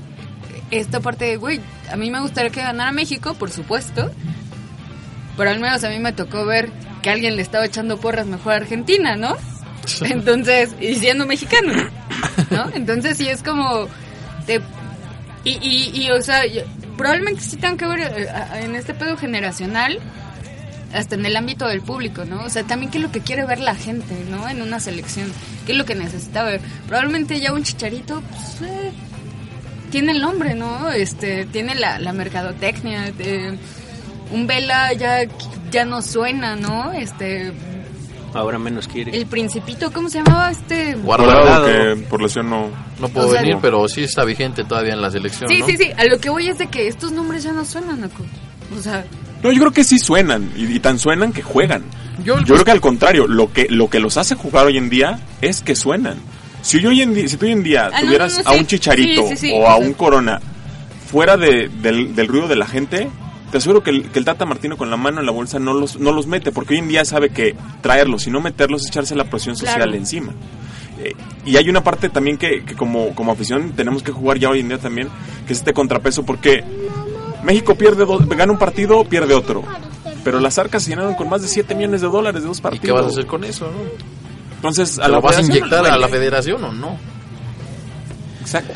esta 0.72 1.00
parte 1.00 1.26
de, 1.26 1.36
güey, 1.36 1.60
a 1.90 1.96
mí 1.96 2.10
me 2.10 2.20
gustaría 2.20 2.50
que 2.50 2.62
ganara 2.62 2.92
México, 2.92 3.34
por 3.34 3.50
supuesto, 3.50 4.10
pero 5.36 5.50
al 5.50 5.60
menos 5.60 5.84
a 5.84 5.90
mí 5.90 5.98
me 5.98 6.12
tocó 6.12 6.44
ver 6.46 6.70
que 7.02 7.10
alguien 7.10 7.36
le 7.36 7.42
estaba 7.42 7.66
echando 7.66 8.00
porras 8.00 8.26
mejor 8.26 8.54
a 8.54 8.56
Argentina, 8.56 9.16
¿no? 9.16 9.36
Entonces, 10.02 10.74
y 10.80 10.94
siendo 10.94 11.26
mexicano, 11.26 11.72
¿no? 12.50 12.70
Entonces 12.74 13.18
sí 13.18 13.28
es 13.28 13.42
como, 13.42 13.86
te, 14.46 14.60
y, 15.44 15.50
y, 15.60 15.90
y, 15.94 16.10
o 16.10 16.22
sea, 16.22 16.42
probablemente 16.96 17.42
sí 17.42 17.56
tengan 17.56 17.76
que 17.76 17.86
ver 17.86 18.00
eh, 18.00 18.28
en 18.62 18.74
este 18.74 18.94
pedo 18.94 19.16
generacional, 19.16 19.98
hasta 20.94 21.16
en 21.16 21.26
el 21.26 21.36
ámbito 21.36 21.66
del 21.66 21.82
público, 21.82 22.24
¿no? 22.24 22.44
O 22.44 22.50
sea, 22.50 22.64
también 22.64 22.90
qué 22.90 22.98
es 22.98 23.02
lo 23.02 23.12
que 23.12 23.20
quiere 23.20 23.44
ver 23.44 23.60
la 23.60 23.74
gente, 23.74 24.14
¿no? 24.30 24.48
En 24.48 24.62
una 24.62 24.80
selección, 24.80 25.30
qué 25.66 25.72
es 25.72 25.78
lo 25.78 25.84
que 25.84 25.94
necesita 25.94 26.44
ver. 26.44 26.60
Probablemente 26.86 27.40
ya 27.40 27.52
un 27.52 27.62
chicharito, 27.62 28.22
pues, 28.22 28.70
eh, 28.70 28.92
tiene 29.92 30.10
el 30.12 30.20
nombre, 30.20 30.56
¿no? 30.56 30.90
Este, 30.90 31.44
tiene 31.46 31.76
la, 31.76 32.00
la 32.00 32.12
mercadotecnia, 32.12 33.12
eh, 33.20 33.56
un 34.32 34.46
Vela 34.48 34.92
ya, 34.94 35.18
ya 35.70 35.84
no 35.84 36.02
suena, 36.02 36.56
¿no? 36.56 36.90
Este, 36.92 37.52
Ahora 38.34 38.58
menos 38.58 38.88
quiere. 38.88 39.14
el 39.16 39.26
principito, 39.26 39.92
¿cómo 39.92 40.08
se 40.08 40.18
llamaba 40.22 40.50
este? 40.50 40.94
Guardado, 40.94 41.30
Guardado, 41.42 41.66
que 41.66 42.02
por 42.08 42.22
lesión 42.22 42.48
no. 42.48 42.70
no 42.98 43.08
puedo 43.10 43.28
O 43.28 43.30
sea, 43.32 43.42
venir, 43.42 43.56
no. 43.56 43.60
pero 43.60 43.86
sí 43.88 44.02
está 44.02 44.24
vigente 44.24 44.64
todavía 44.64 44.94
en 44.94 45.02
la 45.02 45.10
selección, 45.10 45.48
Sí, 45.50 45.60
¿no? 45.60 45.66
sí, 45.66 45.76
sí, 45.76 45.90
a 45.96 46.04
lo 46.06 46.18
que 46.18 46.30
voy 46.30 46.48
es 46.48 46.56
de 46.58 46.66
que 46.68 46.88
estos 46.88 47.12
nombres 47.12 47.42
ya 47.44 47.52
no 47.52 47.64
suenan, 47.66 48.00
Naco. 48.00 48.24
O 48.76 48.80
sea, 48.80 49.04
No, 49.42 49.52
yo 49.52 49.58
creo 49.60 49.72
que 49.72 49.84
sí 49.84 49.98
suenan. 49.98 50.50
Y, 50.56 50.64
y 50.64 50.80
tan 50.80 50.98
suenan 50.98 51.32
que 51.34 51.42
juegan. 51.42 51.82
Yo, 52.24 52.38
Yo 52.40 52.54
creo 52.54 52.64
que 52.64 52.70
al 52.70 52.80
contrario, 52.80 53.26
lo 53.28 53.52
que, 53.52 53.66
lo 53.68 53.90
que 53.90 54.00
los 54.00 54.16
hace 54.16 54.34
jugar 54.34 54.64
hoy 54.66 54.78
en 54.78 54.88
día 54.88 55.18
es 55.42 55.60
que 55.60 55.76
suenan. 55.76 56.16
Si, 56.62 56.80
yo 56.80 56.88
hoy 56.90 57.02
en 57.02 57.12
día, 57.12 57.28
si 57.28 57.36
tú 57.36 57.44
hoy 57.46 57.52
en 57.52 57.62
día 57.62 57.90
Ah, 57.92 58.00
tuvieras 58.00 58.38
no, 58.38 58.44
no, 58.44 58.50
a 58.50 58.52
sí. 58.54 58.58
un 58.60 58.66
chicharito 58.66 59.22
Sí, 59.22 59.28
sí, 59.36 59.36
sí, 59.48 59.52
o 59.54 59.66
a 59.68 59.76
un 59.76 59.92
corona 59.94 60.40
fuera 61.10 61.36
de, 61.36 61.68
del, 61.68 62.14
del 62.14 62.28
ruido 62.28 62.48
de 62.48 62.56
la 62.56 62.66
gente, 62.66 63.08
te 63.50 63.58
aseguro 63.58 63.82
que 63.82 63.90
el, 63.90 64.04
que 64.10 64.18
el 64.18 64.24
Tata 64.24 64.46
Martino 64.46 64.76
con 64.78 64.88
la 64.90 64.96
mano 64.96 65.20
en 65.20 65.26
la 65.26 65.32
bolsa 65.32 65.58
no 65.58 65.74
los, 65.74 65.98
no 65.98 66.12
los 66.12 66.26
mete, 66.26 66.52
porque 66.52 66.74
hoy 66.74 66.78
en 66.80 66.88
día 66.88 67.04
sabe 67.04 67.30
que 67.30 67.54
traerlos 67.82 68.26
y 68.26 68.30
no 68.30 68.40
meterlos 68.40 68.82
es 68.82 68.88
echarse 68.88 69.14
la 69.14 69.24
presión 69.24 69.56
social 69.56 69.76
Claro. 69.76 69.94
encima. 69.94 70.32
Eh, 71.00 71.12
y 71.44 71.56
hay 71.56 71.68
una 71.68 71.82
parte 71.82 72.08
también 72.08 72.38
que, 72.38 72.64
que 72.64 72.74
como, 72.74 73.14
como 73.14 73.32
afición 73.32 73.72
tenemos 73.72 74.02
que 74.02 74.12
jugar 74.12 74.38
ya 74.38 74.48
hoy 74.48 74.60
en 74.60 74.68
día 74.68 74.78
también, 74.78 75.08
que 75.46 75.52
es 75.52 75.58
este 75.58 75.72
contrapeso, 75.74 76.24
porque 76.24 76.62
México 77.44 77.74
pierde 77.74 78.04
dos- 78.06 78.26
gana 78.28 78.52
un 78.52 78.58
partido, 78.58 79.04
pierde 79.04 79.34
otro. 79.34 79.64
Pero 80.24 80.38
las 80.38 80.56
arcas 80.58 80.84
se 80.84 80.90
llenaron 80.90 81.14
con 81.14 81.28
más 81.28 81.42
de 81.42 81.48
7 81.48 81.74
millones 81.74 82.00
de 82.00 82.06
dólares 82.08 82.42
de 82.42 82.48
dos 82.48 82.60
¿Y 82.60 82.62
partidos. 82.62 82.84
qué 82.86 82.92
vas 82.92 83.04
a 83.06 83.08
hacer 83.08 83.26
con 83.26 83.42
eso, 83.44 83.66
no? 83.66 84.21
Entonces, 84.62 85.00
¿A 85.00 85.08
¿Lo 85.08 85.20
vas 85.20 85.38
a 85.38 85.40
inyectar 85.40 85.84
a 85.84 85.96
la 85.96 86.06
federación 86.06 86.62
o 86.62 86.72
no? 86.72 86.96
Exacto. 88.40 88.74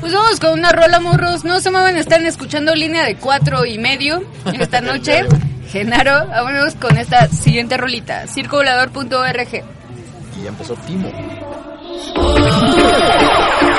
Pues 0.00 0.12
vamos 0.12 0.40
con 0.40 0.58
una 0.58 0.72
rola, 0.72 0.98
morros. 0.98 1.44
No 1.44 1.60
se 1.60 1.70
muevan, 1.70 1.96
están 1.96 2.26
escuchando 2.26 2.74
línea 2.74 3.04
de 3.04 3.14
cuatro 3.14 3.64
y 3.64 3.78
medio 3.78 4.24
esta 4.52 4.80
noche. 4.82 5.22
Genaro, 5.70 6.26
vámonos 6.26 6.74
con 6.74 6.98
esta 6.98 7.28
siguiente 7.28 7.76
rolita. 7.76 8.26
Circovolador.org. 8.26 9.54
Y 9.54 10.42
ya 10.42 10.48
empezó 10.48 10.74
Timo. 10.74 11.08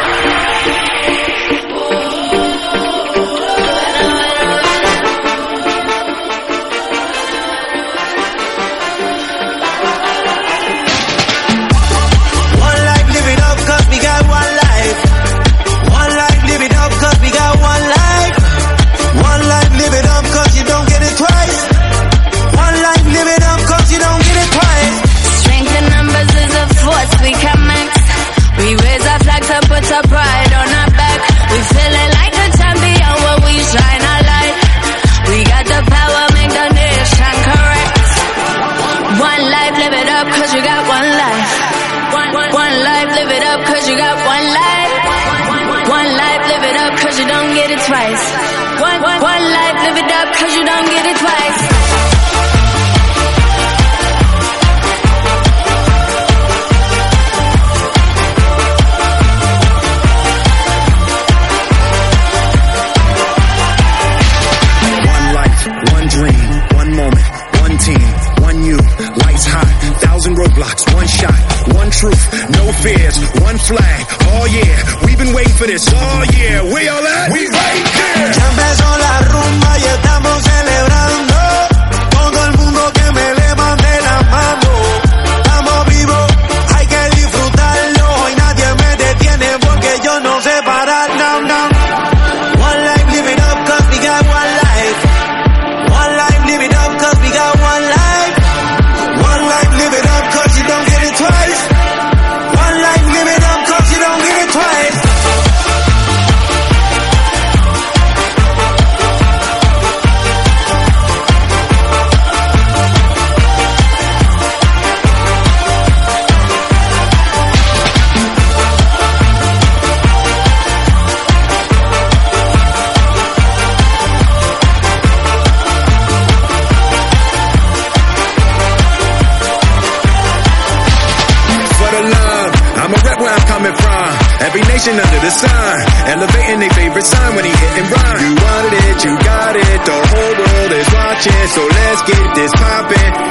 the 135.24 135.32
sign, 135.32 135.80
Elevating 136.12 136.60
their 136.60 136.70
favorite 136.72 137.06
sign 137.06 137.36
when 137.36 137.46
he 137.46 137.52
hit 137.52 137.74
and 137.80 137.88
run. 137.92 138.16
You 138.20 138.36
wanted 138.36 138.84
it, 138.92 139.00
you 139.06 139.14
got 139.24 139.56
it. 139.56 139.80
The 139.88 140.00
whole 140.12 140.36
world 140.36 140.72
is 140.76 140.88
watching. 140.92 141.48
So 141.48 141.64
let's 141.64 142.02
get 142.04 142.36
this 142.36 142.52
poppin'. 142.52 143.23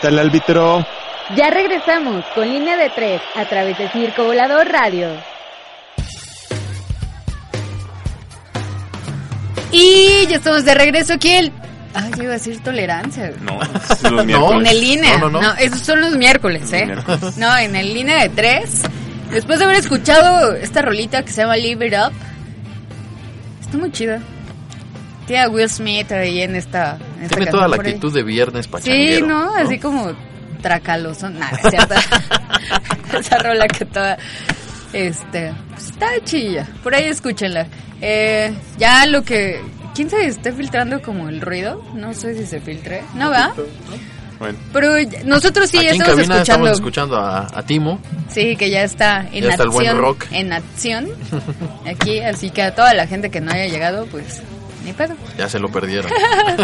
Pita 0.00 0.08
el 0.08 0.18
árbitro. 0.18 0.86
Ya 1.36 1.50
regresamos 1.50 2.24
con 2.34 2.48
línea 2.48 2.76
de 2.76 2.90
tres 2.90 3.20
a 3.36 3.44
través 3.44 3.78
de 3.78 3.88
Circo 3.90 4.24
Volador 4.24 4.66
Radio. 4.68 5.08
Y 9.72 10.26
ya 10.26 10.36
estamos 10.36 10.64
de 10.64 10.74
regreso 10.74 11.14
aquí. 11.14 11.30
El... 11.30 11.52
Ay, 11.94 12.10
yo 12.16 12.22
iba 12.24 12.32
a 12.32 12.34
decir 12.34 12.60
tolerancia. 12.62 13.32
No, 13.40 13.58
los. 14.10 14.52
En 14.60 14.66
el 14.66 14.80
línea. 14.80 15.18
No, 15.18 15.28
No, 15.30 15.40
no, 15.40 15.48
no. 15.48 15.54
esos 15.58 15.80
son 15.80 16.00
los 16.00 16.16
miércoles, 16.16 16.72
¿eh? 16.72 16.86
Los 16.86 17.06
miércoles. 17.06 17.36
No, 17.36 17.56
en 17.56 17.76
el 17.76 17.94
línea 17.94 18.22
de 18.22 18.28
tres. 18.30 18.82
Después 19.30 19.58
de 19.60 19.64
haber 19.66 19.76
escuchado 19.76 20.54
esta 20.54 20.82
rolita 20.82 21.22
que 21.24 21.30
se 21.32 21.42
llama 21.42 21.56
Live 21.56 21.86
It 21.86 21.94
Up. 21.94 22.12
Está 23.60 23.78
muy 23.78 23.92
chida. 23.92 24.20
Tiene 25.26 25.42
a 25.44 25.48
Will 25.48 25.68
Smith 25.68 26.10
ahí 26.10 26.42
en 26.42 26.56
esta. 26.56 26.98
Tiene 27.28 27.46
toda 27.46 27.68
la 27.68 27.76
actitud 27.76 28.12
de 28.12 28.22
viernes 28.22 28.68
pachanguero. 28.68 29.16
Sí, 29.16 29.22
¿no? 29.22 29.54
Así 29.54 29.78
como 29.78 30.12
tracaloso. 30.60 31.28
Nada, 31.30 31.58
es 31.62 31.70
cierto. 31.70 31.94
Esa 33.18 33.38
rola 33.38 33.66
que 33.68 33.84
toda. 33.84 34.18
Este. 34.92 35.52
pues, 35.70 35.86
está 35.90 36.08
chilla. 36.24 36.66
Por 36.82 36.94
ahí 36.94 37.04
escúchenla. 37.04 37.66
Eh, 38.00 38.52
ya 38.78 39.06
lo 39.06 39.22
que. 39.22 39.60
¿Quién 39.94 40.08
se 40.08 40.24
está 40.26 40.52
filtrando 40.52 41.02
como 41.02 41.28
el 41.28 41.40
ruido? 41.40 41.82
No 41.94 42.14
sé 42.14 42.34
si 42.34 42.46
se 42.46 42.60
filtre. 42.60 43.02
¿No 43.14 43.30
va? 43.30 43.52
Bueno, 44.38 44.58
Pero 44.72 44.92
nosotros 45.26 45.68
sí 45.68 45.82
ya 45.82 45.90
estamos 45.90 46.18
escuchando. 46.18 46.42
estamos 46.42 46.70
escuchando 46.70 47.16
a, 47.18 47.46
a 47.52 47.62
Timo. 47.62 48.00
Sí, 48.30 48.56
que 48.56 48.70
ya 48.70 48.84
está 48.84 49.26
en 49.32 49.44
Ya 49.44 49.50
está 49.50 49.64
el 49.64 49.68
buen 49.68 49.98
rock. 49.98 50.24
En 50.30 50.52
acción. 50.52 51.08
Aquí, 51.86 52.20
así 52.20 52.48
que 52.50 52.62
a 52.62 52.74
toda 52.74 52.94
la 52.94 53.06
gente 53.06 53.30
que 53.30 53.42
no 53.42 53.52
haya 53.52 53.66
llegado, 53.66 54.06
pues. 54.06 54.42
Ni 54.84 54.92
pedo. 54.92 55.14
Ya 55.38 55.48
se 55.48 55.58
lo 55.58 55.68
perdieron. 55.68 56.10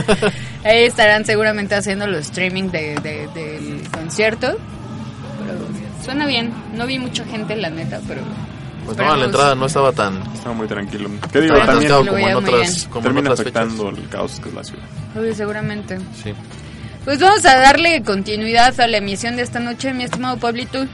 Ahí 0.65 0.85
estarán 0.85 1.25
seguramente 1.25 1.75
haciendo 1.75 2.07
los 2.07 2.21
streaming 2.23 2.71
de, 2.71 2.95
de- 3.03 3.29
del 3.35 3.83
concierto. 3.91 4.57
Pero 5.45 5.59
suena 6.05 6.27
bien. 6.27 6.53
No 6.75 6.87
vi 6.87 6.99
mucha 6.99 7.25
gente, 7.25 7.57
la 7.57 7.71
neta, 7.71 8.01
pero. 8.09 8.23
Pues 8.85 8.97
no, 8.99 9.13
a 9.13 9.17
la 9.17 9.25
entrada 9.25 9.55
no 9.57 9.67
estaba 9.67 9.91
tan, 9.93 10.23
estaba 10.33 10.55
muy 10.55 10.69
tranquilo. 10.69 11.11
¿Qué 11.33 11.41
digo? 11.41 11.57
También 11.59 11.91
como 11.93 12.17
en 12.19 12.37
otras, 12.37 12.85
en 12.95 13.03
termina 13.03 13.31
fechas. 13.31 13.41
afectando 13.41 13.89
el 13.91 14.09
caos 14.09 14.39
que 14.41 14.49
es 14.49 14.55
la 14.55 14.63
ciudad. 14.65 14.85
Uy, 15.17 15.35
seguramente. 15.35 15.99
Sí. 16.23 16.33
Pues 17.05 17.19
vamos 17.21 17.45
a 17.45 17.57
darle 17.59 18.03
continuidad 18.03 18.79
a 18.81 18.87
la 18.87 18.99
emisión 18.99 19.37
de 19.37 19.43
esta 19.43 19.59
noche, 19.61 19.93
mi 19.93 20.05
estimado 20.05 20.37
Pablito. 20.39 20.87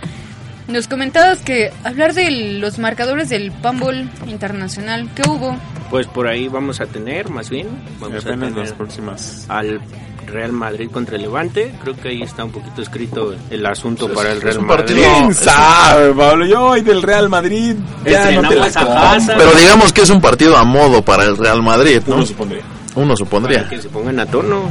Nos 0.68 0.86
comentabas 0.88 1.40
que 1.40 1.70
hablar 1.84 2.14
de 2.14 2.30
los 2.30 2.78
marcadores 2.78 3.28
del 3.28 3.50
Pambol 3.52 4.08
Internacional, 4.26 5.08
¿qué 5.14 5.22
hubo? 5.28 5.56
Pues 5.90 6.06
por 6.06 6.26
ahí 6.28 6.48
vamos 6.48 6.80
a 6.80 6.86
tener, 6.86 7.28
más 7.30 7.50
bien, 7.50 7.66
vamos 8.00 8.24
a 8.24 8.28
Apenas 8.28 8.50
las 8.52 8.54
tener 8.54 8.74
próximas. 8.74 9.44
al 9.48 9.80
Real 10.26 10.52
Madrid 10.52 10.88
contra 10.90 11.16
el 11.16 11.22
Levante. 11.22 11.74
Creo 11.82 11.94
que 11.96 12.08
ahí 12.10 12.22
está 12.22 12.44
un 12.44 12.52
poquito 12.52 12.80
escrito 12.80 13.34
el 13.50 13.66
asunto 13.66 14.06
Es- 14.06 14.12
para 14.12 14.30
el 14.30 14.38
es 14.38 14.44
Real 14.44 14.58
un 14.60 14.66
Madrid. 14.66 14.94
¿Quién 14.94 15.34
sabe, 15.34 16.14
Pablo? 16.14 16.46
Yo 16.46 16.64
hoy 16.64 16.80
del 16.80 17.02
Real 17.02 17.28
Madrid 17.28 17.74
ya 18.06 18.30
no 18.30 18.48
te 18.48 18.54
la 18.54 18.66
Estrenamos 18.68 18.76
a 18.76 18.80
compro. 18.80 19.08
Hazard. 19.08 19.38
Pero 19.38 19.50
digamos 19.58 19.92
que 19.92 20.00
es 20.02 20.10
un 20.10 20.20
partido 20.22 20.56
a 20.56 20.64
modo 20.64 21.02
para 21.04 21.24
el 21.24 21.36
Real 21.36 21.60
Madrid, 21.62 22.00
¿no? 22.06 22.14
Uno 22.16 22.26
supondría. 22.26 22.62
Uno 22.94 23.06
Para 23.08 23.16
supondría. 23.16 23.68
que 23.68 23.82
se 23.82 23.88
pongan 23.88 24.20
a 24.20 24.26
tono, 24.26 24.70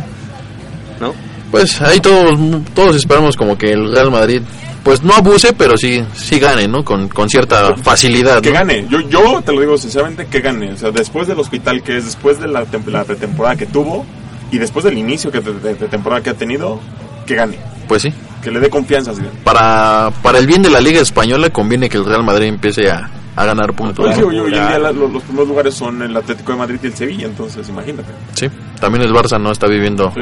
¿no? 1.00 1.14
Pues 1.52 1.80
ahí 1.82 2.00
todos, 2.00 2.40
todos 2.74 2.96
esperamos 2.96 3.36
como 3.36 3.58
que 3.58 3.68
el 3.74 3.92
Real 3.92 4.10
Madrid, 4.10 4.42
pues 4.84 5.04
no 5.04 5.14
abuse, 5.14 5.54
pero 5.54 5.78
sí, 5.78 6.04
sí 6.16 6.40
gane, 6.40 6.68
¿no? 6.68 6.84
Con, 6.84 7.08
con 7.10 7.30
cierta 7.30 7.76
facilidad. 7.76 8.42
Que 8.42 8.50
¿no? 8.52 8.56
gane. 8.60 8.88
Yo, 8.90 9.00
yo 9.02 9.42
te 9.42 9.52
lo 9.54 9.62
digo 9.62 9.78
sinceramente, 9.78 10.26
que 10.28 10.42
gane. 10.42 10.74
O 10.74 10.78
sea, 10.78 10.92
después 10.92 11.28
del 11.28 11.40
hospital 11.40 11.84
que 11.84 11.98
es, 11.98 12.06
después 12.06 12.40
de 12.40 12.48
la, 12.48 12.66
la 12.88 13.04
pretemporada 13.04 13.56
que 13.56 13.66
tuvo 13.68 14.06
y 14.52 14.58
después 14.58 14.84
del 14.86 14.98
inicio 14.98 15.32
que 15.32 15.40
de, 15.42 15.54
de- 15.54 15.76
de 15.76 15.88
temporada 15.88 16.22
que 16.24 16.32
ha 16.32 16.34
tenido, 16.34 16.80
que 17.26 17.36
gane. 17.36 17.58
Pues 17.88 18.02
sí. 18.04 18.14
Que 18.44 18.50
le 18.52 18.60
dé 18.60 18.70
confianza 18.70 19.14
Zidane. 19.14 19.32
Para, 19.44 20.12
para 20.24 20.40
el 20.40 20.48
bien 20.48 20.62
de 20.64 20.70
la 20.72 20.82
Liga 20.82 21.00
Española 21.02 21.50
conviene 21.52 21.90
que 21.90 21.98
el 21.98 22.06
Real 22.06 22.24
Madrid 22.24 22.48
empiece 22.48 22.90
a, 22.90 23.10
a 23.36 23.46
ganar 23.46 23.74
puntos. 23.74 24.06
¿no? 24.10 24.16
sí, 24.16 24.22
hoy, 24.22 24.40
hoy 24.40 24.54
en 24.54 24.68
día 24.68 24.80
la- 24.80 24.92
los, 24.92 25.12
los 25.12 25.24
primeros 25.24 25.48
lugares 25.48 25.74
son 25.74 26.02
el 26.02 26.16
Atlético 26.16 26.52
de 26.52 26.58
Madrid 26.58 26.80
y 26.84 26.88
el 26.88 26.94
Sevilla, 26.96 27.26
entonces 27.28 27.68
imagínate. 27.70 28.10
Sí. 28.34 28.48
También 28.80 29.04
el 29.06 29.14
Barça 29.14 29.40
no 29.40 29.52
está 29.52 29.68
viviendo 29.68 30.12
Sí. 30.14 30.22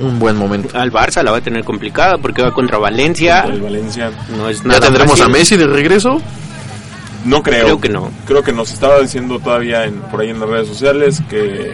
un 0.00 0.18
buen 0.18 0.36
momento. 0.36 0.78
Al 0.78 0.92
Barça 0.92 1.22
la 1.22 1.30
va 1.32 1.38
a 1.38 1.40
tener 1.40 1.64
complicada 1.64 2.18
porque 2.18 2.42
va 2.42 2.52
contra 2.52 2.78
Valencia. 2.78 3.40
El 3.42 3.60
Valencia. 3.60 4.10
No 4.36 4.48
es 4.48 4.62
¿Ya 4.62 4.68
nada 4.68 4.80
tendremos 4.80 5.14
a 5.20 5.24
fácil. 5.24 5.32
Messi 5.32 5.56
de 5.56 5.66
regreso? 5.66 6.18
No 7.24 7.42
creo. 7.42 7.64
Creo 7.64 7.80
que 7.80 7.88
no. 7.88 8.10
Creo 8.26 8.42
que 8.42 8.52
nos 8.52 8.70
estaba 8.72 9.00
diciendo 9.00 9.38
todavía 9.40 9.84
en, 9.84 9.94
por 9.94 10.20
ahí 10.20 10.30
en 10.30 10.38
las 10.40 10.48
redes 10.48 10.68
sociales 10.68 11.22
que 11.30 11.72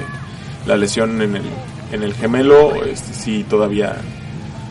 la 0.66 0.76
lesión 0.76 1.20
en 1.20 1.36
el, 1.36 1.42
en 1.92 2.02
el 2.04 2.14
gemelo, 2.14 2.74
este, 2.84 3.12
sí, 3.14 3.44
todavía, 3.50 3.96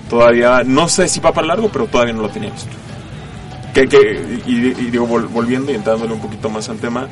todavía, 0.09 0.63
no 0.65 0.87
sé 0.87 1.07
si 1.07 1.19
va 1.19 1.33
para 1.33 1.47
largo, 1.47 1.69
pero 1.69 1.85
todavía 1.87 2.13
no 2.13 2.21
lo 2.21 2.29
tenía 2.29 2.49
visto. 2.49 2.69
Que, 3.87 3.99
que, 3.99 4.41
y, 4.47 4.51
y 4.67 4.89
digo, 4.91 5.07
vol- 5.07 5.27
volviendo 5.29 5.71
y 5.71 5.75
entrándole 5.75 6.13
un 6.13 6.19
poquito 6.21 6.49
más 6.49 6.67
al 6.69 6.77
tema, 6.77 7.07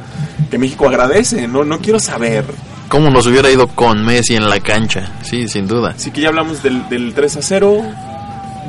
que 0.50 0.58
México 0.58 0.88
agradece, 0.88 1.48
no, 1.48 1.64
no 1.64 1.80
quiero 1.80 2.00
saber. 2.00 2.46
¿Cómo 2.90 3.10
nos 3.10 3.28
hubiera 3.28 3.50
ido 3.52 3.68
con 3.68 4.06
Messi 4.06 4.36
en 4.36 4.50
la 4.50 4.60
cancha? 4.60 5.12
Sí, 5.22 5.48
sin 5.48 5.68
duda. 5.68 5.92
Así 5.98 6.12
que 6.12 6.22
ya 6.22 6.30
hablamos 6.30 6.64
del, 6.64 6.88
del 6.90 7.14
3 7.14 7.38
a 7.38 7.42
0. 7.42 7.82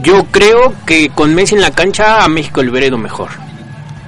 Yo 0.02 0.24
creo 0.30 0.74
que 0.86 1.08
con 1.10 1.34
Messi 1.34 1.54
en 1.54 1.60
la 1.60 1.70
cancha 1.70 2.24
a 2.24 2.28
México 2.28 2.62
le 2.62 2.70
hubiera 2.70 2.86
ido 2.88 2.98
mejor. 2.98 3.28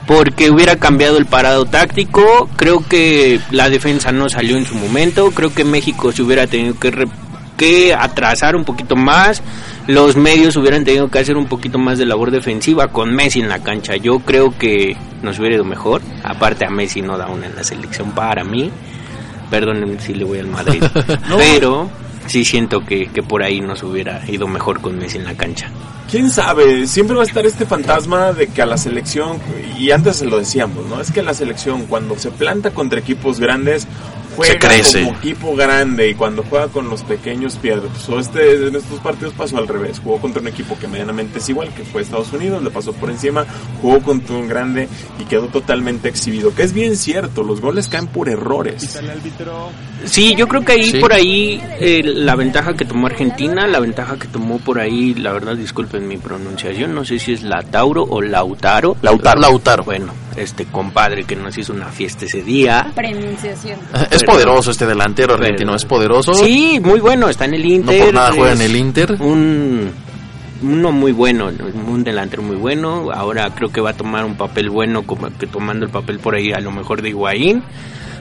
Porque 0.07 0.51
hubiera 0.51 0.75
cambiado 0.77 1.17
el 1.19 1.27
parado 1.27 1.65
táctico. 1.67 2.49
Creo 2.57 2.81
que 2.89 3.39
la 3.53 3.71
defensa 3.71 4.11
no 4.11 4.29
salió 4.29 4.57
en 4.57 4.67
su 4.67 4.75
momento. 4.75 5.31
Creo 5.31 5.55
que 5.55 5.65
México 5.65 6.11
se 6.11 6.23
hubiera 6.23 6.49
tenido 6.49 6.77
que, 6.79 6.91
re- 6.91 7.09
que 7.57 7.95
atrasar 7.95 8.57
un 8.57 8.65
poquito 8.65 8.97
más. 8.97 9.41
Los 9.91 10.15
medios 10.15 10.55
hubieran 10.55 10.85
tenido 10.85 11.09
que 11.09 11.19
hacer 11.19 11.37
un 11.37 11.47
poquito 11.47 11.77
más 11.77 11.99
de 11.99 12.07
labor 12.07 12.31
defensiva 12.31 12.87
con 12.89 13.13
Messi 13.13 13.41
en 13.41 13.49
la 13.49 13.59
cancha. 13.59 13.97
Yo 13.97 14.21
creo 14.21 14.57
que 14.57 14.97
nos 15.21 15.41
hubiera 15.41 15.57
ido 15.57 15.65
mejor. 15.65 16.01
Aparte 16.23 16.65
a 16.65 16.71
Messi 16.71 17.03
no 17.03 17.19
da 17.19 17.27
una 17.27 17.47
en 17.47 17.57
la 17.57 17.65
selección 17.65 18.13
para 18.13 18.45
mí. 18.45 18.71
Perdónenme 19.51 19.99
si 19.99 20.15
le 20.15 20.23
voy 20.25 20.39
al 20.39 20.47
Madrid. 20.47 20.81
Pero 21.37 21.91
sí 22.29 22.45
siento 22.45 22.87
que, 22.87 23.09
que 23.09 23.25
por 23.25 23.43
ahí 23.43 23.61
nos 23.61 23.83
hubiera 23.83 24.23
ido 24.31 24.47
mejor 24.47 24.81
con 24.81 24.97
Messi 24.97 25.19
en 25.19 25.25
la 25.25 25.35
cancha. 25.35 25.69
¿Quién 26.09 26.31
sabe? 26.31 26.87
Siempre 26.87 27.17
va 27.17 27.23
a 27.23 27.27
estar 27.27 27.45
este 27.45 27.67
fantasma 27.67 28.33
de 28.33 28.47
que 28.47 28.63
a 28.63 28.67
la 28.67 28.77
selección, 28.77 29.39
y 29.77 29.91
antes 29.91 30.17
se 30.17 30.25
lo 30.25 30.39
decíamos, 30.39 30.87
¿no? 30.87 31.01
Es 31.01 31.11
que 31.11 31.23
la 31.23 31.35
selección 31.35 31.87
cuando 31.87 32.17
se 32.17 32.31
planta 32.31 32.71
contra 32.71 33.01
equipos 33.01 33.41
grandes, 33.41 33.89
juega 34.37 34.53
Se 34.53 34.59
crece. 34.59 35.05
como 35.05 35.19
equipo 35.19 35.57
grande 35.57 36.09
y 36.09 36.15
cuando 36.15 36.43
juega 36.43 36.69
con 36.69 36.89
los 36.89 37.03
pequeños 37.03 37.57
pierde. 37.57 37.89
Pues, 37.89 38.09
o 38.09 38.19
este, 38.19 38.69
en 38.69 38.77
estos 38.77 39.01
partidos 39.01 39.35
pasó 39.35 39.59
al 39.59 39.69
revés. 39.69 40.01
Jugó 40.03 40.21
contra 40.21 40.41
un 40.41 40.49
equipo 40.49 40.79
que 40.79 40.89
medianamente 40.89 41.39
es 41.39 41.49
igual, 41.49 41.73
que 41.75 41.85
fue 41.85 42.03
Estados 42.03 42.33
Unidos, 42.33 42.63
le 42.63 42.71
pasó 42.71 42.93
por 42.93 43.11
encima, 43.11 43.47
jugó 43.81 44.01
contra 44.01 44.37
un 44.37 44.49
grande 44.49 44.89
y 45.19 45.25
quedó 45.25 45.49
totalmente 45.49 46.09
exhibido. 46.09 46.55
Que 46.55 46.63
es 46.63 46.73
bien 46.73 46.97
cierto, 46.97 47.43
los 47.43 47.61
goles 47.61 47.89
caen 47.89 48.07
por 48.07 48.29
errores. 48.29 48.99
Sí, 50.05 50.35
yo 50.35 50.49
creo 50.49 50.65
que 50.65 50.73
ahí 50.73 50.91
Sí. 50.93 50.99
por 50.99 51.13
ahí 51.13 51.63
eh, 51.79 52.03
la 52.05 52.35
ventaja 52.35 52.75
que 52.75 52.85
tomó 52.85 53.07
Argentina, 53.07 53.67
la 53.67 53.81
ventaja 53.81 54.19
que 54.19 54.27
tomó 54.29 54.59
por 54.59 54.79
ahí, 54.81 55.15
la 55.15 55.33
verdad 55.33 55.57
disculpen 55.57 56.09
mi 56.09 56.17
pronunciación, 56.17 56.95
no 56.95 57.05
sé 57.05 57.19
si 57.19 57.33
es 57.33 57.43
Lautauro 57.43 58.05
o 58.09 58.23
Lautaro. 58.23 58.97
Lautaro. 59.03 59.41
Lautaro. 59.41 59.85
Bueno, 59.85 60.13
este 60.37 60.65
compadre 60.65 61.25
que 61.25 61.37
nos 61.37 61.57
hizo 61.59 61.73
una 61.73 61.87
fiesta 61.89 62.25
ese 62.25 62.43
día. 62.43 62.91
Pronunciación. 62.95 63.79
Es 64.11 64.21
Pero- 64.21 64.33
poderoso 64.33 64.71
este 64.71 64.87
delantero 64.87 65.35
argentino, 65.35 65.71
pero- 65.73 65.77
es 65.77 65.85
poderoso. 65.85 66.35
Sí, 66.35 66.81
muy 66.83 67.01
bueno, 67.01 67.29
está 67.29 67.45
en 67.45 67.55
el 67.55 67.63
No 67.63 67.69
Inter. 67.75 68.05
por 68.05 68.15
nada 68.15 68.33
juega 68.33 68.53
en 68.53 68.61
es 68.63 68.71
el 68.71 68.77
Inter. 68.77 69.17
Un 69.21 69.91
uno 70.63 70.93
muy 70.93 71.13
bueno, 71.13 71.51
un 71.87 72.05
delantero 72.05 72.43
muy 72.43 72.57
bueno. 72.57 73.11
Ahora 73.13 73.49
creo 73.55 73.71
que 73.73 73.81
va 73.81 73.91
a 73.91 73.95
tomar 73.97 74.25
un 74.25 74.35
papel 74.37 74.69
bueno, 74.71 75.03
como 75.05 75.29
que 75.39 75.47
tomando 75.47 75.87
el 75.87 75.91
papel 75.93 76.19
por 76.19 76.35
ahí 76.35 76.53
a 76.53 76.61
lo 76.61 76.71
mejor 76.71 77.01
de 77.03 77.11
Higuaín. 77.11 77.63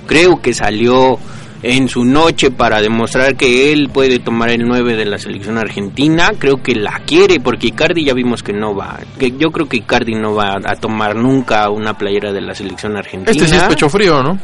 Creo 0.07 0.41
que 0.41 0.53
salió 0.53 1.19
en 1.61 1.89
su 1.89 2.05
noche 2.05 2.51
para 2.51 2.81
demostrar 2.81 3.35
que 3.35 3.71
él 3.71 3.89
puede 3.89 4.19
tomar 4.19 4.49
el 4.49 4.65
9 4.65 4.95
de 4.95 5.05
la 5.05 5.17
selección 5.17 5.57
argentina. 5.57 6.31
Creo 6.37 6.61
que 6.61 6.75
la 6.75 7.01
quiere 7.05 7.39
porque 7.39 7.67
Icardi 7.67 8.05
ya 8.05 8.13
vimos 8.13 8.43
que 8.43 8.53
no 8.53 8.75
va. 8.75 8.99
Que 9.17 9.31
yo 9.31 9.51
creo 9.51 9.67
que 9.67 9.77
Icardi 9.77 10.15
no 10.15 10.35
va 10.35 10.59
a 10.63 10.75
tomar 10.75 11.15
nunca 11.15 11.69
una 11.69 11.97
playera 11.97 12.31
de 12.31 12.41
la 12.41 12.55
selección 12.55 12.95
argentina. 12.95 13.31
Este 13.31 13.47
sí 13.47 13.55
es 13.55 13.63
pecho 13.63 13.89
frío, 13.89 14.23
¿no? 14.23 14.39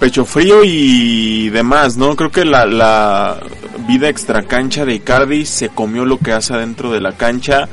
Pecho 0.00 0.24
frío 0.24 0.62
y 0.64 1.50
demás, 1.50 1.96
¿no? 1.96 2.14
Creo 2.14 2.30
que 2.30 2.44
la, 2.44 2.64
la 2.66 3.38
vida 3.88 4.08
extracancha 4.08 4.84
de 4.84 4.94
Icardi 4.94 5.44
se 5.44 5.70
comió 5.70 6.04
lo 6.04 6.18
que 6.18 6.32
hace 6.32 6.54
adentro 6.54 6.92
de 6.92 7.00
la 7.00 7.12
cancha, 7.12 7.68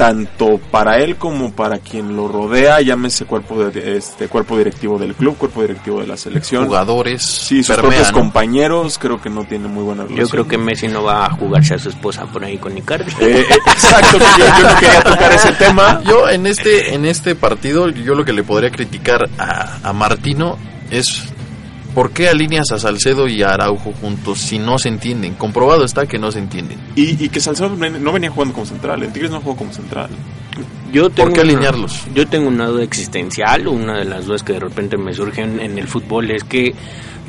tanto 0.00 0.58
para 0.70 0.96
él 0.96 1.16
como 1.16 1.52
para 1.52 1.78
quien 1.78 2.16
lo 2.16 2.26
rodea, 2.26 2.80
llámese 2.80 3.26
cuerpo 3.26 3.66
de, 3.66 3.98
este 3.98 4.28
cuerpo 4.28 4.56
directivo 4.56 4.98
del 4.98 5.14
club, 5.14 5.36
cuerpo 5.36 5.60
directivo 5.60 6.00
de 6.00 6.06
la 6.06 6.16
selección. 6.16 6.64
Jugadores. 6.64 7.20
Sí, 7.20 7.62
sus 7.62 7.76
propios 7.76 8.10
¿no? 8.10 8.18
compañeros, 8.18 8.96
creo 8.98 9.20
que 9.20 9.28
no 9.28 9.44
tiene 9.44 9.68
muy 9.68 9.82
buena 9.82 10.04
relación. 10.04 10.26
Yo 10.26 10.30
creo 10.30 10.48
que 10.48 10.56
Messi 10.56 10.88
no 10.88 11.02
va 11.02 11.26
a 11.26 11.30
jugarse 11.32 11.74
a 11.74 11.78
su 11.78 11.90
esposa 11.90 12.24
por 12.24 12.42
ahí 12.42 12.56
con 12.56 12.78
Icardi. 12.78 13.10
Eh, 13.20 13.44
eh, 13.46 13.58
exacto, 13.66 14.16
que 14.16 14.24
yo, 14.38 14.46
yo 14.58 14.70
no 14.70 14.80
quería 14.80 15.02
tocar 15.02 15.32
ese 15.32 15.52
tema. 15.52 16.00
Yo 16.02 16.30
en 16.30 16.46
este 16.46 16.94
en 16.94 17.04
este 17.04 17.34
partido 17.34 17.90
yo 17.90 18.14
lo 18.14 18.24
que 18.24 18.32
le 18.32 18.42
podría 18.42 18.70
criticar 18.70 19.28
a, 19.36 19.80
a 19.86 19.92
Martino 19.92 20.56
es 20.90 21.30
por 21.94 22.10
qué 22.12 22.28
alineas 22.28 22.70
a 22.72 22.78
Salcedo 22.78 23.26
y 23.28 23.42
a 23.42 23.50
Araujo 23.50 23.92
juntos 24.00 24.38
si 24.38 24.58
no 24.58 24.78
se 24.78 24.88
entienden. 24.88 25.34
Comprobado 25.34 25.84
está 25.84 26.06
que 26.06 26.18
no 26.18 26.30
se 26.32 26.38
entienden. 26.38 26.78
Y, 26.96 27.22
y 27.24 27.28
que 27.28 27.40
Salcedo 27.40 27.70
no 27.70 28.12
venía 28.12 28.30
jugando 28.30 28.54
como 28.54 28.66
central, 28.66 29.02
el 29.02 29.12
Tigres 29.12 29.30
no 29.30 29.40
jugó 29.40 29.56
como 29.56 29.72
central. 29.72 30.10
Yo 30.92 31.08
tengo 31.08 31.28
¿Por 31.28 31.32
qué 31.34 31.40
una- 31.42 31.52
alinearlos? 31.52 32.02
yo 32.14 32.26
tengo 32.26 32.48
una 32.48 32.66
duda 32.66 32.82
existencial, 32.82 33.68
una 33.68 33.98
de 33.98 34.04
las 34.04 34.26
dudas 34.26 34.42
que 34.42 34.54
de 34.54 34.60
repente 34.60 34.96
me 34.96 35.14
surgen 35.14 35.60
en 35.60 35.78
el 35.78 35.86
fútbol 35.86 36.30
es 36.32 36.42
que, 36.42 36.74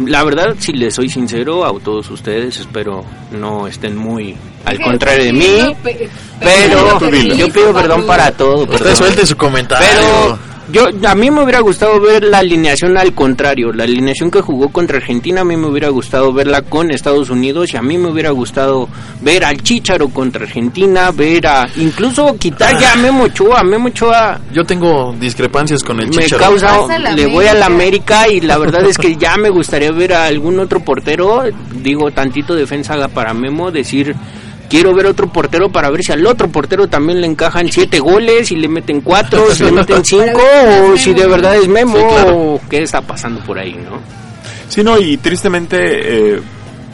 la 0.04 0.24
verdad, 0.24 0.56
si 0.58 0.74
les 0.74 0.96
soy 0.96 1.10
sincero 1.10 1.64
a 1.64 1.80
todos 1.80 2.10
ustedes, 2.10 2.58
espero 2.60 3.06
no 3.32 3.68
estén 3.68 3.96
muy 3.96 4.36
al 4.66 4.80
contrario 4.82 5.26
de 5.26 5.34
mí, 5.34 5.76
pero 6.40 7.00
yo 7.36 7.50
pido 7.52 7.74
perdón 7.74 8.06
para 8.08 8.32
todo. 8.32 8.64
Usted 8.64 8.78
perdón. 8.80 8.96
suelte 8.96 9.26
su 9.26 9.38
comentario. 9.38 9.88
Pero 9.94 10.40
yo 10.72 10.86
a 11.08 11.16
mí 11.16 11.32
me 11.32 11.44
hubiera 11.44 11.60
gustado 11.60 12.00
ver 12.00 12.24
la 12.24 12.40
alineación 12.40 12.98
al 12.98 13.14
contrario, 13.14 13.72
la 13.74 13.84
alineación 13.84 14.32
que 14.32 14.42
jugó 14.42 14.70
contra 14.70 14.98
Argentina 14.98 15.42
a 15.42 15.44
mí 15.44 15.58
me 15.58 15.68
hubiera 15.68 15.90
gustado 15.90 16.32
verla 16.34 16.62
con 16.62 16.92
Estados 16.92 17.30
Unidos 17.30 17.74
y 17.74 17.78
a 17.78 17.82
mí 17.82 17.98
me 17.98 18.10
hubiera 18.10 18.32
gustado 18.32 18.88
ver 19.22 19.44
al 19.44 19.62
Chícharo 19.62 20.10
contra 20.10 20.46
Argentina, 20.46 21.12
ver 21.12 21.48
a 21.48 21.68
incluso 21.78 22.36
quitar 22.38 22.80
ya 22.80 22.94
a 22.94 22.96
Memo 22.96 23.24
Ochoa, 23.24 23.64
Memo 23.64 23.88
Ochoa 23.88 24.40
yo 24.54 24.64
tengo 24.64 25.16
discrepancias 25.20 25.84
con 25.84 26.00
el 26.00 26.08
me 26.08 26.24
Chicharo. 26.24 26.42
causa 26.42 26.68
Pasa 26.68 27.00
la 27.00 27.12
le 27.14 27.28
voy 27.28 27.46
a 27.46 27.54
la 27.54 27.66
América. 27.66 27.82
América 28.22 28.30
y 28.30 28.42
la 28.42 28.58
verdad 28.58 28.86
es 28.86 28.98
que 28.98 29.16
ya 29.16 29.38
me 29.38 29.50
gustaría 29.50 29.92
ver 29.92 30.14
a 30.14 30.26
algún 30.26 30.60
otro 30.60 30.80
portero, 30.82 31.44
digo 31.82 32.12
tantito 32.12 32.56
defensa 32.56 32.94
haga 32.94 33.08
para 33.08 33.34
Memo, 33.34 33.72
decir 33.72 34.16
quiero 34.72 34.96
ver 34.96 35.06
otro 35.06 35.28
portero 35.32 35.70
para 35.70 35.90
ver 35.92 36.02
si 36.04 36.12
al 36.14 36.26
otro 36.26 36.48
portero 36.50 36.88
también 36.88 37.20
le 37.22 37.28
encajan 37.28 37.70
siete 37.72 38.00
goles 38.00 38.52
y 38.52 38.56
le 38.56 38.68
meten 38.70 39.02
cuatro, 39.02 39.54
si 39.54 39.66
le 39.66 39.72
meten 39.74 40.04
cinco 40.04 40.42
o 40.94 40.98
si 40.98 41.14
de 41.14 41.28
verdad 41.28 41.56
es 41.58 41.68
Memo 41.68 41.98
Sí, 41.98 42.04
claro. 42.10 42.38
o 42.38 42.62
qué 42.70 42.82
está 42.84 43.02
pasando 43.02 43.42
por 43.44 43.60
ahí, 43.60 43.74
¿no? 43.74 44.00
Sí, 44.70 44.82
no, 44.84 44.98
y 44.98 45.18
tristemente 45.18 46.36
eh, 46.36 46.42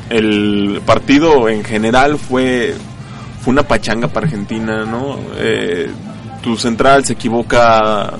el 0.09 0.81
partido 0.85 1.47
en 1.47 1.63
general 1.63 2.17
fue, 2.17 2.73
fue 3.41 3.51
una 3.53 3.63
pachanga 3.63 4.07
para 4.07 4.25
Argentina, 4.25 4.83
¿no? 4.83 5.19
Eh, 5.37 5.87
tu 6.41 6.57
central 6.57 7.05
se 7.05 7.13
equivoca 7.13 8.13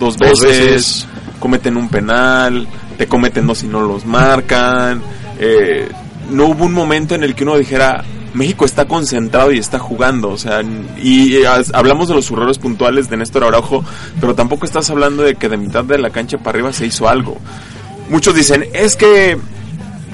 dos 0.00 0.16
Dos 0.18 0.40
veces, 0.40 0.58
veces. 0.58 1.06
cometen 1.38 1.76
un 1.76 1.88
penal, 1.88 2.66
te 2.98 3.06
cometen 3.06 3.46
dos 3.46 3.62
y 3.62 3.68
no 3.68 3.80
los 3.82 4.04
marcan. 4.04 5.00
eh, 5.38 5.88
no 6.30 6.46
hubo 6.46 6.64
un 6.64 6.72
momento 6.72 7.14
en 7.14 7.22
el 7.22 7.34
que 7.34 7.44
uno 7.44 7.56
dijera, 7.58 8.02
México 8.34 8.64
está 8.64 8.86
concentrado 8.86 9.52
y 9.52 9.58
está 9.58 9.78
jugando, 9.78 10.28
o 10.30 10.36
sea, 10.38 10.60
y 11.02 11.42
as- 11.44 11.72
hablamos 11.72 12.08
de 12.08 12.14
los 12.14 12.30
errores 12.30 12.58
puntuales 12.58 13.08
de 13.08 13.16
Néstor 13.16 13.44
Araujo, 13.44 13.84
pero 14.20 14.34
tampoco 14.34 14.66
estás 14.66 14.90
hablando 14.90 15.22
de 15.22 15.36
que 15.36 15.48
de 15.48 15.56
mitad 15.56 15.84
de 15.84 15.98
la 15.98 16.10
cancha 16.10 16.36
para 16.38 16.50
arriba 16.50 16.72
se 16.72 16.84
hizo 16.86 17.08
algo. 17.08 17.38
Muchos 18.10 18.34
dicen, 18.34 18.66
es 18.74 18.96
que 18.96 19.38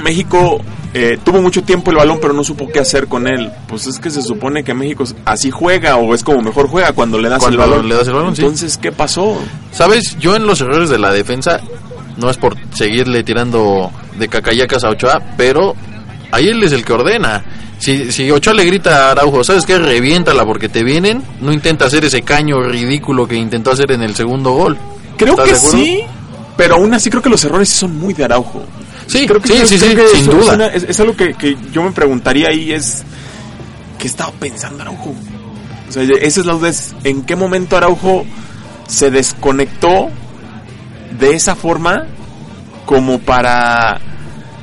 México 0.02 0.60
eh, 0.94 1.18
tuvo 1.24 1.40
mucho 1.42 1.62
tiempo 1.62 1.90
el 1.90 1.96
balón, 1.98 2.18
pero 2.20 2.32
no 2.32 2.42
supo 2.44 2.68
qué 2.72 2.80
hacer 2.80 3.06
con 3.06 3.26
él. 3.26 3.50
Pues 3.68 3.86
es 3.86 3.98
que 3.98 4.10
se 4.10 4.22
supone 4.22 4.64
que 4.64 4.74
México 4.74 5.04
así 5.24 5.50
juega, 5.50 5.96
o 5.96 6.14
es 6.14 6.22
como 6.24 6.40
mejor 6.42 6.68
juega 6.68 6.92
cuando 6.92 7.18
le 7.18 7.28
das 7.28 7.38
Cuando 7.40 7.62
el 7.64 7.70
balón. 7.70 7.88
le 7.88 7.94
das 7.94 8.08
el 8.08 8.14
balón, 8.14 8.34
sí. 8.36 8.42
Entonces, 8.42 8.76
¿qué 8.78 8.92
pasó? 8.92 9.38
¿Sabes? 9.72 10.16
Yo 10.18 10.36
en 10.36 10.46
los 10.46 10.60
errores 10.60 10.88
de 10.90 10.98
la 10.98 11.12
defensa, 11.12 11.60
no 12.16 12.28
es 12.30 12.36
por 12.36 12.56
seguirle 12.74 13.22
tirando 13.24 13.90
de 14.18 14.28
cacayacas 14.28 14.84
a 14.84 14.90
Ochoa, 14.90 15.22
pero 15.36 15.74
ahí 16.32 16.48
él 16.48 16.62
es 16.62 16.72
el 16.72 16.84
que 16.84 16.92
ordena. 16.92 17.44
Si, 17.78 18.12
si 18.12 18.30
Ochoa 18.30 18.52
le 18.54 18.64
grita 18.64 19.08
a 19.08 19.10
Araujo, 19.12 19.42
¿sabes 19.42 19.64
qué? 19.64 19.78
Reviéntala 19.78 20.44
porque 20.44 20.68
te 20.68 20.82
vienen. 20.84 21.22
No 21.40 21.52
intenta 21.52 21.86
hacer 21.86 22.04
ese 22.04 22.22
caño 22.22 22.60
ridículo 22.62 23.26
que 23.26 23.36
intentó 23.36 23.70
hacer 23.70 23.90
en 23.92 24.02
el 24.02 24.14
segundo 24.14 24.50
gol. 24.52 24.76
Creo 25.16 25.32
¿Estás 25.42 25.48
que 25.48 25.68
sí, 25.70 26.00
pero 26.56 26.74
aún 26.76 26.92
así 26.92 27.08
creo 27.10 27.22
que 27.22 27.30
los 27.30 27.42
errores 27.44 27.68
sí 27.68 27.78
son 27.78 27.98
muy 27.98 28.12
de 28.14 28.24
Araujo. 28.24 28.62
Sí, 29.06 29.26
creo 29.26 29.40
que 29.40 29.48
sí, 29.48 29.78
sí, 29.78 29.78
creo 29.78 30.06
sí, 30.08 30.12
que 30.12 30.18
sin 30.22 30.26
duda. 30.30 30.40
Es, 30.42 30.48
una- 30.54 30.66
es- 30.68 30.82
es 30.84 31.00
algo 31.00 31.16
que, 31.16 31.34
que 31.34 31.56
yo 31.72 31.82
me 31.82 31.90
preguntaría 31.92 32.48
ahí 32.48 32.72
es 32.72 33.02
¿qué 33.98 34.06
estaba 34.06 34.30
pensando 34.32 34.82
Araujo? 34.82 35.14
O 35.88 35.92
sea, 35.92 36.02
esa 36.02 36.40
es 36.40 36.46
la 36.46 36.52
duda, 36.52 36.68
es 36.68 36.94
en 37.04 37.22
qué 37.22 37.34
momento 37.34 37.76
Araujo 37.76 38.24
se 38.86 39.10
desconectó 39.10 40.10
de 41.18 41.34
esa 41.34 41.56
forma 41.56 42.04
como 42.86 43.18
para 43.18 44.00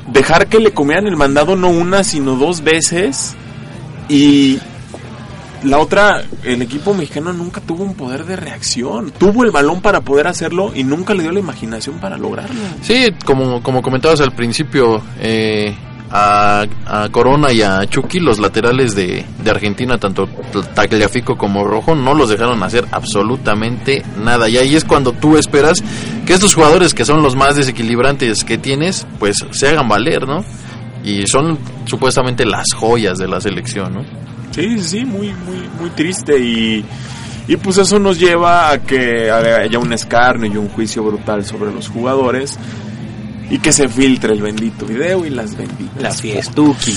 dejar 0.07 0.47
que 0.47 0.59
le 0.59 0.71
comieran 0.71 1.07
el 1.07 1.17
mandado 1.17 1.55
no 1.55 1.69
una 1.69 2.03
sino 2.03 2.35
dos 2.35 2.61
veces 2.63 3.35
y 4.09 4.59
la 5.63 5.79
otra, 5.79 6.23
el 6.43 6.61
equipo 6.61 6.93
mexicano 6.93 7.33
nunca 7.33 7.61
tuvo 7.61 7.83
un 7.83 7.95
poder 7.95 8.25
de 8.25 8.35
reacción. 8.35 9.11
Tuvo 9.11 9.43
el 9.43 9.51
balón 9.51 9.81
para 9.81 10.01
poder 10.01 10.27
hacerlo 10.27 10.71
y 10.73 10.83
nunca 10.83 11.13
le 11.13 11.23
dio 11.23 11.31
la 11.31 11.39
imaginación 11.39 11.99
para 11.99 12.17
lograrlo. 12.17 12.59
Sí, 12.81 13.13
como, 13.25 13.61
como 13.63 13.81
comentabas 13.81 14.21
al 14.21 14.33
principio, 14.33 15.01
eh, 15.19 15.75
a, 16.11 16.65
Corona 17.11 17.51
y 17.51 17.61
a 17.61 17.85
Chucky, 17.85 18.19
los 18.19 18.39
laterales 18.39 18.95
de, 18.95 19.25
de 19.43 19.51
Argentina, 19.51 19.97
tanto 19.97 20.27
Tagliafico 20.73 21.37
como 21.37 21.63
Rojo, 21.63 21.95
no 21.95 22.13
los 22.13 22.29
dejaron 22.29 22.63
hacer 22.63 22.85
absolutamente 22.91 24.03
nada. 24.23 24.49
Y 24.49 24.57
ahí 24.57 24.75
es 24.75 24.83
cuando 24.83 25.11
tú 25.11 25.37
esperas 25.37 25.83
que 26.25 26.33
estos 26.33 26.55
jugadores 26.55 26.93
que 26.93 27.05
son 27.05 27.21
los 27.21 27.35
más 27.35 27.55
desequilibrantes 27.55 28.43
que 28.43 28.57
tienes, 28.57 29.05
pues 29.19 29.45
se 29.51 29.67
hagan 29.67 29.87
valer, 29.87 30.27
¿no? 30.27 30.43
Y 31.03 31.25
son 31.27 31.57
supuestamente 31.85 32.45
las 32.45 32.65
joyas 32.75 33.17
de 33.17 33.27
la 33.27 33.39
selección, 33.39 33.93
¿no? 33.93 34.05
Sí, 34.51 34.79
sí, 34.79 35.05
muy, 35.05 35.27
muy, 35.27 35.69
muy 35.79 35.89
triste 35.91 36.37
y, 36.39 36.83
y 37.47 37.57
pues 37.57 37.77
eso 37.77 37.99
nos 37.99 38.19
lleva 38.19 38.71
a 38.71 38.79
que 38.79 39.29
haya 39.29 39.77
un 39.77 39.93
escarnio 39.93 40.51
y 40.51 40.57
un 40.57 40.67
juicio 40.69 41.03
brutal 41.03 41.45
sobre 41.45 41.71
los 41.71 41.87
jugadores 41.89 42.57
y 43.49 43.59
que 43.59 43.71
se 43.71 43.87
filtre 43.87 44.33
el 44.33 44.41
bendito 44.41 44.85
video 44.85 45.25
y 45.25 45.29
las 45.29 45.55
benditas. 45.55 46.01
La 46.01 46.11
fiestuki. 46.11 46.95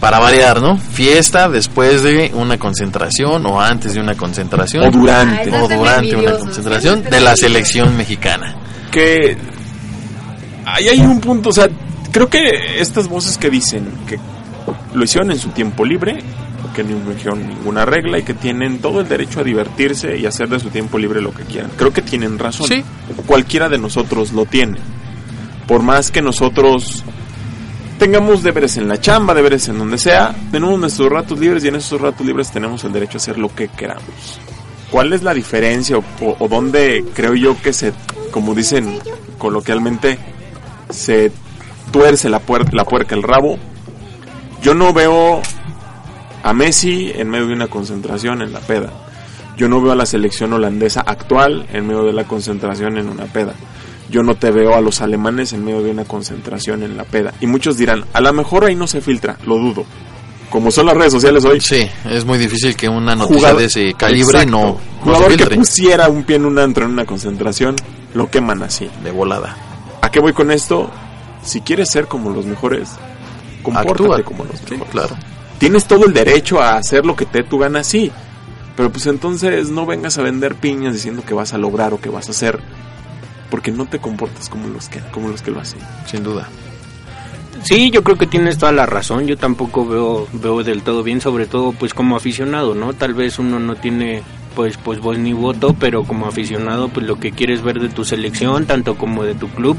Para 0.00 0.18
variar, 0.18 0.60
¿no? 0.60 0.78
Fiesta 0.78 1.48
después 1.48 2.02
de 2.02 2.32
una 2.34 2.58
concentración 2.58 3.46
o 3.46 3.60
antes 3.60 3.94
de 3.94 4.00
una 4.00 4.16
concentración. 4.16 4.84
O 4.88 4.90
durante. 4.90 5.54
Ay, 5.54 5.62
o 5.62 5.68
durante 5.68 6.16
una 6.16 6.38
concentración 6.38 7.04
de 7.04 7.20
la 7.20 7.36
selección 7.36 7.96
mexicana. 7.96 8.56
que 8.90 9.36
ahí 10.66 10.88
hay 10.88 11.00
un 11.00 11.20
punto, 11.20 11.50
o 11.50 11.52
sea, 11.52 11.68
creo 12.10 12.28
que 12.28 12.80
estas 12.80 13.08
voces 13.08 13.38
que 13.38 13.48
dicen 13.48 13.86
que 14.06 14.18
lo 14.94 15.04
hicieron 15.04 15.30
en 15.30 15.38
su 15.38 15.50
tiempo 15.50 15.84
libre, 15.84 16.18
que 16.74 16.84
no 16.84 16.90
infringieron 16.92 17.46
ninguna 17.46 17.84
regla 17.84 18.18
y 18.18 18.22
que 18.22 18.34
tienen 18.34 18.78
todo 18.78 19.00
el 19.00 19.08
derecho 19.08 19.40
a 19.40 19.44
divertirse 19.44 20.16
y 20.16 20.26
hacer 20.26 20.48
de 20.48 20.58
su 20.58 20.68
tiempo 20.70 20.98
libre 20.98 21.20
lo 21.20 21.32
que 21.32 21.44
quieran. 21.44 21.70
Creo 21.76 21.92
que 21.92 22.02
tienen 22.02 22.38
razón. 22.38 22.66
Sí. 22.66 22.82
Cualquiera 23.26 23.68
de 23.68 23.78
nosotros 23.78 24.32
lo 24.32 24.46
tiene. 24.46 24.78
Por 25.72 25.82
más 25.82 26.10
que 26.10 26.20
nosotros 26.20 27.02
tengamos 27.98 28.42
deberes 28.42 28.76
en 28.76 28.88
la 28.88 29.00
chamba, 29.00 29.32
deberes 29.32 29.68
en 29.68 29.78
donde 29.78 29.96
sea, 29.96 30.34
tenemos 30.50 30.78
nuestros 30.78 31.08
ratos 31.08 31.38
libres 31.38 31.64
y 31.64 31.68
en 31.68 31.76
esos 31.76 31.98
ratos 31.98 32.26
libres 32.26 32.50
tenemos 32.50 32.84
el 32.84 32.92
derecho 32.92 33.16
a 33.16 33.20
hacer 33.22 33.38
lo 33.38 33.48
que 33.54 33.68
queramos. 33.68 34.04
¿Cuál 34.90 35.14
es 35.14 35.22
la 35.22 35.32
diferencia 35.32 35.96
o, 35.96 36.04
o- 36.38 36.46
dónde 36.46 37.02
creo 37.14 37.32
yo 37.34 37.56
que 37.62 37.72
se, 37.72 37.94
como 38.30 38.54
dicen 38.54 38.98
coloquialmente, 39.38 40.18
se 40.90 41.32
tuerce 41.90 42.28
la, 42.28 42.44
puer- 42.44 42.70
la 42.74 42.84
puerca 42.84 43.14
el 43.14 43.22
rabo. 43.22 43.56
Yo 44.62 44.74
no 44.74 44.92
veo 44.92 45.40
a 46.42 46.52
Messi 46.52 47.12
en 47.14 47.30
medio 47.30 47.46
de 47.46 47.54
una 47.54 47.68
concentración 47.68 48.42
en 48.42 48.52
la 48.52 48.60
peda. 48.60 48.90
Yo 49.56 49.70
no 49.70 49.80
veo 49.80 49.92
a 49.92 49.96
la 49.96 50.04
selección 50.04 50.52
holandesa 50.52 51.00
actual 51.00 51.66
en 51.72 51.86
medio 51.86 52.02
de 52.04 52.12
la 52.12 52.24
concentración 52.24 52.98
en 52.98 53.08
una 53.08 53.24
peda. 53.24 53.54
Yo 54.10 54.22
no 54.22 54.34
te 54.34 54.50
veo 54.50 54.74
a 54.74 54.80
los 54.80 55.00
alemanes 55.00 55.52
en 55.52 55.64
medio 55.64 55.82
de 55.82 55.90
una 55.90 56.04
concentración 56.04 56.82
en 56.82 56.96
la 56.96 57.04
peda. 57.04 57.32
Y 57.40 57.46
muchos 57.46 57.76
dirán, 57.76 58.04
a 58.12 58.20
lo 58.20 58.32
mejor 58.32 58.64
ahí 58.64 58.74
no 58.74 58.86
se 58.86 59.00
filtra, 59.00 59.36
lo 59.46 59.56
dudo. 59.56 59.84
Como 60.50 60.70
son 60.70 60.84
las 60.86 60.96
redes 60.96 61.12
sociales 61.12 61.44
hoy, 61.46 61.60
Sí, 61.60 61.88
es 62.10 62.24
muy 62.26 62.36
difícil 62.36 62.76
que 62.76 62.86
una 62.88 63.14
noticia 63.14 63.38
Jugador- 63.40 63.58
de 63.60 63.64
ese 63.66 63.94
calibre 63.94 64.42
Exacto. 64.42 64.50
no, 64.50 64.62
no 64.66 64.78
se 64.78 65.00
Jugador 65.02 65.36
que 65.36 65.56
pusiera 65.56 66.08
un 66.10 66.24
pie 66.24 66.36
en 66.36 66.44
un 66.44 66.58
antro 66.58 66.84
en 66.84 66.90
una 66.90 67.06
concentración, 67.06 67.74
lo 68.12 68.28
queman 68.30 68.62
así. 68.62 68.90
de 69.02 69.10
volada. 69.12 69.56
¿A 70.02 70.10
qué 70.10 70.20
voy 70.20 70.34
con 70.34 70.50
esto? 70.50 70.90
Si 71.42 71.62
quieres 71.62 71.88
ser 71.90 72.06
como 72.06 72.28
los 72.30 72.44
mejores, 72.44 72.90
compórtate 73.62 73.90
Actúa. 73.92 74.22
como 74.24 74.44
los 74.44 74.58
Sí, 74.58 74.72
mejores. 74.72 74.90
claro. 74.92 75.16
Tienes 75.58 75.86
todo 75.86 76.04
el 76.06 76.12
derecho 76.12 76.60
a 76.60 76.76
hacer 76.76 77.06
lo 77.06 77.16
que 77.16 77.24
te 77.24 77.44
tu 77.44 77.58
gana, 77.58 77.82
sí. 77.82 78.10
Pero 78.76 78.90
pues 78.90 79.06
entonces 79.06 79.70
no 79.70 79.86
vengas 79.86 80.18
a 80.18 80.22
vender 80.22 80.56
piñas 80.56 80.92
diciendo 80.92 81.22
que 81.26 81.32
vas 81.34 81.54
a 81.54 81.58
lograr 81.58 81.94
o 81.94 82.00
que 82.00 82.10
vas 82.10 82.28
a 82.28 82.32
hacer. 82.32 82.60
Porque 83.52 83.70
no 83.70 83.84
te 83.84 83.98
comportas 83.98 84.48
como 84.48 84.66
los 84.68 84.88
que, 84.88 85.00
como 85.12 85.28
los 85.28 85.42
que 85.42 85.50
lo 85.50 85.60
hacen. 85.60 85.78
Sin 86.06 86.22
duda. 86.22 86.48
Sí, 87.64 87.90
yo 87.90 88.02
creo 88.02 88.16
que 88.16 88.26
tienes 88.26 88.56
toda 88.56 88.72
la 88.72 88.86
razón. 88.86 89.26
Yo 89.26 89.36
tampoco 89.36 89.86
veo 89.86 90.26
veo 90.32 90.64
del 90.64 90.80
todo 90.80 91.02
bien, 91.02 91.20
sobre 91.20 91.44
todo 91.44 91.72
pues 91.72 91.92
como 91.92 92.16
aficionado, 92.16 92.74
¿no? 92.74 92.94
Tal 92.94 93.12
vez 93.12 93.38
uno 93.38 93.60
no 93.60 93.74
tiene 93.76 94.22
pues 94.56 94.78
pues 94.78 95.00
voz 95.00 95.18
ni 95.18 95.34
voto, 95.34 95.76
pero 95.78 96.04
como 96.04 96.26
aficionado 96.26 96.88
pues 96.88 97.04
lo 97.04 97.16
que 97.16 97.32
quieres 97.32 97.62
ver 97.62 97.78
de 97.78 97.90
tu 97.90 98.06
selección, 98.06 98.64
tanto 98.64 98.96
como 98.96 99.22
de 99.22 99.34
tu 99.34 99.48
club, 99.48 99.76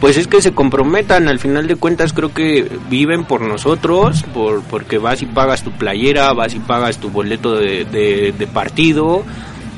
pues 0.00 0.16
es 0.16 0.26
que 0.26 0.42
se 0.42 0.52
comprometan. 0.52 1.28
Al 1.28 1.38
final 1.38 1.68
de 1.68 1.76
cuentas 1.76 2.12
creo 2.12 2.34
que 2.34 2.68
viven 2.90 3.24
por 3.24 3.40
nosotros, 3.42 4.24
por 4.34 4.62
porque 4.64 4.98
vas 4.98 5.22
y 5.22 5.26
pagas 5.26 5.62
tu 5.62 5.70
playera, 5.70 6.32
vas 6.32 6.54
y 6.54 6.58
pagas 6.58 6.98
tu 6.98 7.08
boleto 7.08 7.54
de, 7.54 7.84
de, 7.84 8.34
de 8.36 8.46
partido. 8.48 9.22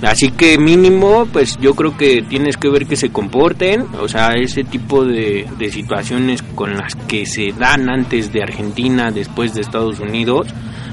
Así 0.02 0.30
que 0.30 0.58
mínimo, 0.58 1.26
pues 1.32 1.56
yo 1.58 1.74
creo 1.74 1.96
que 1.96 2.22
tienes 2.22 2.56
que 2.56 2.68
ver 2.68 2.86
que 2.86 2.96
se 2.96 3.10
comporten, 3.10 3.86
o 4.00 4.08
sea, 4.08 4.32
ese 4.34 4.64
tipo 4.64 5.04
de, 5.04 5.46
de 5.58 5.70
situaciones 5.70 6.42
con 6.42 6.74
las 6.74 6.94
que 6.94 7.24
se 7.24 7.52
dan 7.56 7.88
antes 7.88 8.32
de 8.32 8.42
Argentina, 8.42 9.10
después 9.10 9.54
de 9.54 9.62
Estados 9.62 10.00
Unidos, 10.00 10.48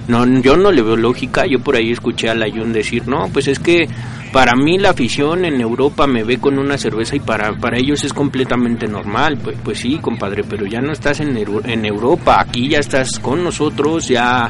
no, 0.07 0.25
yo 0.41 0.55
no 0.55 0.71
le 0.71 0.81
veo 0.81 0.95
lógica, 0.95 1.45
yo 1.45 1.59
por 1.59 1.75
ahí 1.75 1.91
escuché 1.91 2.29
a 2.29 2.35
Layun 2.35 2.73
decir, 2.73 3.07
no, 3.07 3.27
pues 3.31 3.47
es 3.47 3.59
que 3.59 3.87
para 4.31 4.53
mí 4.55 4.77
la 4.77 4.91
afición 4.91 5.45
en 5.45 5.59
Europa 5.59 6.07
me 6.07 6.23
ve 6.23 6.37
con 6.37 6.57
una 6.57 6.77
cerveza 6.77 7.15
y 7.15 7.19
para, 7.19 7.53
para 7.53 7.77
ellos 7.77 8.03
es 8.03 8.13
completamente 8.13 8.87
normal, 8.87 9.37
pues, 9.43 9.57
pues 9.63 9.79
sí, 9.79 9.99
compadre, 10.01 10.43
pero 10.47 10.65
ya 10.65 10.79
no 10.79 10.93
estás 10.93 11.19
en, 11.19 11.37
en 11.37 11.85
Europa, 11.85 12.39
aquí 12.39 12.69
ya 12.69 12.79
estás 12.79 13.19
con 13.19 13.43
nosotros, 13.43 14.07
ya 14.07 14.49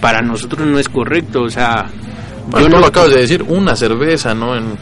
para 0.00 0.22
nosotros 0.22 0.66
no 0.66 0.78
es 0.78 0.88
correcto, 0.88 1.42
o 1.42 1.50
sea... 1.50 1.86
Bueno, 2.50 2.58
yo 2.60 2.64
tú 2.66 2.70
no- 2.76 2.80
lo 2.80 2.86
acabas 2.86 3.10
de 3.10 3.20
decir, 3.20 3.42
una 3.42 3.74
cerveza, 3.76 4.34
no 4.34 4.56
en, 4.56 4.78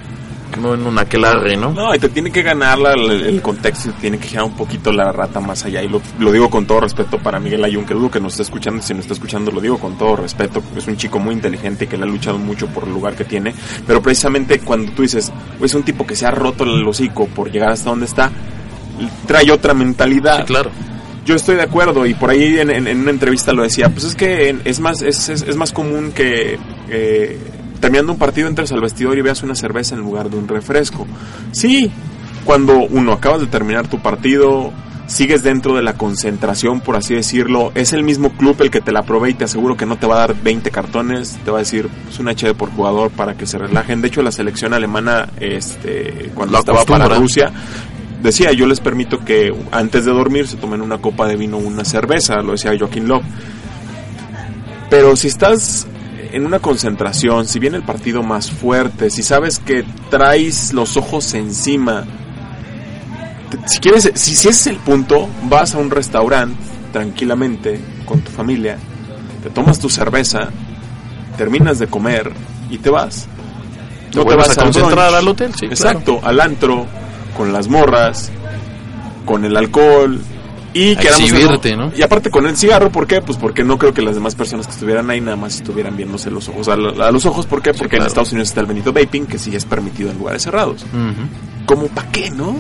no 0.61 0.75
en 0.75 0.87
un 0.87 0.99
aquelarre, 0.99 1.57
¿no? 1.57 1.73
No, 1.73 1.95
y 1.95 1.99
te 1.99 2.09
tiene 2.11 2.31
que 2.31 2.43
ganar 2.43 2.79
la- 2.79 2.93
el, 2.93 3.11
el 3.11 3.43
contexto, 3.43 3.89
y 3.89 3.93
te 3.93 4.01
tiene 4.03 4.19
que 4.19 4.29
girar 4.29 4.45
un 4.45 4.55
poquito 4.57 4.93
la 4.93 5.11
rata 5.11 5.41
más 5.41 5.65
allá. 5.65 5.83
Y 5.83 5.89
lo, 5.89 6.01
lo 6.21 6.31
digo 6.31 6.49
con 6.51 6.67
todo 6.67 6.81
respeto 6.81 7.19
para 7.19 7.41
Miguel 7.41 7.65
Ayun, 7.65 7.85
que 7.85 7.95
dudo 7.95 8.11
que 8.11 8.21
nos 8.21 8.33
está 8.35 8.43
escuchando. 8.45 8.83
Si 8.83 8.93
nos 8.95 9.03
está 9.03 9.15
escuchando, 9.15 9.51
lo 9.51 9.61
digo 9.61 9.79
con 9.79 9.99
todo 9.99 10.15
respeto. 10.17 10.63
Es 10.77 10.87
un 10.87 10.97
chico 10.97 11.19
muy 11.19 11.35
inteligente 11.35 11.87
que 11.89 11.97
le 11.97 12.05
ha 12.05 12.07
luchado 12.07 12.39
mucho 12.39 12.67
por 12.69 12.85
el 12.85 12.91
lugar 12.91 13.15
que 13.17 13.25
tiene. 13.25 13.55
Pero 13.87 14.01
precisamente 14.03 14.61
cuando 14.61 14.93
tú 14.93 15.03
dices, 15.03 15.33
"Güey, 15.59 15.67
es 15.67 15.75
un 15.75 15.83
tipo 15.83 16.07
que 16.07 16.15
se 16.15 16.27
ha 16.27 16.31
roto 16.31 16.65
el 16.65 16.87
hocico 16.87 17.27
por 17.27 17.51
llegar 17.51 17.71
hasta 17.73 17.91
donde 17.91 18.07
está, 18.07 18.31
trae 19.27 19.51
otra 19.51 19.75
mentalidad. 19.75 20.39
Sí, 20.41 20.45
claro. 20.45 20.71
Yo 21.25 21.35
estoy 21.35 21.57
de 21.57 21.63
acuerdo 21.63 22.05
y 22.05 22.13
por 22.15 22.29
ahí 22.31 22.59
en, 22.61 22.71
en- 22.71 22.87
en 22.87 23.01
una 23.01 23.11
entrevista 23.11 23.53
lo 23.55 23.63
decía, 23.63 23.89
pues 23.89 24.05
es 24.05 24.15
que 24.15 24.55
es 24.65 24.79
más, 24.81 25.01
es, 25.03 25.31
es- 25.31 25.43
es 25.43 25.57
más 25.57 25.73
común 25.73 26.13
que 26.15 26.59
eh, 26.91 27.39
terminando 27.85 28.13
un 28.13 28.19
partido 28.19 28.49
entres 28.49 28.73
al 28.73 28.81
vestidor 28.81 29.19
y 29.19 29.21
veas 29.21 29.43
una 29.43 29.55
cerveza 29.55 29.95
en 29.95 30.01
lugar 30.01 30.31
de 30.31 30.39
un 30.39 30.49
refresco. 30.49 31.07
Sí, 31.53 31.93
cuando 32.47 32.79
uno 32.79 33.13
acabas 33.13 33.43
de 33.43 33.47
terminar 33.47 33.89
tu 33.89 34.01
partido, 34.01 34.73
sigues 35.07 35.43
dentro 35.43 35.77
de 35.77 35.83
la 35.83 35.93
concentración, 35.93 36.81
por 36.81 36.97
así 36.97 37.15
decirlo, 37.15 37.73
es 37.75 37.93
el 37.93 38.03
mismo 38.03 38.31
club 38.39 38.57
el 38.63 38.71
que 38.71 38.81
te 38.81 38.91
la 38.91 39.03
provee 39.03 39.33
y 39.33 39.35
te 39.35 39.45
aseguro 39.45 39.77
que 39.77 39.85
no 39.85 39.99
te 39.99 40.07
va 40.07 40.15
a 40.15 40.19
dar 40.21 40.35
20 40.35 40.71
cartones, 40.71 41.39
te 41.45 41.51
va 41.51 41.59
a 41.59 41.61
decir 41.61 41.91
es 42.09 42.19
un 42.19 42.29
HD 42.29 42.55
por 42.57 42.71
jugador 42.71 43.11
para 43.11 43.35
que 43.35 43.45
se 43.45 43.59
relajen. 43.59 44.01
De 44.01 44.09
hecho, 44.09 44.23
la 44.23 44.33
selección 44.33 44.73
alemana, 44.73 45.29
este, 45.39 46.31
cuando 46.35 46.59
estaba 46.59 46.87
para. 46.87 47.07
Rusia, 47.07 47.53
decía, 48.23 48.51
yo 48.53 48.67
les 48.67 48.81
permito 48.81 49.23
que 49.27 49.55
antes 49.73 50.07
de 50.07 50.11
dormir 50.11 50.49
se 50.49 50.57
tomen 50.57 50.81
una 50.81 51.03
copa 51.03 51.27
de 51.27 51.37
vino 51.37 51.59
o 51.59 51.61
una 51.61 51.85
cerveza, 51.85 52.37
lo 52.37 52.53
decía 52.53 52.73
Joaquín 52.79 53.09
Love. 53.09 53.25
Pero 54.89 55.17
si 55.17 55.29
estás 55.29 55.87
en 56.35 56.45
una 56.45 56.59
concentración, 56.59 57.47
si 57.47 57.61
viene 57.61 57.77
el 57.77 57.85
partido 57.85 58.25
más 58.25 58.51
fuerte, 58.51 59.09
si 59.09 59.23
sabes 59.23 59.61
que 59.61 59.85
traes 60.11 60.73
los 60.73 60.97
ojos 60.97 61.33
encima, 61.35 62.05
si 63.67 63.79
quieres, 63.79 64.11
si, 64.15 64.35
si 64.35 64.49
ese 64.49 64.51
es 64.51 64.67
el 64.67 64.79
punto, 64.79 65.29
vas 65.45 65.77
a 65.77 65.79
un 65.79 65.91
restaurante 65.91 66.61
tranquilamente 66.93 67.81
con 68.05 68.21
tu 68.21 68.33
familia, 68.33 68.79
te 69.45 69.51
tomas 69.51 69.79
tu 69.79 69.89
cerveza, 69.89 70.49
terminas 71.39 71.79
de 71.79 71.87
comer 71.87 72.33
y 72.69 72.79
te 72.79 72.91
vas. 72.91 73.29
Te 74.11 74.21
vuelves 74.21 74.51
a 74.51 74.55
concentrar 74.57 75.11
brunch. 75.11 75.15
al 75.15 75.29
hotel, 75.29 75.55
sí, 75.55 75.67
Exacto, 75.67 76.21
al 76.25 76.41
antro, 76.41 76.85
con 77.37 77.53
las 77.53 77.69
morras, 77.69 78.33
con 79.25 79.45
el 79.45 79.57
alcohol 79.57 80.21
y 80.75 80.97
quedamos 80.97 81.21
en- 81.31 81.37
exhibirte, 81.37 81.77
¿no? 81.77 81.93
Y 81.97 82.03
aparte 82.03 82.31
con 82.31 82.47
el 82.47 82.57
cigarro, 82.57 82.91
¿por 82.91 83.07
qué? 83.07 83.23
Pues 83.23 83.39
porque 83.39 83.65
no 83.65 83.79
creo 83.79 83.95
que 83.95 84.03
las 84.03 84.15
demás 84.17 84.35
personas 84.35 84.67
que 84.67 84.73
estuvieran 84.73 85.09
ahí 85.09 85.21
nada 85.21 85.37
más 85.37 85.55
estuvieran 85.55 85.97
viéndose 85.97 86.31
los 86.31 86.49
ojos 86.49 86.69
a, 86.69 86.77
los 86.77 87.25
ojos, 87.27 87.47
¿por 87.47 87.63
qué? 87.63 87.73
Porque 87.73 87.97
en 87.97 88.01
claro. 88.01 88.09
Estados 88.09 88.33
Unidos 88.33 88.49
está 88.49 88.61
el 88.61 88.67
Benito 88.67 88.93
Vaping, 88.93 89.25
que 89.27 89.39
sí 89.39 89.55
es 89.57 89.65
permitido 89.65 90.11
en 90.11 90.19
lugares 90.19 90.43
cerrados. 90.43 90.83
Ujú. 90.83 91.65
¿Cómo 91.67 91.87
para 91.89 92.11
qué, 92.11 92.31
no? 92.31 92.57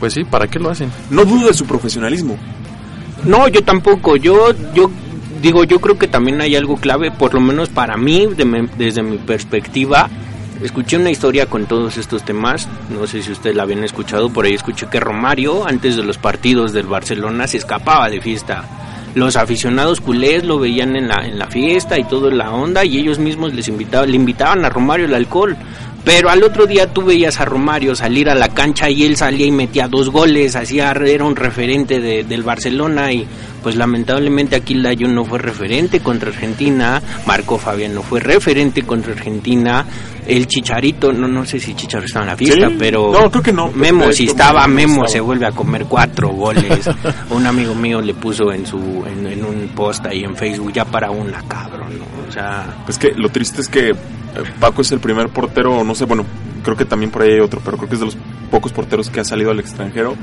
Pues 0.00 0.12
sí, 0.12 0.24
¿para 0.24 0.46
qué 0.48 0.58
lo 0.58 0.68
hacen? 0.70 0.90
No 1.08 1.24
dudo 1.24 1.46
de 1.48 1.54
su 1.54 1.64
profesionalismo. 1.64 2.36
No, 3.24 3.48
yo 3.48 3.62
tampoco. 3.64 4.16
Yo, 4.16 4.50
yo 4.74 4.90
digo, 5.40 5.64
yo 5.64 5.80
creo 5.80 5.96
que 5.98 6.06
también 6.08 6.40
hay 6.40 6.54
algo 6.56 6.76
clave, 6.76 7.10
por 7.10 7.32
lo 7.32 7.40
menos 7.40 7.68
para 7.70 7.96
mí, 7.96 8.26
de 8.36 8.44
mi- 8.44 8.68
desde 8.76 9.02
mi 9.02 9.16
perspectiva. 9.18 10.10
Escuché 10.62 10.96
una 10.96 11.10
historia 11.10 11.46
con 11.46 11.66
todos 11.66 11.98
estos 11.98 12.24
temas, 12.24 12.66
no 12.88 13.06
sé 13.06 13.22
si 13.22 13.30
ustedes 13.30 13.54
la 13.54 13.64
habían 13.64 13.84
escuchado, 13.84 14.30
por 14.30 14.46
ahí 14.46 14.54
escuché 14.54 14.86
que 14.86 14.98
Romario, 14.98 15.66
antes 15.66 15.96
de 15.96 16.02
los 16.02 16.16
partidos 16.16 16.72
del 16.72 16.86
Barcelona, 16.86 17.46
se 17.46 17.58
escapaba 17.58 18.08
de 18.08 18.22
fiesta. 18.22 18.64
Los 19.14 19.36
aficionados 19.36 20.00
culés 20.00 20.44
lo 20.44 20.58
veían 20.58 20.96
en 20.96 21.08
la, 21.08 21.26
en 21.26 21.38
la 21.38 21.46
fiesta 21.46 21.98
y 21.98 22.04
todo 22.04 22.28
en 22.28 22.38
la 22.38 22.50
onda 22.50 22.84
y 22.84 22.98
ellos 22.98 23.18
mismos 23.18 23.52
les 23.52 23.68
invitaban, 23.68 24.10
le 24.10 24.16
invitaban 24.16 24.64
a 24.64 24.70
Romario 24.70 25.04
el 25.04 25.14
alcohol. 25.14 25.56
Pero 26.06 26.30
al 26.30 26.40
otro 26.44 26.66
día 26.66 26.86
tú 26.86 27.02
veías 27.02 27.40
a 27.40 27.44
Romario 27.44 27.96
salir 27.96 28.30
a 28.30 28.34
la 28.36 28.48
cancha 28.48 28.88
y 28.88 29.02
él 29.04 29.16
salía 29.16 29.44
y 29.44 29.50
metía 29.50 29.88
dos 29.88 30.08
goles, 30.10 30.54
hacía, 30.54 30.92
era 30.92 31.24
un 31.24 31.34
referente 31.34 31.98
de- 32.00 32.22
del 32.22 32.44
Barcelona 32.44 33.12
y 33.12 33.26
pues 33.60 33.74
lamentablemente 33.74 34.54
aquí 34.54 34.74
Layun 34.74 35.12
no 35.16 35.24
fue 35.24 35.40
referente 35.40 35.98
contra 35.98 36.28
Argentina, 36.30 37.02
Marco 37.26 37.58
Fabián 37.58 37.92
no 37.92 38.02
fue 38.02 38.20
referente 38.20 38.82
contra 38.82 39.14
Argentina, 39.14 39.84
el 40.28 40.46
Chicharito, 40.46 41.12
no 41.12 41.26
no 41.26 41.44
sé 41.44 41.58
si 41.58 41.74
Chicharito 41.74 42.06
estaba 42.06 42.24
en 42.26 42.30
la 42.30 42.36
fiesta, 42.36 42.68
Sí, 42.68 42.76
pero 42.78 43.10
no, 43.12 43.28
creo 43.28 43.42
que 43.42 43.52
no. 43.52 43.72
Memo, 43.72 44.12
si 44.12 44.26
estaba 44.26 44.64
Memo 44.68 45.08
se 45.08 45.18
vuelve 45.18 45.46
a 45.46 45.50
comer 45.50 45.86
cuatro 45.88 46.28
goles. 46.28 46.88
un 47.30 47.44
amigo 47.46 47.74
mío 47.74 48.00
le 48.00 48.14
puso 48.14 48.52
en 48.52 48.64
su 48.64 48.78
en, 49.04 49.26
en 49.26 49.44
un 49.44 49.68
post 49.74 50.06
ahí 50.06 50.22
en 50.22 50.36
Facebook 50.36 50.72
ya 50.72 50.84
para 50.84 51.10
una 51.10 51.42
cabrón, 51.48 51.98
¿no? 51.98 52.28
O 52.28 52.32
sea, 52.32 52.82
Pues 52.84 52.96
que 52.96 53.10
lo 53.16 53.28
triste 53.30 53.60
es 53.62 53.68
que 53.68 53.92
Paco 54.60 54.82
es 54.82 54.92
el 54.92 55.00
primer 55.00 55.28
portero, 55.28 55.84
no 55.84 55.94
sé, 55.94 56.04
bueno, 56.04 56.24
creo 56.62 56.76
que 56.76 56.84
también 56.84 57.10
por 57.10 57.22
ahí 57.22 57.32
hay 57.32 57.40
otro, 57.40 57.60
pero 57.64 57.76
creo 57.76 57.88
que 57.88 57.94
es 57.94 58.00
de 58.00 58.06
los 58.06 58.16
pocos 58.50 58.72
porteros 58.72 59.10
que 59.10 59.20
ha 59.20 59.24
salido 59.24 59.50
al 59.50 59.60
extranjero. 59.60 60.14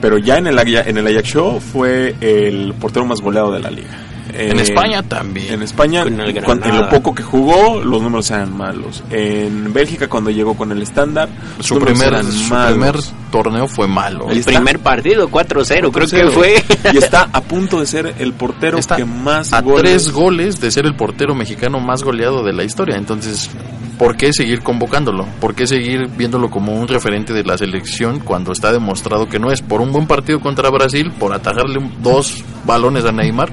Pero 0.00 0.18
ya 0.18 0.38
en 0.38 0.46
el, 0.46 0.58
en 0.58 0.98
el 0.98 1.06
Ajax 1.06 1.28
Show 1.28 1.60
fue 1.60 2.14
el 2.20 2.74
portero 2.74 3.04
más 3.04 3.20
goleado 3.20 3.52
de 3.52 3.60
la 3.60 3.70
liga. 3.70 3.90
En 4.38 4.58
Eh, 4.58 4.62
España 4.62 5.02
también. 5.02 5.54
En 5.54 5.62
España, 5.62 6.04
Con 6.04 6.20
el 6.20 6.42
cuan- 6.44 6.62
en 6.64 6.76
lo 6.76 6.88
poco 6.88 7.14
que 7.14 7.22
jugó, 7.22 7.80
los 7.82 8.00
números 8.02 8.30
eran 8.30 8.56
malos. 8.56 9.02
En 9.10 9.72
Bélgica, 9.72 10.08
cuando 10.08 10.30
llegó 10.30 10.54
con 10.54 10.70
el 10.72 10.80
estándar, 10.82 11.28
los 11.56 11.66
Su 11.66 11.74
números 11.74 11.98
primer, 11.98 12.14
eran 12.20 12.32
su 12.32 12.44
malos. 12.54 12.70
primer 12.72 12.96
torneo 13.32 13.66
fue 13.68 13.86
malo. 13.88 14.30
El 14.30 14.38
está. 14.38 14.52
primer 14.52 14.78
partido 14.78 15.28
4-0, 15.28 15.90
creo 15.92 16.06
que 16.06 16.22
4-0. 16.24 16.30
fue. 16.30 16.64
Y 16.92 16.98
está 16.98 17.28
a 17.32 17.40
punto 17.40 17.80
de 17.80 17.86
ser 17.86 18.14
el 18.18 18.32
portero 18.32 18.78
Está 18.78 18.96
que 18.96 19.04
más 19.04 19.52
a 19.52 19.60
goles 19.60 19.82
tres 20.04 20.10
goles 20.12 20.60
de 20.60 20.70
ser 20.70 20.86
el 20.86 20.94
portero 20.94 21.34
mexicano 21.34 21.80
más 21.80 22.02
goleado 22.02 22.42
de 22.44 22.52
la 22.52 22.64
historia. 22.64 22.96
Entonces, 22.96 23.50
¿por 23.98 24.16
qué 24.16 24.32
seguir 24.32 24.62
convocándolo? 24.62 25.26
¿Por 25.40 25.54
qué 25.54 25.66
seguir 25.66 26.06
viéndolo 26.16 26.48
como 26.50 26.74
un 26.80 26.86
referente 26.88 27.32
de 27.32 27.42
la 27.44 27.58
selección 27.58 28.20
cuando 28.20 28.52
está 28.52 28.72
demostrado 28.72 29.28
que 29.28 29.38
no 29.38 29.50
es? 29.50 29.62
Por 29.62 29.80
un 29.80 29.92
buen 29.92 30.06
partido 30.06 30.40
contra 30.40 30.70
Brasil, 30.70 31.12
por 31.18 31.32
atajarle 31.34 31.80
dos 32.00 32.44
balones 32.64 33.04
a 33.04 33.12
Neymar, 33.12 33.50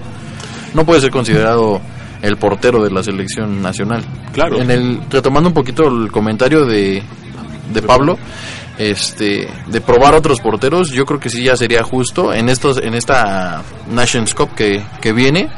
no 0.76 0.86
puede 0.86 1.02
ser 1.02 1.12
considerado 1.12 1.82
el 2.22 2.38
portero 2.38 2.84
de 2.84 2.92
la 2.92 3.02
selección 3.04 3.62
nacional. 3.62 4.04
Claro. 4.34 4.62
En 4.62 4.70
el 4.72 5.00
retomando 5.10 5.50
un 5.50 5.54
poquito 5.54 5.88
el 5.88 6.12
comentario 6.12 6.66
de, 6.66 7.02
de 7.74 7.82
Pablo, 7.82 8.18
este 8.78 9.48
de 9.68 9.82
probar 9.82 10.14
otros 10.16 10.42
porteros, 10.42 10.92
yo 10.92 11.06
creo 11.06 11.20
que 11.20 11.30
sí 11.30 11.44
ya 11.44 11.56
sería 11.56 11.84
justo 11.84 12.34
en 12.34 12.50
estos 12.50 12.78
en 12.78 12.94
esta 12.94 13.64
Nations 13.90 14.34
Cup 14.34 14.54
que, 14.56 14.84
que 15.02 15.14
viene 15.14 15.50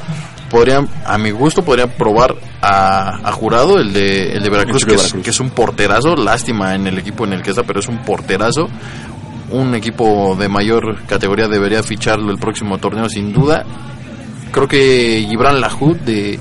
podrían 0.52 0.88
a 1.06 1.18
mi 1.18 1.32
gusto 1.32 1.64
podrían 1.64 1.90
probar 1.90 2.36
a, 2.62 3.28
a 3.28 3.32
Jurado 3.32 3.80
el 3.80 3.92
de 3.92 4.34
el 4.34 4.44
de 4.44 4.50
Veracruz, 4.50 4.84
El 4.84 4.88
que 4.88 4.92
de 4.92 4.96
es, 4.96 5.02
Veracruz. 5.04 5.24
que 5.24 5.30
es 5.32 5.40
un 5.40 5.50
porterazo, 5.50 6.16
lástima 6.16 6.76
en 6.76 6.88
el 6.88 6.98
equipo 7.00 7.26
en 7.26 7.34
el 7.34 7.42
que 7.42 7.50
está, 7.52 7.64
pero 7.64 7.80
es 7.80 7.88
un 7.88 8.00
porterazo. 8.00 8.68
Un 9.50 9.74
equipo 9.76 10.36
de 10.38 10.50
mayor 10.50 11.04
categoría 11.06 11.48
debería 11.48 11.82
ficharlo 11.82 12.32
el 12.32 12.38
próximo 12.38 12.78
torneo 12.80 13.08
sin 13.10 13.32
duda. 13.32 13.64
Creo 14.58 14.68
que 14.68 15.24
Gibran 15.30 15.62
Lahoud 15.62 15.98
de, 15.98 16.40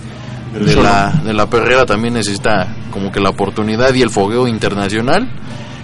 de, 0.58 0.76
la, 0.76 1.20
de 1.22 1.34
la 1.34 1.50
Perrera 1.50 1.84
también 1.84 2.14
necesita 2.14 2.74
como 2.90 3.12
que 3.12 3.20
la 3.20 3.28
oportunidad 3.28 3.92
y 3.92 4.00
el 4.00 4.08
fogueo 4.08 4.48
internacional. 4.48 5.28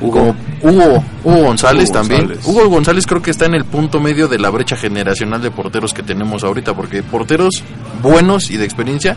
Como 0.01 0.35
Hugo, 0.62 1.05
Hugo 1.24 1.43
González 1.43 1.91
Hugo 1.91 1.99
también. 1.99 2.20
González. 2.22 2.47
Hugo 2.47 2.68
González 2.70 3.07
creo 3.07 3.20
que 3.20 3.33
está 3.33 3.45
en 3.45 3.55
el 3.55 3.66
punto 3.66 4.01
medio 4.01 4.28
de 4.28 4.39
la 4.39 4.49
brecha 4.49 4.76
generacional 4.76 5.43
de 5.43 5.51
porteros 5.51 5.93
que 5.93 6.03
tenemos 6.03 6.43
ahorita, 6.43 6.72
porque 6.72 7.03
porteros 7.03 7.62
buenos 8.01 8.51
y 8.51 8.57
de 8.57 8.64
experiencia, 8.64 9.14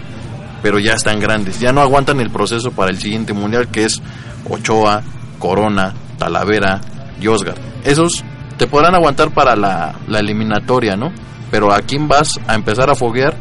pero 0.61 0.77
ya 0.77 0.91
están 0.91 1.21
grandes, 1.21 1.57
ya 1.61 1.71
no 1.71 1.79
aguantan 1.79 2.19
el 2.19 2.31
proceso 2.31 2.71
para 2.71 2.91
el 2.91 2.99
siguiente 2.99 3.31
mundial 3.31 3.69
que 3.69 3.85
es 3.85 4.01
Ochoa, 4.49 5.03
Corona, 5.39 5.93
Talavera, 6.17 6.81
Yosgar. 7.21 7.55
Esos 7.85 8.25
te 8.57 8.67
podrán 8.67 8.93
aguantar 8.93 9.33
para 9.33 9.55
la, 9.55 9.95
la 10.05 10.19
eliminatoria, 10.19 10.97
¿no? 10.97 11.13
Pero 11.51 11.73
a 11.73 11.79
quién 11.81 12.07
vas 12.07 12.39
a 12.47 12.55
empezar 12.55 12.89
a 12.89 12.95
foguear 12.95 13.35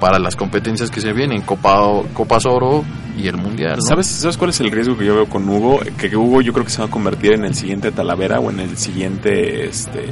para 0.00 0.18
las 0.18 0.34
competencias 0.34 0.90
que 0.90 1.00
se 1.00 1.12
vienen, 1.12 1.42
Copa, 1.42 2.02
Copas 2.14 2.46
Oro 2.46 2.84
y 3.16 3.28
el 3.28 3.36
Mundial. 3.36 3.78
¿Sabes, 3.86 4.06
¿Sabes 4.06 4.36
cuál 4.36 4.50
es 4.50 4.60
el 4.60 4.70
riesgo 4.70 4.96
que 4.96 5.04
yo 5.04 5.14
veo 5.14 5.26
con 5.26 5.48
Hugo? 5.48 5.80
Que, 5.98 6.08
que 6.08 6.16
Hugo 6.16 6.40
yo 6.40 6.52
creo 6.52 6.64
que 6.64 6.70
se 6.70 6.80
va 6.80 6.88
a 6.88 6.90
convertir 6.90 7.34
en 7.34 7.44
el 7.44 7.54
siguiente 7.54 7.92
Talavera 7.92 8.40
o 8.40 8.50
en 8.50 8.60
el 8.60 8.76
siguiente, 8.76 9.66
este, 9.66 10.08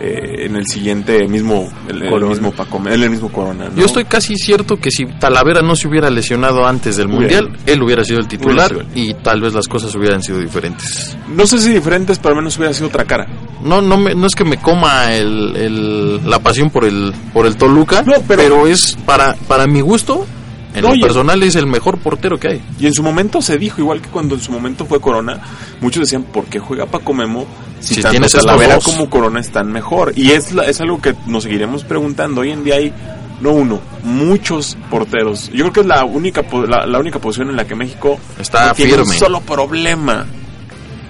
eh, 0.00 0.46
en 0.46 0.56
el 0.56 0.66
siguiente 0.66 1.28
mismo, 1.28 1.68
el, 1.88 2.02
mismo 2.24 2.50
Paco, 2.52 2.82
el 2.88 3.10
mismo 3.10 3.30
Corona. 3.30 3.68
¿no? 3.68 3.76
Yo 3.76 3.84
estoy 3.86 4.04
casi 4.06 4.34
cierto 4.36 4.78
que 4.78 4.90
si 4.90 5.04
Talavera 5.06 5.60
no 5.62 5.76
se 5.76 5.88
hubiera 5.88 6.08
lesionado 6.10 6.66
antes 6.66 6.96
del 6.96 7.08
Mundial, 7.08 7.56
él 7.66 7.82
hubiera 7.82 8.02
sido 8.04 8.18
el 8.20 8.26
titular 8.28 8.68
sido 8.70 8.82
y 8.94 9.14
tal 9.14 9.40
vez 9.40 9.52
las 9.54 9.68
cosas 9.68 9.94
hubieran 9.94 10.22
sido 10.22 10.38
diferentes. 10.38 11.16
No 11.28 11.46
sé 11.46 11.58
si 11.58 11.72
diferentes, 11.72 12.18
pero 12.18 12.30
al 12.30 12.36
menos 12.40 12.56
hubiera 12.56 12.72
sido 12.72 12.88
otra 12.88 13.04
cara. 13.04 13.26
No, 13.62 13.82
no, 13.82 13.98
me- 13.98 14.14
no 14.14 14.26
es 14.26 14.34
que 14.34 14.44
me 14.44 14.56
coma 14.56 15.14
el, 15.14 15.54
el- 15.56 16.28
la 16.30 16.38
pasión 16.38 16.70
por 16.70 16.84
el, 16.86 17.12
por 17.34 17.46
el 17.46 17.56
Toluca, 17.56 18.02
No, 18.02 18.14
pero- 18.26 18.42
pero, 18.42 18.66
es 18.66 18.96
para, 19.04 19.34
para 19.46 19.66
mi 19.66 19.82
gusto, 19.82 20.26
en 20.74 20.82
No, 20.82 20.94
lo 20.94 21.00
personal 21.00 21.42
es 21.42 21.56
el 21.56 21.66
mejor 21.66 21.98
portero 21.98 22.38
que 22.38 22.48
hay. 22.48 22.62
Y 22.78 22.86
en 22.86 22.94
su 22.94 23.02
momento 23.02 23.42
se 23.42 23.58
dijo, 23.58 23.80
igual 23.80 24.00
que 24.00 24.08
cuando 24.08 24.34
en 24.36 24.40
su 24.40 24.52
momento 24.52 24.84
fue 24.86 25.00
Corona, 25.00 25.40
muchos 25.80 26.00
decían, 26.02 26.22
¿por 26.24 26.44
qué 26.46 26.58
juega 26.60 26.86
Paco 26.86 27.12
Memo 27.14 27.46
si, 27.80 27.94
Si 27.96 28.02
tanto 28.02 28.18
Talavera 28.46 28.74
como 28.84 29.10
Corona 29.10 29.40
están 29.40 29.70
mejor? 29.72 30.12
Y 30.16 30.30
es, 30.32 30.52
la- 30.52 30.64
es 30.64 30.80
algo 30.80 31.00
que 31.00 31.14
nos 31.26 31.42
seguiremos 31.44 31.84
preguntando. 31.84 32.42
Hoy 32.42 32.50
en 32.50 32.62
día 32.64 32.76
hay, 32.76 32.92
no 33.40 33.50
uno, 33.52 33.80
muchos 34.04 34.76
porteros. 34.90 35.48
Yo 35.50 35.64
creo 35.64 35.72
que 35.72 35.80
es 35.80 35.86
la 35.86 36.04
única, 36.04 36.42
po- 36.42 36.66
la, 36.66 36.86
la 36.86 36.98
única 36.98 37.18
posición 37.18 37.50
en 37.50 37.56
la 37.56 37.66
que 37.66 37.74
México 37.74 38.18
Está 38.38 38.68
no 38.68 38.74
tiene 38.74 38.92
un 38.92 38.98
solo 39.18 39.40
problema. 39.40 40.26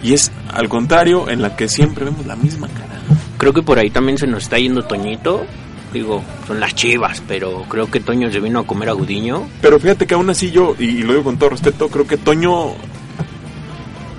Y 0.02 0.14
es 0.14 0.30
al 0.52 0.68
contrario, 0.68 1.28
en 1.28 1.42
la 1.42 1.54
que 1.56 1.68
siempre 1.68 2.04
vemos 2.06 2.24
la 2.26 2.34
misma 2.36 2.68
cara. 2.68 3.00
Creo 3.36 3.52
que 3.52 3.62
por 3.62 3.78
ahí 3.78 3.90
también 3.90 4.16
se 4.16 4.26
nos 4.26 4.44
está 4.44 4.58
yendo 4.58 4.82
Toñito. 4.82 5.44
Digo, 5.93 6.22
son 6.47 6.61
las 6.61 6.74
chivas, 6.74 7.22
pero 7.26 7.62
creo 7.68 7.91
que 7.91 7.99
Toño 8.01 8.30
se 8.30 8.38
vino 8.41 8.61
a 8.61 8.66
comer 8.66 8.88
a 8.91 8.93
Gudiño. 8.93 9.49
Pero 9.61 9.80
fíjate 9.80 10.07
que 10.07 10.14
aún 10.14 10.30
así 10.30 10.51
yo, 10.51 10.76
y, 10.78 10.84
y 10.84 11.03
lo 11.03 11.12
digo 11.14 11.24
con 11.24 11.36
todo 11.38 11.51
respeto, 11.51 11.88
creo 11.88 12.07
que 12.07 12.16
Toño. 12.16 12.74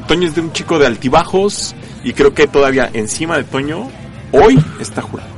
Toño 0.08 0.28
es 0.28 0.36
de 0.36 0.42
un 0.42 0.52
chico 0.52 0.78
de 0.80 0.88
altibajos. 0.88 1.76
Y 2.04 2.14
creo 2.14 2.34
que 2.34 2.48
todavía 2.48 2.90
encima 2.94 3.38
de 3.38 3.44
Toño, 3.44 3.88
hoy 4.32 4.60
está 4.80 5.02
jurado. 5.02 5.30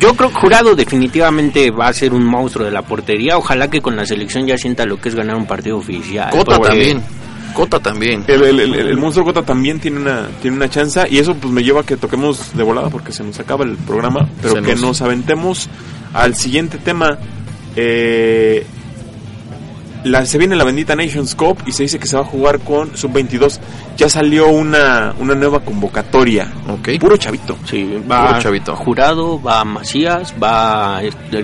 Yo 0.00 0.14
creo 0.16 0.30
que 0.30 0.40
Jurado 0.40 0.74
definitivamente 0.74 1.70
va 1.70 1.88
a 1.88 1.92
ser 1.92 2.14
un 2.14 2.24
monstruo 2.24 2.64
de 2.64 2.72
la 2.72 2.82
portería. 2.82 3.36
Ojalá 3.36 3.68
que 3.68 3.80
con 3.82 3.96
la 3.96 4.06
selección 4.06 4.46
ya 4.46 4.56
sienta 4.56 4.86
lo 4.86 4.98
que 4.98 5.10
es 5.10 5.14
ganar 5.14 5.36
un 5.36 5.46
partido 5.46 5.76
oficial. 5.76 6.30
Cota 6.30 6.56
porque- 6.56 6.68
también, 6.68 7.02
Cota 7.54 7.78
también. 7.80 8.24
El, 8.26 8.42
el, 8.42 8.60
el- 8.60 8.74
el 8.74 8.96
monstruo 8.96 9.24
Cota 9.26 9.42
también 9.42 9.78
tiene 9.80 9.98
una, 9.98 10.28
tiene 10.40 10.56
una 10.56 10.68
chance. 10.68 11.00
Y 11.10 11.18
eso 11.18 11.34
pues 11.34 11.52
me 11.52 11.62
lleva 11.62 11.80
a 11.80 11.84
que 11.84 11.96
toquemos 11.96 12.56
de 12.56 12.62
volada 12.62 12.88
porque 12.90 13.12
se 13.12 13.22
nos 13.24 13.38
acaba 13.40 13.64
el 13.64 13.76
programa. 13.76 14.28
Pero 14.40 14.54
Se 14.54 14.62
que 14.62 14.72
nos- 14.72 14.82
nos 14.82 15.02
aventemos 15.02 15.68
al 16.12 16.34
siguiente 16.34 16.78
tema. 16.78 17.18
Eh, 17.76 18.66
la, 20.02 20.24
se 20.24 20.38
viene 20.38 20.56
la 20.56 20.64
bendita 20.64 20.96
Nations 20.96 21.34
Cup 21.34 21.58
y 21.66 21.72
se 21.72 21.82
dice 21.82 21.98
que 21.98 22.06
se 22.06 22.16
va 22.16 22.22
a 22.22 22.24
jugar 22.26 22.60
con 22.60 22.96
Sub-22. 22.96 23.58
Ya 23.98 24.08
salió 24.08 24.48
una, 24.48 25.14
una 25.18 25.34
nueva 25.34 25.60
convocatoria. 25.60 26.50
Ok. 26.68 26.98
Puro 26.98 27.18
chavito. 27.18 27.58
Sí, 27.66 27.86
va 28.10 28.28
Puro 28.28 28.40
chavito. 28.40 28.76
Jurado, 28.76 29.42
va 29.42 29.62
Macías, 29.66 30.34
va, 30.42 31.00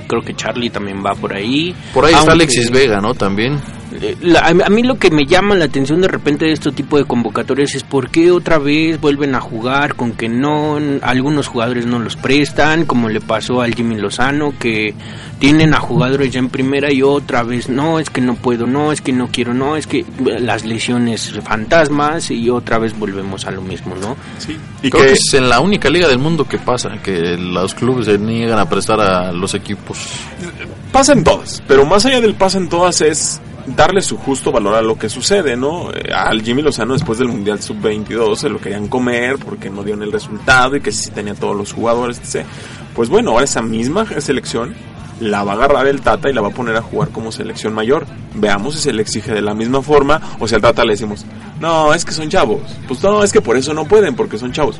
creo 0.08 0.22
que 0.22 0.34
Charlie 0.34 0.70
también 0.70 1.04
va 1.04 1.14
por 1.14 1.34
ahí. 1.36 1.74
Por 1.92 2.06
ahí 2.06 2.14
está 2.14 2.32
Alexis 2.32 2.70
Vega, 2.70 2.98
¿no? 3.02 3.12
También. 3.12 3.60
Eh, 4.00 4.16
la- 4.20 4.40
a 4.40 4.68
mí 4.70 4.82
lo 4.82 4.98
que 4.98 5.10
me 5.10 5.24
llama 5.26 5.54
la 5.54 5.64
atención 5.66 6.00
de 6.00 6.08
repente 6.08 6.44
de 6.46 6.52
este 6.52 6.72
tipo 6.72 6.98
de 6.98 7.04
convocatorias 7.04 7.74
es 7.74 7.82
por 7.82 8.10
qué 8.10 8.30
otra 8.30 8.58
vez 8.58 9.00
vuelven 9.00 9.34
a 9.34 9.40
jugar 9.40 9.94
con 9.94 10.12
que 10.12 10.28
no, 10.28 10.78
algunos 11.02 11.48
jugadores 11.48 11.86
no 11.86 11.98
los 11.98 12.16
prestan, 12.16 12.84
como 12.86 13.08
le 13.08 13.20
pasó 13.20 13.60
al 13.62 13.74
Jimmy 13.74 13.96
Lozano, 13.96 14.54
que 14.58 14.94
tienen 15.38 15.74
a 15.74 15.78
jugadores 15.80 16.32
ya 16.32 16.38
en 16.38 16.48
primera 16.48 16.92
y 16.92 17.02
otra 17.02 17.42
vez 17.42 17.68
no, 17.68 17.98
es 17.98 18.10
que 18.10 18.20
no 18.20 18.34
puedo, 18.36 18.66
no, 18.66 18.92
es 18.92 19.00
que 19.00 19.12
no 19.12 19.28
quiero, 19.28 19.52
no, 19.54 19.76
es 19.76 19.86
que 19.86 20.00
eh, 20.00 20.04
las 20.40 20.64
lesiones 20.64 21.32
fantasmas 21.44 22.30
y 22.30 22.48
otra 22.50 22.78
vez 22.78 22.98
volvemos 22.98 23.44
a 23.46 23.50
lo 23.50 23.60
mismo, 23.62 23.94
¿no? 24.00 24.16
Sí. 24.38 24.56
Y 24.82 24.90
Creo 24.90 25.02
que, 25.02 25.08
que 25.08 25.14
es 25.14 25.34
en 25.34 25.48
la 25.48 25.60
única 25.60 25.90
liga 25.90 26.08
del 26.08 26.18
mundo 26.18 26.44
que 26.46 26.58
pasa, 26.58 26.90
que 27.02 27.36
los 27.36 27.74
clubes 27.74 28.06
se 28.06 28.18
niegan 28.18 28.58
a 28.58 28.68
prestar 28.68 29.00
a 29.00 29.32
los 29.32 29.54
equipos. 29.54 29.98
pasa 30.92 31.12
en 31.12 31.24
todas. 31.24 31.62
Pero 31.66 31.84
más 31.84 32.04
allá 32.06 32.20
del 32.20 32.34
pasa 32.34 32.58
en 32.58 32.68
todas 32.68 33.00
es 33.00 33.40
darle 33.66 34.00
su 34.00 34.16
justo 34.16 34.52
valor 34.52 34.74
a 34.74 34.82
lo 34.82 34.98
que 34.98 35.08
sucede, 35.08 35.56
¿no? 35.56 35.90
Eh, 35.92 36.12
Al 36.14 36.42
Jimmy 36.42 36.62
Lozano 36.62 36.92
después 36.92 37.18
del 37.18 37.28
Mundial 37.28 37.60
Sub-22 37.60 38.36
se 38.36 38.48
lo 38.48 38.60
querían 38.60 38.88
comer 38.88 39.38
porque 39.38 39.70
no 39.70 39.82
dieron 39.82 40.02
el 40.02 40.12
resultado 40.12 40.76
y 40.76 40.80
que 40.80 40.92
sí 40.92 41.10
tenía 41.10 41.34
todos 41.34 41.56
los 41.56 41.72
jugadores, 41.72 42.18
etc. 42.18 42.46
Pues 42.94 43.08
bueno, 43.08 43.32
ahora 43.32 43.44
esa 43.44 43.62
misma 43.62 44.06
selección 44.20 44.74
la 45.20 45.44
va 45.44 45.52
a 45.52 45.54
agarrar 45.56 45.86
el 45.86 46.02
Tata 46.02 46.28
y 46.28 46.32
la 46.32 46.42
va 46.42 46.48
a 46.48 46.52
poner 46.52 46.76
a 46.76 46.82
jugar 46.82 47.08
como 47.08 47.32
selección 47.32 47.72
mayor. 47.72 48.06
Veamos 48.34 48.74
si 48.74 48.80
se 48.80 48.92
le 48.92 49.02
exige 49.02 49.32
de 49.32 49.42
la 49.42 49.54
misma 49.54 49.82
forma 49.82 50.20
o 50.38 50.46
si 50.46 50.54
al 50.54 50.60
Tata 50.60 50.84
le 50.84 50.92
decimos, 50.92 51.24
no, 51.60 51.94
es 51.94 52.04
que 52.04 52.12
son 52.12 52.28
chavos. 52.28 52.60
Pues 52.86 53.02
no, 53.02 53.22
es 53.22 53.32
que 53.32 53.40
por 53.40 53.56
eso 53.56 53.72
no 53.74 53.86
pueden, 53.86 54.14
porque 54.14 54.38
son 54.38 54.52
chavos. 54.52 54.78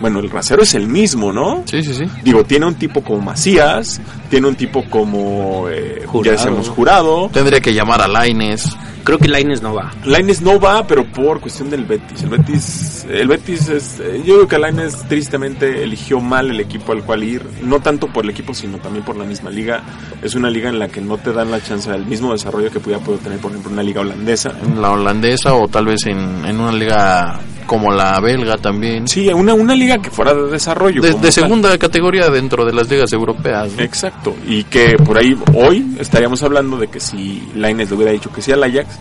Bueno, 0.00 0.20
el 0.20 0.30
rasero 0.30 0.62
es 0.62 0.74
el 0.74 0.86
mismo, 0.86 1.32
¿no? 1.32 1.62
Sí, 1.66 1.82
sí, 1.82 1.94
sí. 1.94 2.04
Digo, 2.22 2.44
tiene 2.44 2.66
un 2.66 2.74
tipo 2.76 3.02
como 3.02 3.20
Macías, 3.20 4.00
tiene 4.30 4.46
un 4.48 4.54
tipo 4.54 4.84
como, 4.88 5.68
eh, 5.68 6.02
Jurado. 6.06 6.24
ya 6.24 6.32
decíamos, 6.32 6.68
Jurado. 6.68 7.30
Tendría 7.32 7.60
que 7.60 7.74
llamar 7.74 8.00
a 8.02 8.08
Laines. 8.08 8.76
Creo 9.04 9.18
que 9.18 9.26
Laines 9.28 9.62
no 9.62 9.72
va. 9.72 9.90
Laines 10.04 10.42
no 10.42 10.60
va, 10.60 10.86
pero 10.86 11.02
por 11.10 11.40
cuestión 11.40 11.70
del 11.70 11.84
Betis. 11.86 12.22
El 12.22 12.28
Betis, 12.28 13.06
el 13.08 13.26
Betis 13.28 13.68
es, 13.70 14.00
eh, 14.00 14.22
yo 14.24 14.34
creo 14.34 14.48
que 14.48 14.58
Laines 14.58 14.96
tristemente 15.08 15.82
eligió 15.82 16.20
mal 16.20 16.50
el 16.50 16.60
equipo 16.60 16.92
al 16.92 17.02
cual 17.04 17.24
ir, 17.24 17.42
no 17.62 17.80
tanto 17.80 18.08
por 18.08 18.24
el 18.24 18.30
equipo, 18.30 18.52
sino 18.52 18.76
también 18.78 19.04
por 19.06 19.16
la 19.16 19.24
misma 19.24 19.48
liga. 19.50 19.82
Es 20.22 20.34
una 20.34 20.50
liga 20.50 20.68
en 20.68 20.78
la 20.78 20.88
que 20.88 21.00
no 21.00 21.16
te 21.16 21.32
dan 21.32 21.50
la 21.50 21.62
chance 21.62 21.90
del 21.90 22.04
mismo 22.04 22.32
desarrollo 22.32 22.70
que 22.70 22.80
pudiera 22.80 23.02
poder 23.02 23.20
tener, 23.20 23.38
por 23.38 23.50
ejemplo, 23.50 23.72
una 23.72 23.82
liga 23.82 24.02
holandesa. 24.02 24.52
En 24.62 24.80
la 24.82 24.90
holandesa 24.90 25.54
o 25.54 25.68
tal 25.68 25.86
vez 25.86 26.04
en, 26.06 26.44
en 26.44 26.60
una 26.60 26.72
liga 26.72 27.40
como 27.68 27.92
la 27.92 28.18
belga 28.20 28.56
también. 28.56 29.06
Sí, 29.06 29.28
una, 29.28 29.54
una 29.54 29.74
liga 29.74 29.87
que 29.96 30.10
fuera 30.10 30.34
de 30.34 30.50
desarrollo. 30.50 31.00
De, 31.00 31.14
tal. 31.14 31.32
segunda 31.32 31.78
categoría 31.78 32.28
dentro 32.28 32.66
de 32.66 32.74
las 32.74 32.90
ligas 32.90 33.10
europeas. 33.14 33.72
¿no? 33.72 33.82
Exacto, 33.82 34.36
y 34.46 34.64
que 34.64 34.96
por 34.98 35.16
ahí 35.16 35.34
hoy 35.54 35.96
estaríamos 35.98 36.42
hablando 36.42 36.76
de 36.76 36.88
que 36.88 37.00
si 37.00 37.48
Laines 37.54 37.88
le 37.88 37.96
hubiera 37.96 38.12
dicho 38.12 38.30
que 38.30 38.42
sí 38.42 38.52
al 38.52 38.62
Ajax, 38.64 38.98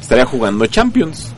estaría 0.00 0.24
jugando 0.24 0.64
Champions. 0.66 1.32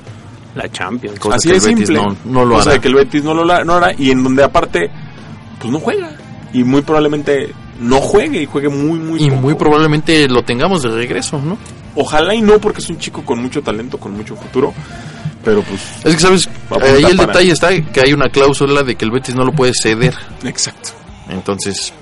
La 0.55 0.69
Champions. 0.71 1.19
Cosa 1.19 1.37
Así 1.37 1.49
que 1.49 1.55
de 1.55 1.59
el 1.69 1.75
Betis 1.75 1.87
simple. 1.89 2.03
no- 2.05 2.17
no 2.33 2.45
lo 2.45 2.55
Cosa 2.57 2.71
hará. 2.71 2.75
de 2.75 2.81
que 2.81 2.89
el 2.89 2.95
Betis 2.95 3.25
no 3.25 3.33
lo, 3.33 3.65
no 3.65 3.73
hará 3.75 3.93
y 3.97 4.11
en 4.11 4.23
donde 4.23 4.43
aparte, 4.43 4.91
pues 5.59 5.73
no 5.73 5.79
juega. 5.81 6.11
Y 6.53 6.65
muy 6.65 6.83
probablemente 6.83 7.53
no 7.81 8.01
juegue 8.01 8.43
y 8.43 8.47
juegue 8.47 8.69
muy, 8.71 8.99
muy 8.99 9.23
Y 9.23 9.29
poco. 9.29 9.43
muy 9.43 9.55
probablemente 9.55 10.27
lo 10.29 10.43
tengamos 10.45 10.83
de 10.83 10.89
regreso, 10.91 11.39
¿no? 11.43 11.59
Ojalá 11.95 12.35
y 12.35 12.41
no, 12.41 12.59
porque 12.59 12.81
es 12.81 12.89
un 12.89 12.99
chico 12.99 13.23
con 13.23 13.41
mucho 13.43 13.63
talento, 13.63 13.99
con 13.99 14.13
mucho 14.13 14.35
futuro. 14.37 14.73
Pero 15.45 15.61
pues, 15.63 15.81
Es 16.05 16.15
que, 16.15 16.21
¿sabes? 16.21 16.49
Ahí 16.83 17.05
el 17.05 17.17
para- 17.17 17.27
detalle 17.29 17.53
está 17.53 17.69
que 17.93 18.01
hay 18.01 18.13
una 18.13 18.29
cláusula 18.29 18.83
de 18.83 18.95
que 18.97 19.05
el 19.05 19.11
Betis 19.11 19.35
no 19.35 19.45
lo 19.45 19.53
puede 19.53 19.73
ceder. 19.81 20.15
exacto. 20.45 20.91
Entonces, 21.29 21.93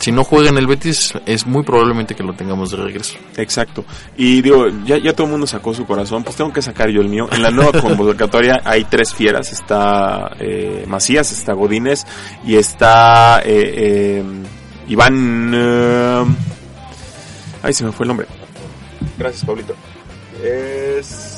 si 0.00 0.10
no 0.12 0.24
juega 0.24 0.50
en 0.50 0.58
el 0.58 0.66
Betis, 0.66 1.12
es 1.26 1.46
muy 1.46 1.62
probablemente 1.62 2.14
que 2.14 2.22
lo 2.22 2.32
tengamos 2.34 2.70
de 2.70 2.76
regreso. 2.78 3.16
Exacto. 3.36 3.84
Y 4.16 4.42
digo, 4.42 4.66
ya, 4.84 4.98
ya 4.98 5.12
todo 5.14 5.26
el 5.26 5.30
mundo 5.32 5.46
sacó 5.46 5.72
su 5.72 5.86
corazón, 5.86 6.22
pues 6.24 6.36
tengo 6.36 6.52
que 6.52 6.60
sacar 6.62 6.90
yo 6.90 7.00
el 7.00 7.08
mío. 7.08 7.26
En 7.32 7.42
la 7.42 7.50
nueva 7.50 7.72
convocatoria 7.80 8.60
hay 8.64 8.84
tres 8.84 9.14
fieras. 9.14 9.52
Está 9.52 10.32
eh, 10.40 10.84
Macías, 10.88 11.32
está 11.32 11.52
Godínez 11.54 12.04
y 12.44 12.56
está 12.56 13.40
eh, 13.44 13.74
eh, 13.76 14.24
Iván... 14.88 15.52
eh, 15.54 16.24
ay, 17.62 17.72
se 17.72 17.84
me 17.84 17.92
fue 17.92 18.04
el 18.04 18.08
nombre. 18.08 18.26
Gracias, 19.16 19.44
Pablito. 19.44 19.74
Es... 20.42 21.33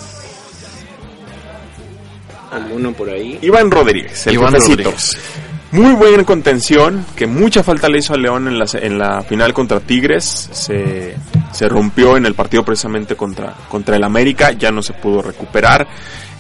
Alguno 2.51 2.93
por 2.93 3.11
ahí. 3.11 3.39
Iván 3.43 3.71
Rodríguez, 3.71 4.27
el 4.27 4.35
Iván 4.35 4.53
jefecito. 4.53 4.85
Rodríguez. 4.85 5.19
Muy 5.73 5.95
buena 5.95 6.25
contención, 6.25 7.05
que 7.17 7.27
mucha 7.27 7.63
falta 7.63 7.89
le 7.89 7.99
hizo 7.99 8.15
a 8.15 8.17
León 8.17 8.47
en 8.47 8.59
la, 8.59 8.67
en 8.75 8.99
la 8.99 9.23
final 9.23 9.53
contra 9.53 9.81
Tigres. 9.81 10.49
Se, 10.53 11.17
se 11.53 11.69
rompió 11.69 12.17
en 12.17 12.25
el 12.25 12.35
partido 12.35 12.65
precisamente 12.65 13.17
contra, 13.17 13.53
contra 13.69 13.97
el 13.97 14.05
América, 14.05 14.53
ya 14.53 14.71
no 14.71 14.81
se 14.81 14.93
pudo 14.93 15.23
recuperar. 15.23 15.87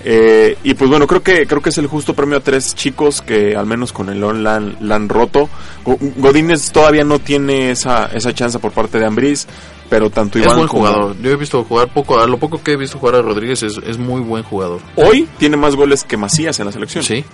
Eh, 0.08 0.56
y 0.62 0.74
pues 0.74 0.88
bueno, 0.88 1.08
creo 1.08 1.20
que, 1.20 1.48
creo 1.48 1.60
que 1.60 1.70
es 1.70 1.78
el 1.78 1.88
justo 1.88 2.14
premio 2.14 2.36
a 2.36 2.40
tres 2.40 2.76
chicos 2.76 3.20
que 3.22 3.56
al 3.56 3.66
menos 3.66 3.92
con 3.92 4.08
el 4.08 4.20
León 4.20 4.44
la 4.44 4.54
han, 4.54 4.76
la 4.80 4.98
roto. 5.00 5.48
Go- 5.84 5.98
Godínez 6.18 6.70
todavía 6.70 7.02
no 7.02 7.18
tiene 7.18 7.72
esa, 7.72 8.06
esa 8.14 8.32
chance 8.32 8.60
por 8.60 8.70
parte 8.70 9.00
de 9.00 9.06
Ambriz, 9.06 9.48
pero 9.90 10.08
tanto 10.08 10.38
Es 10.38 10.44
Iván 10.44 10.58
buen 10.58 10.68
como- 10.68 10.86
jugador. 10.86 11.16
Yo 11.20 11.32
he 11.32 11.36
visto 11.36 11.64
jugar 11.64 11.92
poco, 11.92 12.20
a 12.20 12.26
lo 12.28 12.38
poco 12.38 12.62
que 12.62 12.72
he 12.72 12.76
visto 12.76 12.98
jugar 13.00 13.16
a 13.16 13.22
Rodríguez 13.22 13.64
es, 13.64 13.78
es 13.84 13.98
muy 13.98 14.20
buen 14.20 14.44
jugador. 14.44 14.80
Hoy 14.94 15.28
tiene 15.38 15.56
más 15.56 15.74
goles 15.74 16.04
que 16.04 16.16
Macías 16.16 16.60
en 16.60 16.66
la 16.66 16.72
selección. 16.72 17.02
Sí. 17.02 17.24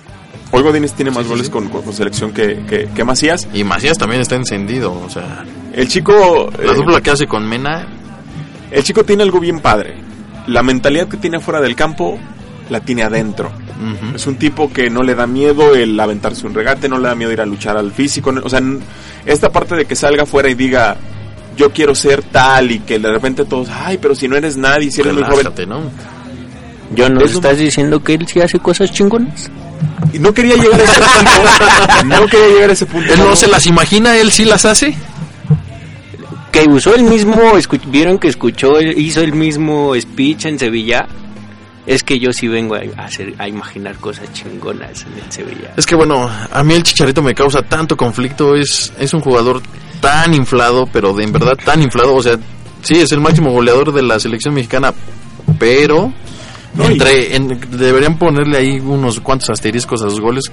Hoy 0.50 0.62
Godínez 0.62 0.94
tiene 0.94 1.10
más 1.10 1.24
Sí, 1.24 1.28
goles 1.28 1.46
sí. 1.48 1.52
Con, 1.52 1.68
con- 1.68 1.92
selección 1.92 2.32
que, 2.32 2.64
que, 2.66 2.88
que 2.94 3.04
Macías. 3.04 3.48
Y 3.52 3.64
Macías 3.64 3.98
también 3.98 4.22
está 4.22 4.36
encendido. 4.36 4.92
O 4.94 5.10
sea, 5.10 5.44
El 5.74 5.88
chico... 5.88 6.50
la 6.58 6.72
eh, 6.72 6.74
dupla 6.74 7.02
que 7.02 7.10
hace 7.10 7.26
con 7.26 7.46
Mena, 7.46 7.86
El 8.70 8.82
chico 8.82 9.04
tiene 9.04 9.24
algo 9.24 9.40
bien 9.40 9.60
padre. 9.60 9.94
La 10.46 10.62
mentalidad 10.62 11.06
que 11.08 11.18
tiene 11.18 11.38
fuera 11.38 11.60
del 11.60 11.76
campo 11.76 12.18
la 12.70 12.80
tiene 12.80 13.02
adentro. 13.02 13.50
Es 14.14 14.26
un 14.26 14.36
tipo 14.36 14.72
que 14.72 14.88
no 14.90 15.02
le 15.02 15.14
da 15.16 15.26
miedo 15.26 15.74
el 15.74 15.98
aventarse 15.98 16.46
un 16.46 16.54
regate, 16.54 16.88
no 16.88 16.98
le 16.98 17.08
da 17.08 17.14
miedo 17.16 17.32
ir 17.32 17.40
a 17.40 17.46
luchar 17.46 17.76
al 17.76 17.90
físico. 17.92 18.32
O 18.42 18.48
sea, 18.48 18.60
esta 19.26 19.50
parte 19.50 19.74
de 19.74 19.84
que 19.86 19.96
salga 19.96 20.24
fuera 20.24 20.48
y 20.48 20.54
diga, 20.54 20.96
yo 21.56 21.70
quiero 21.72 21.94
ser 21.94 22.22
tal 22.22 22.70
y 22.70 22.78
que 22.80 22.98
de 22.98 23.10
repente 23.10 23.44
todos, 23.44 23.68
ay, 23.70 23.98
pero 24.00 24.14
si 24.14 24.28
no 24.28 24.36
eres 24.36 24.56
nadie, 24.56 24.90
si 24.90 25.00
eres 25.00 25.12
muy 25.14 25.22
joven. 25.24 25.68
¿no? 25.68 25.80
Yo 26.94 27.08
no 27.08 27.20
estás 27.22 27.58
diciendo 27.58 28.02
que 28.04 28.14
él 28.14 28.26
sí 28.28 28.40
hace 28.40 28.58
cosas 28.60 28.92
chingonas. 28.92 29.50
Y 30.12 30.18
no 30.18 30.32
quería 30.32 30.54
llegar 30.56 30.80
a 30.80 30.84
ese 30.84 31.00
punto. 31.00 31.30
No 32.20 32.26
quería 32.26 32.48
llegar 32.48 32.70
a 32.70 32.72
ese 32.74 32.86
punto. 32.86 33.12
Él 33.14 33.18
no 33.20 33.34
se 33.34 33.46
las 33.48 33.66
imagina, 33.66 34.16
él 34.16 34.30
sí 34.30 34.44
las 34.44 34.64
hace. 34.64 34.94
Que 36.52 36.68
usó 36.68 36.94
el 36.94 37.04
mismo, 37.04 37.34
escu- 37.56 37.80
vieron 37.86 38.18
que 38.18 38.28
escuchó, 38.28 38.80
hizo 38.80 39.22
el 39.22 39.32
mismo 39.32 39.94
speech 39.98 40.44
en 40.44 40.58
Sevilla. 40.58 41.06
Es 41.84 42.02
que 42.04 42.18
yo 42.20 42.32
sí 42.32 42.46
vengo 42.46 42.76
a 42.76 42.80
hacer, 43.04 43.34
a 43.38 43.48
imaginar 43.48 43.96
cosas 43.96 44.32
chingonas 44.32 45.04
en 45.04 45.24
el 45.24 45.32
Sevilla. 45.32 45.72
Es 45.76 45.84
que 45.84 45.96
bueno, 45.96 46.28
a 46.28 46.62
mí 46.62 46.74
el 46.74 46.82
Chicharito 46.84 47.22
me 47.22 47.34
causa 47.34 47.62
tanto 47.62 47.96
conflicto. 47.96 48.54
Es, 48.54 48.92
es 49.00 49.12
un 49.14 49.20
jugador 49.20 49.60
tan 50.00 50.32
inflado, 50.32 50.86
pero 50.92 51.12
de 51.12 51.24
en 51.24 51.32
verdad 51.32 51.56
tan 51.64 51.82
inflado. 51.82 52.14
O 52.14 52.22
sea, 52.22 52.38
sí, 52.82 53.00
es 53.00 53.10
el 53.10 53.20
máximo 53.20 53.50
goleador 53.50 53.92
de 53.92 54.02
la 54.02 54.20
selección 54.20 54.54
mexicana, 54.54 54.94
pero 55.58 56.12
No, 56.74 56.84
entre, 56.84 57.34
en- 57.34 57.58
deberían 57.70 58.16
ponerle 58.16 58.58
ahí 58.58 58.78
unos 58.80 59.18
cuantos 59.20 59.50
asteriscos 59.50 60.02
a 60.02 60.08
sus 60.10 60.20
goles. 60.20 60.44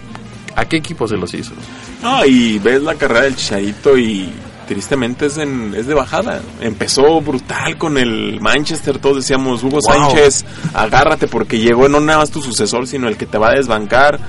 ¿A 0.56 0.66
qué 0.66 0.78
equipo 0.78 1.08
se 1.08 1.16
los 1.16 1.32
hizo? 1.36 1.54
No, 2.02 2.26
y 2.26 2.58
ves 2.60 2.82
la 2.82 2.96
carrera 2.96 3.22
del 3.26 3.36
Chicharito 3.36 3.96
y 3.98 4.30
tristemente 4.70 5.26
es, 5.26 5.38
en- 5.40 5.74
es 5.76 5.88
de 5.88 5.96
bajada. 5.96 6.42
Empezó 6.62 7.20
brutal 7.22 7.78
con 7.78 7.98
el 7.98 8.40
Manchester, 8.40 9.00
todos 9.00 9.18
decíamos, 9.18 9.64
Hugo 9.64 9.80
Wow. 9.82 10.12
Sánchez, 10.12 10.46
agárrate 10.76 11.28
porque 11.28 11.58
llegó 11.60 11.90
no 11.90 12.00
nada 12.00 12.20
más 12.20 12.30
tu 12.30 12.40
sucesor, 12.42 12.86
sino 12.88 13.08
el 13.08 13.18
que 13.18 13.26
te 13.26 13.38
va 13.40 13.50
a 13.50 13.54
desbancar. 13.56 14.20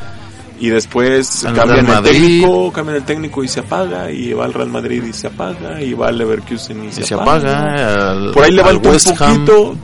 Y 0.58 0.68
después 0.68 1.46
cambian 1.54 1.86
el 1.86 2.02
técnico, 2.02 2.72
cambian 2.72 2.96
el 2.96 3.02
técnico 3.04 3.42
y 3.44 3.48
se 3.48 3.60
apaga, 3.60 4.10
y 4.10 4.32
va 4.32 4.44
al 4.46 4.52
Real 4.52 4.68
Madrid 4.70 5.02
y 5.04 5.12
se 5.12 5.26
apaga, 5.28 5.80
y 5.82 5.94
va 5.94 6.08
al 6.08 6.18
Leverkusen 6.18 6.84
y 6.84 6.92
se, 6.92 7.00
Y 7.00 7.04
se 7.04 7.14
apaga. 7.14 8.10
al- 8.12 8.32
Por 8.32 8.44
ahí 8.44 8.52
levanta 8.52 8.88
un 8.90 8.98
poquito, 8.98 9.76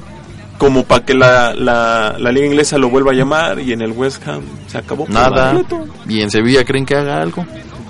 como 0.59 0.85
para 0.85 1.05
que 1.05 1.15
la, 1.15 1.55
la, 1.55 2.17
la 2.19 2.31
liga 2.33 2.47
inglesa 2.47 2.77
lo 2.79 2.89
vuelva 2.91 3.13
a 3.13 3.15
llamar, 3.15 3.59
y 3.61 3.73
en 3.73 3.81
el 3.83 3.93
West 3.93 4.27
Ham 4.29 4.43
se 4.67 4.77
acabó. 4.79 5.07
Nada. 5.09 5.53
completo. 5.55 5.87
¿Y 6.09 6.21
en 6.21 6.31
Sevilla 6.31 6.63
creen 6.65 6.85
que 6.85 6.95
haga 6.97 7.23
algo? 7.23 7.47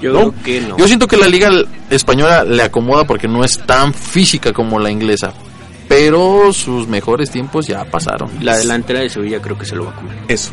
Yo 0.06 0.12
No, 0.12 0.32
creo 0.32 0.42
que 0.44 0.60
no. 0.62 0.76
Yo 0.78 0.86
siento 0.86 1.06
que 1.06 1.16
la 1.16 1.28
liga 1.28 1.50
española 1.90 2.44
le 2.44 2.62
acomoda 2.62 3.04
porque 3.06 3.28
no 3.28 3.44
es 3.44 3.58
tan 3.66 3.92
física 3.94 4.52
como 4.52 4.78
la 4.78 4.90
inglesa. 4.90 5.32
Pero 5.88 6.52
sus 6.52 6.88
mejores 6.88 7.30
tiempos 7.30 7.66
ya 7.66 7.84
pasaron. 7.84 8.30
La 8.40 8.56
delantera 8.56 9.00
de 9.00 9.08
Sevilla 9.08 9.40
creo 9.40 9.56
que 9.56 9.64
se 9.64 9.76
lo 9.76 9.84
va 9.84 9.92
a 9.92 9.94
comer. 9.94 10.16
Eso. 10.28 10.50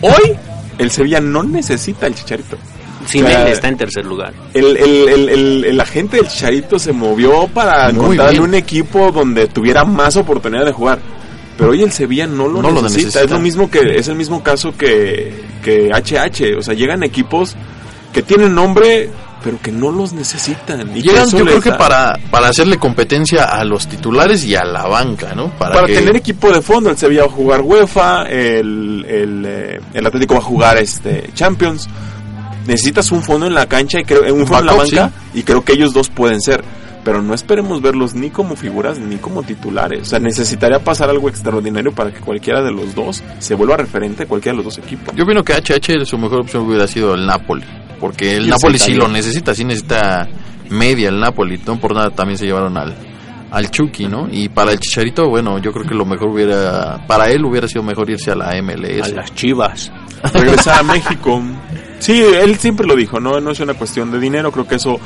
Hoy, 0.00 0.36
el 0.78 0.90
Sevilla 0.90 1.20
no 1.20 1.42
necesita 1.44 2.06
el 2.06 2.14
Chicharito. 2.14 2.56
O 3.04 3.08
sea, 3.08 3.48
está 3.48 3.68
en 3.68 3.76
tercer 3.76 4.04
lugar. 4.04 4.32
El, 4.54 4.76
el, 4.76 5.08
el, 5.08 5.28
el, 5.28 5.64
el 5.64 5.80
agente 5.80 6.16
del 6.18 6.28
Chicharito 6.28 6.78
se 6.78 6.92
movió 6.92 7.48
para 7.48 7.90
encontrarle 7.90 8.40
un 8.40 8.54
equipo 8.54 9.10
donde 9.12 9.48
tuviera 9.48 9.84
más 9.84 10.16
oportunidad 10.16 10.64
de 10.64 10.72
jugar. 10.72 11.00
Pero 11.58 11.70
hoy 11.70 11.82
el 11.82 11.92
Sevilla 11.92 12.26
no 12.26 12.48
lo, 12.48 12.62
No 12.62 12.70
lo 12.70 12.82
necesita. 12.82 13.06
necesita. 13.06 13.24
Es 13.24 13.30
lo 13.30 13.38
mismo 13.40 13.70
que 13.70 13.96
es 13.96 14.08
el 14.08 14.14
mismo 14.16 14.42
caso 14.42 14.74
que 14.76 15.32
que 15.62 15.90
HH, 15.92 16.56
o 16.58 16.62
sea, 16.62 16.74
llegan 16.74 17.02
equipos 17.04 17.54
que 18.12 18.22
tienen 18.22 18.54
nombre 18.54 19.10
pero 19.44 19.58
que 19.60 19.72
no 19.72 19.90
los 19.90 20.12
necesitan. 20.12 20.96
Y 20.96 21.02
Llegan, 21.02 21.28
yo 21.28 21.44
creo 21.44 21.60
que 21.60 21.70
da- 21.70 21.76
para, 21.76 22.16
para 22.30 22.46
hacerle 22.46 22.76
competencia 22.78 23.42
a 23.46 23.64
los 23.64 23.88
titulares 23.88 24.44
y 24.44 24.54
a 24.54 24.62
la 24.64 24.84
banca, 24.86 25.34
¿no? 25.34 25.50
para, 25.58 25.84
que- 25.84 25.94
tener 25.94 26.14
equipo 26.14 26.52
de 26.52 26.62
fondo, 26.62 26.90
el 26.90 26.96
Sevilla 26.96 27.22
va 27.22 27.26
a 27.26 27.30
jugar 27.34 27.60
UEFA, 27.60 28.22
el, 28.28 29.04
el, 29.08 29.44
eh, 29.44 29.80
el 29.94 30.06
Atlético 30.06 30.34
va 30.34 30.40
a 30.40 30.44
jugar 30.44 30.78
este 30.78 31.30
Champions. 31.34 31.88
Necesitas 32.68 33.10
un 33.10 33.22
fondo 33.24 33.46
en 33.46 33.54
la 33.54 33.66
cancha 33.66 33.98
y 33.98 34.04
creo, 34.04 34.22
un 34.32 34.46
fondo 34.46 34.60
en 34.60 34.66
la 34.66 34.72
banca 34.74 35.10
y 35.34 35.42
creo 35.42 35.64
que 35.64 35.72
ellos 35.72 35.92
dos 35.92 36.08
pueden 36.08 36.40
ser. 36.40 36.62
Pero 37.04 37.20
no 37.20 37.34
esperemos 37.34 37.82
verlos 37.82 38.14
ni 38.14 38.30
como 38.30 38.54
figuras 38.54 38.98
ni 38.98 39.16
como 39.16 39.42
titulares. 39.42 40.02
O 40.02 40.04
sea, 40.04 40.18
necesitaría 40.20 40.78
pasar 40.78 41.10
algo 41.10 41.28
extraordinario 41.28 41.92
para 41.92 42.12
que 42.12 42.20
cualquiera 42.20 42.62
de 42.62 42.70
los 42.70 42.94
dos 42.94 43.22
se 43.38 43.54
vuelva 43.54 43.76
referente 43.76 44.22
a 44.22 44.26
cualquiera 44.26 44.56
de 44.56 44.64
los 44.64 44.76
dos 44.76 44.84
equipos. 44.84 45.14
Yo 45.16 45.24
opino 45.24 45.42
que 45.42 45.54
HH 45.54 46.04
su 46.04 46.16
mejor 46.18 46.40
opción 46.40 46.66
hubiera 46.66 46.86
sido 46.86 47.14
el 47.14 47.26
Napoli. 47.26 47.64
Porque 47.98 48.36
el 48.36 48.48
Napoli 48.48 48.78
sí 48.78 48.94
lo 48.94 49.06
necesita, 49.06 49.54
sí 49.54 49.64
necesita 49.64 50.28
media 50.70 51.08
el 51.08 51.20
Napoli. 51.20 51.60
No 51.64 51.78
por 51.78 51.94
nada 51.94 52.10
también 52.10 52.36
se 52.36 52.46
llevaron 52.46 52.76
al, 52.76 52.94
al 53.52 53.70
Chucky, 53.70 54.06
¿no? 54.06 54.26
Y 54.30 54.48
para 54.48 54.72
el 54.72 54.80
Chicharito, 54.80 55.28
bueno, 55.28 55.58
yo 55.58 55.72
creo 55.72 55.86
que 55.86 55.94
lo 55.94 56.04
mejor 56.04 56.30
hubiera, 56.30 57.06
para 57.06 57.30
él 57.30 57.44
hubiera 57.44 57.68
sido 57.68 57.82
mejor 57.82 58.10
irse 58.10 58.32
a 58.32 58.34
la 58.34 58.60
MLS. 58.60 59.04
A 59.04 59.08
las 59.08 59.34
chivas. 59.34 59.92
regresar 60.32 60.80
a 60.80 60.82
México. 60.82 61.42
Sí, 62.02 62.20
él 62.20 62.58
siempre 62.58 62.86
lo 62.86 62.96
dijo, 62.96 63.20
no, 63.20 63.40
no 63.40 63.50
es 63.52 63.60
una 63.60 63.74
cuestión 63.74 64.10
de 64.10 64.18
dinero, 64.18 64.50
creo 64.50 64.66
que 64.66 64.74
eso 64.76 64.98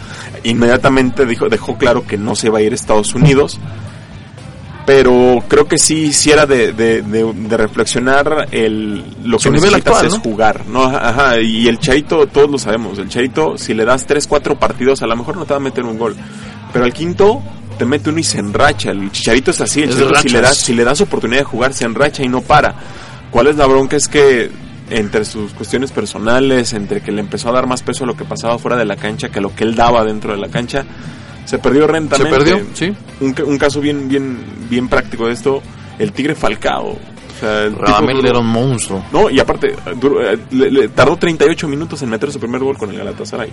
inmediatamente 0.44 1.26
dijo, 1.26 1.48
dejó 1.48 1.76
claro 1.76 2.06
que 2.06 2.16
no 2.16 2.34
se 2.34 2.48
va 2.48 2.58
a 2.58 2.62
ir 2.62 2.72
a 2.72 2.74
Estados 2.74 3.14
Unidos, 3.14 3.58
pero 4.86 5.42
creo 5.48 5.66
que 5.66 5.78
sí, 5.78 6.12
sí 6.12 6.30
era 6.30 6.46
de, 6.46 6.72
de, 6.72 7.02
de- 7.02 7.32
de 7.32 7.56
reflexionar 7.56 8.46
el, 8.52 9.02
lo 9.24 9.38
Su 9.38 9.44
que 9.50 9.56
nivel 9.56 9.70
necesitas 9.72 9.94
actual, 9.96 10.06
es 10.06 10.12
¿no? 10.14 10.20
jugar, 10.20 10.66
¿no? 10.68 10.84
Ajá, 10.84 11.40
y 11.40 11.66
el 11.66 11.78
Charito, 11.80 12.26
todos 12.28 12.48
lo 12.48 12.58
sabemos, 12.58 12.96
el 12.98 13.08
Charito, 13.08 13.58
si 13.58 13.74
le 13.74 13.84
das 13.84 14.06
3, 14.06 14.26
4 14.28 14.56
partidos, 14.58 15.02
a 15.02 15.06
lo 15.08 15.16
mejor 15.16 15.36
no 15.36 15.44
te 15.44 15.50
va 15.54 15.56
a 15.56 15.60
meter 15.60 15.84
un 15.84 15.98
gol, 15.98 16.14
pero 16.72 16.84
al 16.84 16.92
quinto 16.92 17.42
te 17.78 17.84
mete 17.84 18.10
uno 18.10 18.20
y 18.20 18.22
se 18.22 18.38
enracha, 18.38 18.92
el 18.92 19.10
Chicharito 19.10 19.50
es 19.50 19.60
así, 19.60 19.82
el 19.82 19.90
Es 19.90 19.96
Chicharito 19.96 20.20
si 20.22 20.28
le, 20.30 20.40
das, 20.40 20.56
si 20.56 20.72
le 20.74 20.84
das 20.84 21.00
oportunidad 21.00 21.40
de 21.40 21.44
jugar, 21.44 21.74
se 21.74 21.84
enracha 21.84 22.22
y 22.22 22.28
no 22.28 22.40
para. 22.42 22.74
¿Cuál 23.32 23.48
es 23.48 23.56
la 23.56 23.66
bronca? 23.66 23.96
Es 23.96 24.06
que 24.08 24.50
entre 24.90 25.24
sus 25.24 25.52
cuestiones 25.52 25.90
personales, 25.92 26.72
entre 26.72 27.00
que 27.00 27.10
le 27.12 27.20
empezó 27.20 27.48
a 27.48 27.52
dar 27.52 27.66
más 27.66 27.82
peso 27.82 28.04
a 28.04 28.06
lo 28.06 28.16
que 28.16 28.24
pasaba 28.24 28.58
fuera 28.58 28.76
de 28.76 28.84
la 28.84 28.96
cancha 28.96 29.28
que 29.30 29.38
a 29.40 29.42
lo 29.42 29.54
que 29.54 29.64
él 29.64 29.74
daba 29.74 30.04
dentro 30.04 30.32
de 30.32 30.38
la 30.38 30.48
cancha, 30.48 30.84
se 31.44 31.58
perdió 31.58 31.86
Se 31.86 31.92
rentamente. 31.92 32.36
perdió, 32.38 32.60
sí. 32.74 32.92
Un, 33.20 33.34
un 33.46 33.58
caso 33.58 33.80
bien, 33.80 34.08
bien, 34.08 34.38
bien 34.70 34.88
práctico 34.88 35.26
de 35.26 35.32
esto, 35.32 35.62
el 35.98 36.12
Tigre 36.12 36.34
Falcao. 36.34 36.90
O 36.92 37.38
sea, 37.40 37.64
el 37.64 37.74
Radamel 37.76 38.24
era 38.24 38.38
un 38.38 38.46
monstruo. 38.46 39.04
No, 39.12 39.28
y 39.28 39.38
aparte, 39.38 39.74
duró- 40.00 40.22
eh, 40.22 40.38
le, 40.52 40.70
le 40.70 40.88
tardó 40.88 41.16
38 41.16 41.68
minutos 41.68 42.00
en 42.02 42.08
meter 42.08 42.32
su 42.32 42.40
primer 42.40 42.60
gol 42.62 42.78
con 42.78 42.90
el 42.90 42.96
Galatasaray. 42.98 43.50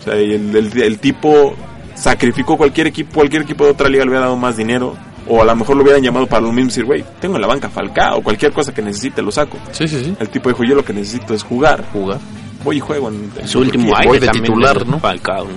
O 0.00 0.02
sea, 0.02 0.20
y 0.20 0.32
el, 0.32 0.56
el- 0.56 0.82
el 0.82 0.98
tipo 0.98 1.54
sacrificó 1.94 2.56
cualquier 2.56 2.88
equipo, 2.88 3.12
cualquier 3.14 3.42
equipo 3.42 3.64
de 3.64 3.70
otra 3.70 3.88
liga 3.88 4.04
le 4.04 4.10
hubiera 4.10 4.24
dado 4.26 4.36
más 4.36 4.56
dinero. 4.56 4.96
O 5.28 5.42
a 5.42 5.44
lo 5.44 5.54
mejor 5.56 5.76
lo 5.76 5.82
hubieran 5.82 6.02
llamado 6.02 6.26
para 6.26 6.42
lo 6.42 6.48
mismo 6.48 6.62
y 6.62 6.66
decir, 6.68 6.84
güey, 6.84 7.04
tengo 7.20 7.36
en 7.36 7.42
la 7.42 7.46
banca 7.48 7.68
Falcao, 7.68 8.22
cualquier 8.22 8.52
cosa 8.52 8.72
que 8.74 8.82
necesite 8.82 9.22
lo 9.22 9.30
saco. 9.30 9.58
Sí, 9.72 9.86
sí, 9.86 10.02
sí. 10.04 10.16
El 10.18 10.28
tipo 10.28 10.48
dijo, 10.48 10.64
yo 10.64 10.74
lo 10.74 10.84
que 10.84 10.92
necesito 10.92 11.34
es 11.34 11.42
jugar. 11.42 11.84
Jugar. 11.92 12.18
Voy 12.64 12.76
y 12.78 12.80
juego 12.80 13.08
en, 13.08 13.30
en 13.38 13.48
Su 13.48 13.60
último 13.60 13.84
Turquía". 13.84 13.98
año 14.00 14.08
Voy 14.08 14.18
de 14.18 14.28
titular, 14.28 14.86
¿no? 14.86 14.98
Falcao, 14.98 15.44
¿no? 15.44 15.50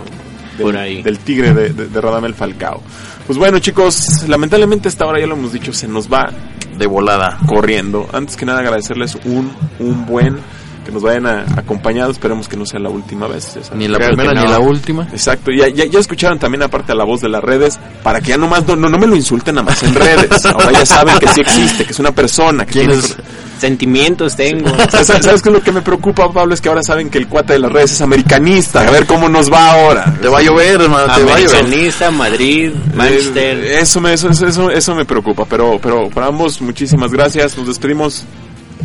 del, 0.58 0.62
Por 0.62 0.78
ahí. 0.78 1.02
del 1.02 1.18
tigre 1.20 1.54
de, 1.54 1.70
de, 1.74 1.88
de 1.88 2.02
Radamel 2.02 2.34
Falcao. 2.36 2.82
Pues 3.26 3.40
bueno, 3.40 3.58
chicos, 3.60 4.28
lamentablemente 4.28 4.88
esta 4.90 5.06
hora 5.06 5.20
ya 5.20 5.26
lo 5.28 5.34
hemos 5.36 5.52
dicho, 5.54 5.74
se 5.74 5.88
nos 5.88 6.12
va 6.12 6.30
De 6.78 6.86
volada. 6.86 7.40
corriendo. 7.48 8.08
Antes 8.14 8.36
que 8.38 8.46
nada 8.46 8.60
agradecerles 8.60 9.18
un, 9.26 9.52
un 9.80 10.06
buen 10.06 10.38
que 10.86 10.92
nos 10.92 11.02
vayan 11.02 11.26
a, 11.26 11.42
acompañado. 11.58 12.12
Esperemos 12.12 12.48
que 12.48 12.58
no 12.58 12.66
sea 12.66 12.80
la 12.80 12.90
última 12.90 13.28
vez. 13.28 13.58
Ni 13.76 13.88
la 13.88 13.98
primera 14.00 14.34
ni 14.34 14.44
no. 14.44 14.52
la 14.52 14.60
última. 14.60 15.04
Exacto, 15.12 15.52
ya, 15.52 15.68
ya, 15.70 15.86
ya 15.86 16.00
escucharon 16.00 16.40
también 16.40 16.64
aparte 16.64 16.92
a 16.92 16.96
la 16.96 17.04
voz 17.06 17.22
de 17.22 17.30
las 17.30 17.44
redes, 17.44 17.80
para 18.04 18.20
que 18.22 18.30
ya 18.30 18.38
nomás 18.38 18.68
no, 18.68 18.76
no, 18.76 18.90
no 18.90 18.98
me 18.98 19.08
lo 19.08 19.16
insulten 19.16 19.56
nada 19.56 19.66
más 19.70 19.82
en 19.84 19.96
redes. 19.96 20.46
Ahora 20.46 20.72
ya 20.72 20.86
saben 20.86 21.18
que 21.20 21.28
sí 21.30 21.42
existe, 21.42 21.86
que 21.86 21.92
es 21.92 22.00
una 22.00 22.12
persona. 22.12 22.66
Que 22.66 22.74
¿Quién 22.74 22.88
tiene- 22.88 23.04
es? 23.04 23.18
Sentimientos 23.60 24.36
tengo. 24.36 24.68
¿Sabes, 24.90 25.08
sabes 25.24 25.42
qué 25.42 25.48
es 25.50 25.54
lo 25.56 25.62
que 25.62 25.72
me 25.72 25.82
preocupa, 25.82 26.30
Pablo? 26.34 26.54
Es 26.54 26.60
que 26.60 26.68
ahora 26.68 26.84
saben 26.84 27.10
que 27.10 27.18
el 27.18 27.28
cuate 27.30 27.54
de 27.54 27.60
las 27.60 27.72
redes 27.72 27.94
es 27.94 28.02
americanista. 28.02 28.82
A 28.86 28.92
ver 28.92 29.06
cómo 29.06 29.30
nos 29.30 29.50
va 29.50 29.72
ahora. 29.72 30.14
Te 30.22 30.28
va 30.28 30.40
a 30.40 30.42
llover, 30.42 30.82
hermano, 30.82 31.06
te 31.16 31.24
va 31.24 31.36
a 31.36 31.40
llover. 31.40 31.56
Americanista, 31.56 32.12
Madrid, 32.12 32.74
Manchester. 32.94 33.58
Eh, 33.64 33.80
Eso 33.80 34.02
me, 34.02 34.12
eso, 34.12 34.30
eso, 34.30 34.70
eso 34.70 34.96
me 34.96 35.06
preocupa, 35.06 35.46
pero, 35.50 35.80
pero 35.82 36.10
para 36.10 36.28
ambos, 36.28 36.62
muchísimas 36.62 37.12
gracias. 37.14 37.58
Nos 37.58 37.68
despedimos. 37.68 38.26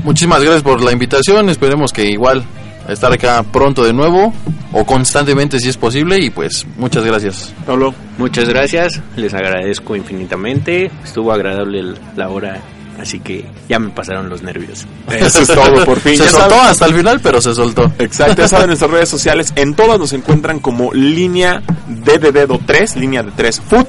Muchísimas 0.05 0.41
gracias 0.43 0.63
por 0.63 0.83
la 0.83 0.93
invitación. 0.93 1.49
Esperemos 1.51 1.93
que 1.93 2.05
igual 2.11 2.45
estar 2.89 3.13
acá 3.13 3.43
pronto 3.43 3.85
de 3.85 3.93
nuevo 3.93 4.33
o 4.73 4.85
constantemente 4.87 5.59
si 5.61 5.69
es 5.69 5.77
posible 5.77 6.19
y 6.23 6.31
pues 6.31 6.67
muchas 6.77 7.05
gracias. 7.05 7.53
Pablo. 7.67 7.95
Muchas 8.19 8.49
gracias, 8.49 9.01
les 9.17 9.35
agradezco 9.35 9.95
infinitamente. 9.97 10.91
Estuvo 11.05 11.33
agradable 11.33 11.81
el- 11.81 11.99
la 12.17 12.29
hora, 12.31 12.61
así 13.01 13.21
que 13.21 13.45
ya 13.69 13.79
me 13.79 13.91
pasaron 13.91 14.29
los 14.29 14.43
nervios. 14.43 14.87
Eso 15.11 15.41
es 15.43 15.49
todo, 15.49 15.85
por 15.85 16.01
fin. 16.01 16.17
Se 16.17 16.25
Ya 16.25 16.31
soltó 16.31 16.51
saben- 16.57 16.67
hasta 16.71 16.87
el 16.87 16.95
final, 16.95 17.21
pero 17.21 17.41
se 17.41 17.55
soltó. 17.55 17.93
Exacto, 17.99 18.43
ya 18.43 18.49
saben 18.49 18.69
nuestras 18.69 18.91
redes 18.91 19.09
sociales. 19.09 19.53
En 19.57 19.75
todas 19.75 19.99
nos 19.99 20.13
encuentran 20.15 20.59
como 20.59 20.93
línea 20.93 21.63
de 21.87 22.19
dedo 22.19 22.59
3, 22.65 22.97
línea 22.97 23.23
de 23.23 23.31
3 23.33 23.61
foot. 23.61 23.87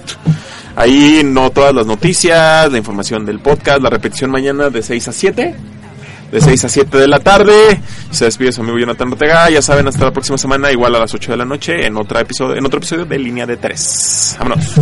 Ahí 0.76 1.24
no 1.26 1.50
todas 1.50 1.74
las 1.74 1.86
noticias, 1.86 2.72
la 2.72 2.78
información 2.78 3.26
del 3.26 3.40
podcast, 3.40 3.82
la 3.82 3.90
repetición 3.90 4.32
mañana 4.32 4.70
de 4.70 4.82
6 4.82 5.08
a 5.08 5.12
7. 5.12 5.56
De 6.32 6.40
6 6.42 6.66
a 6.66 6.70
7 6.70 6.98
de 6.98 7.08
la 7.08 7.20
tarde. 7.20 7.80
Se 8.12 8.26
despide 8.26 8.52
su 8.52 8.62
amigo 8.62 8.78
Jonathan 8.78 9.12
Ortega. 9.12 9.50
Ya 9.50 9.62
saben, 9.62 9.88
hasta 9.88 10.06
la 10.06 10.12
próxima 10.12 10.38
semana, 10.38 10.72
igual 10.72 10.96
a 10.96 11.00
las 11.00 11.14
8 11.14 11.32
de 11.32 11.38
la 11.38 11.46
noche, 11.46 11.86
en, 11.86 11.98
otra 11.98 12.22
episodio, 12.22 12.56
en 12.56 12.66
otro 12.66 12.78
episodio 12.78 13.06
de 13.06 13.18
Línea 13.18 13.46
de 13.46 13.58
3. 13.58 14.38
Vámonos. 14.40 14.76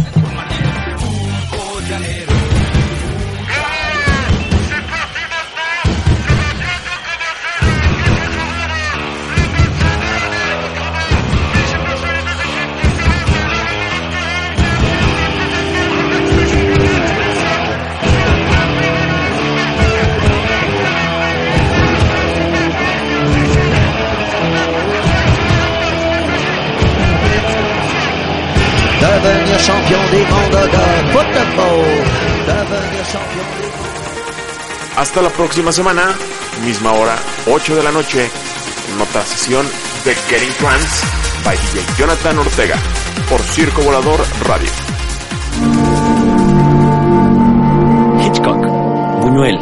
Hasta 34.97 35.21
la 35.21 35.29
próxima 35.29 35.71
semana, 35.71 36.15
misma 36.65 36.91
hora, 36.93 37.15
8 37.45 37.75
de 37.75 37.83
la 37.83 37.91
noche, 37.91 38.27
en 38.91 38.99
otra 38.99 39.21
sesión 39.21 39.63
de 40.03 40.15
Getting 40.15 40.53
Trans 40.57 41.03
by 41.45 41.55
DJ 41.55 41.85
Jonathan 41.99 42.39
Ortega 42.39 42.75
por 43.29 43.39
Circo 43.41 43.83
Volador 43.83 44.19
Radio. 44.47 44.69
Hitchcock, 48.25 49.21
Buñuel, 49.21 49.59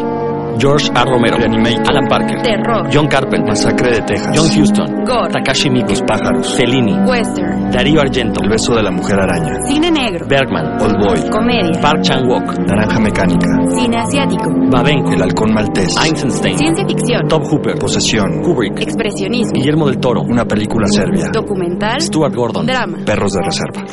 George 0.58 0.90
A. 0.96 1.04
Romero, 1.04 1.36
Alan 1.36 2.08
Parker, 2.08 2.42
Terror. 2.42 2.90
John 2.94 3.08
Carpenter, 3.08 3.50
Masacre 3.50 3.92
de 3.92 4.02
Texas, 4.04 4.32
John 4.34 4.48
Huston, 4.62 5.04
Gore. 5.04 5.34
Takashi 5.34 5.70
Miike, 5.70 5.90
Los 5.92 6.02
pájaros, 6.04 6.56
Fellini, 6.56 6.94
Western. 7.06 7.55
Darío 7.76 8.00
Argento, 8.00 8.42
El 8.42 8.50
beso 8.52 8.74
de 8.74 8.84
la 8.84 8.90
mujer 8.90 9.20
araña, 9.20 9.52
Cine 9.68 9.92
negro. 9.92 10.26
Bergman, 10.30 10.82
Old 10.82 10.98
Boy, 10.98 11.30
Comedia. 11.30 11.82
Park 11.82 12.04
Chan-wook, 12.04 12.58
Naranja 12.60 13.00
mecánica, 13.02 13.48
Cine 13.76 13.98
asiático. 13.98 14.50
Babenco, 14.72 15.12
El 15.12 15.22
halcón 15.22 15.54
maltés, 15.54 15.94
Einstein, 15.98 16.58
Ciencia 16.58 16.86
ficción. 16.88 17.28
Top 17.28 17.44
Hooper, 17.44 17.78
Posesión, 17.78 18.42
Kubrick, 18.42 18.80
Expresionismo. 18.80 19.52
Guillermo 19.56 19.88
del 19.88 19.98
Toro, 19.98 20.22
una 20.22 20.46
película 20.46 20.88
serbia, 20.88 21.30
Documental. 21.34 22.00
Stuart 22.00 22.34
Gordon, 22.34 22.66
Drama. 22.66 23.00
Perros 23.06 23.34
de 23.34 23.42
reserva. 23.44 23.84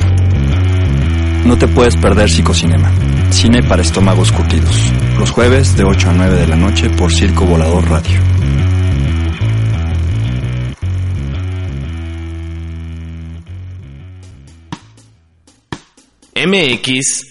No 1.45 1.57
te 1.57 1.67
puedes 1.67 1.97
perder 1.97 2.29
Psicocinema. 2.29 2.89
Cine 3.31 3.63
para 3.63 3.81
estómagos 3.81 4.31
curtidos. 4.31 4.93
Los 5.19 5.29
jueves 5.31 5.75
de 5.75 5.83
8 5.83 6.09
a 6.09 6.13
9 6.13 6.35
de 6.39 6.47
la 6.47 6.55
noche 6.55 6.89
por 6.89 7.11
Circo 7.11 7.45
Volador 7.45 7.89
Radio. 7.89 8.21
MX 16.43 17.25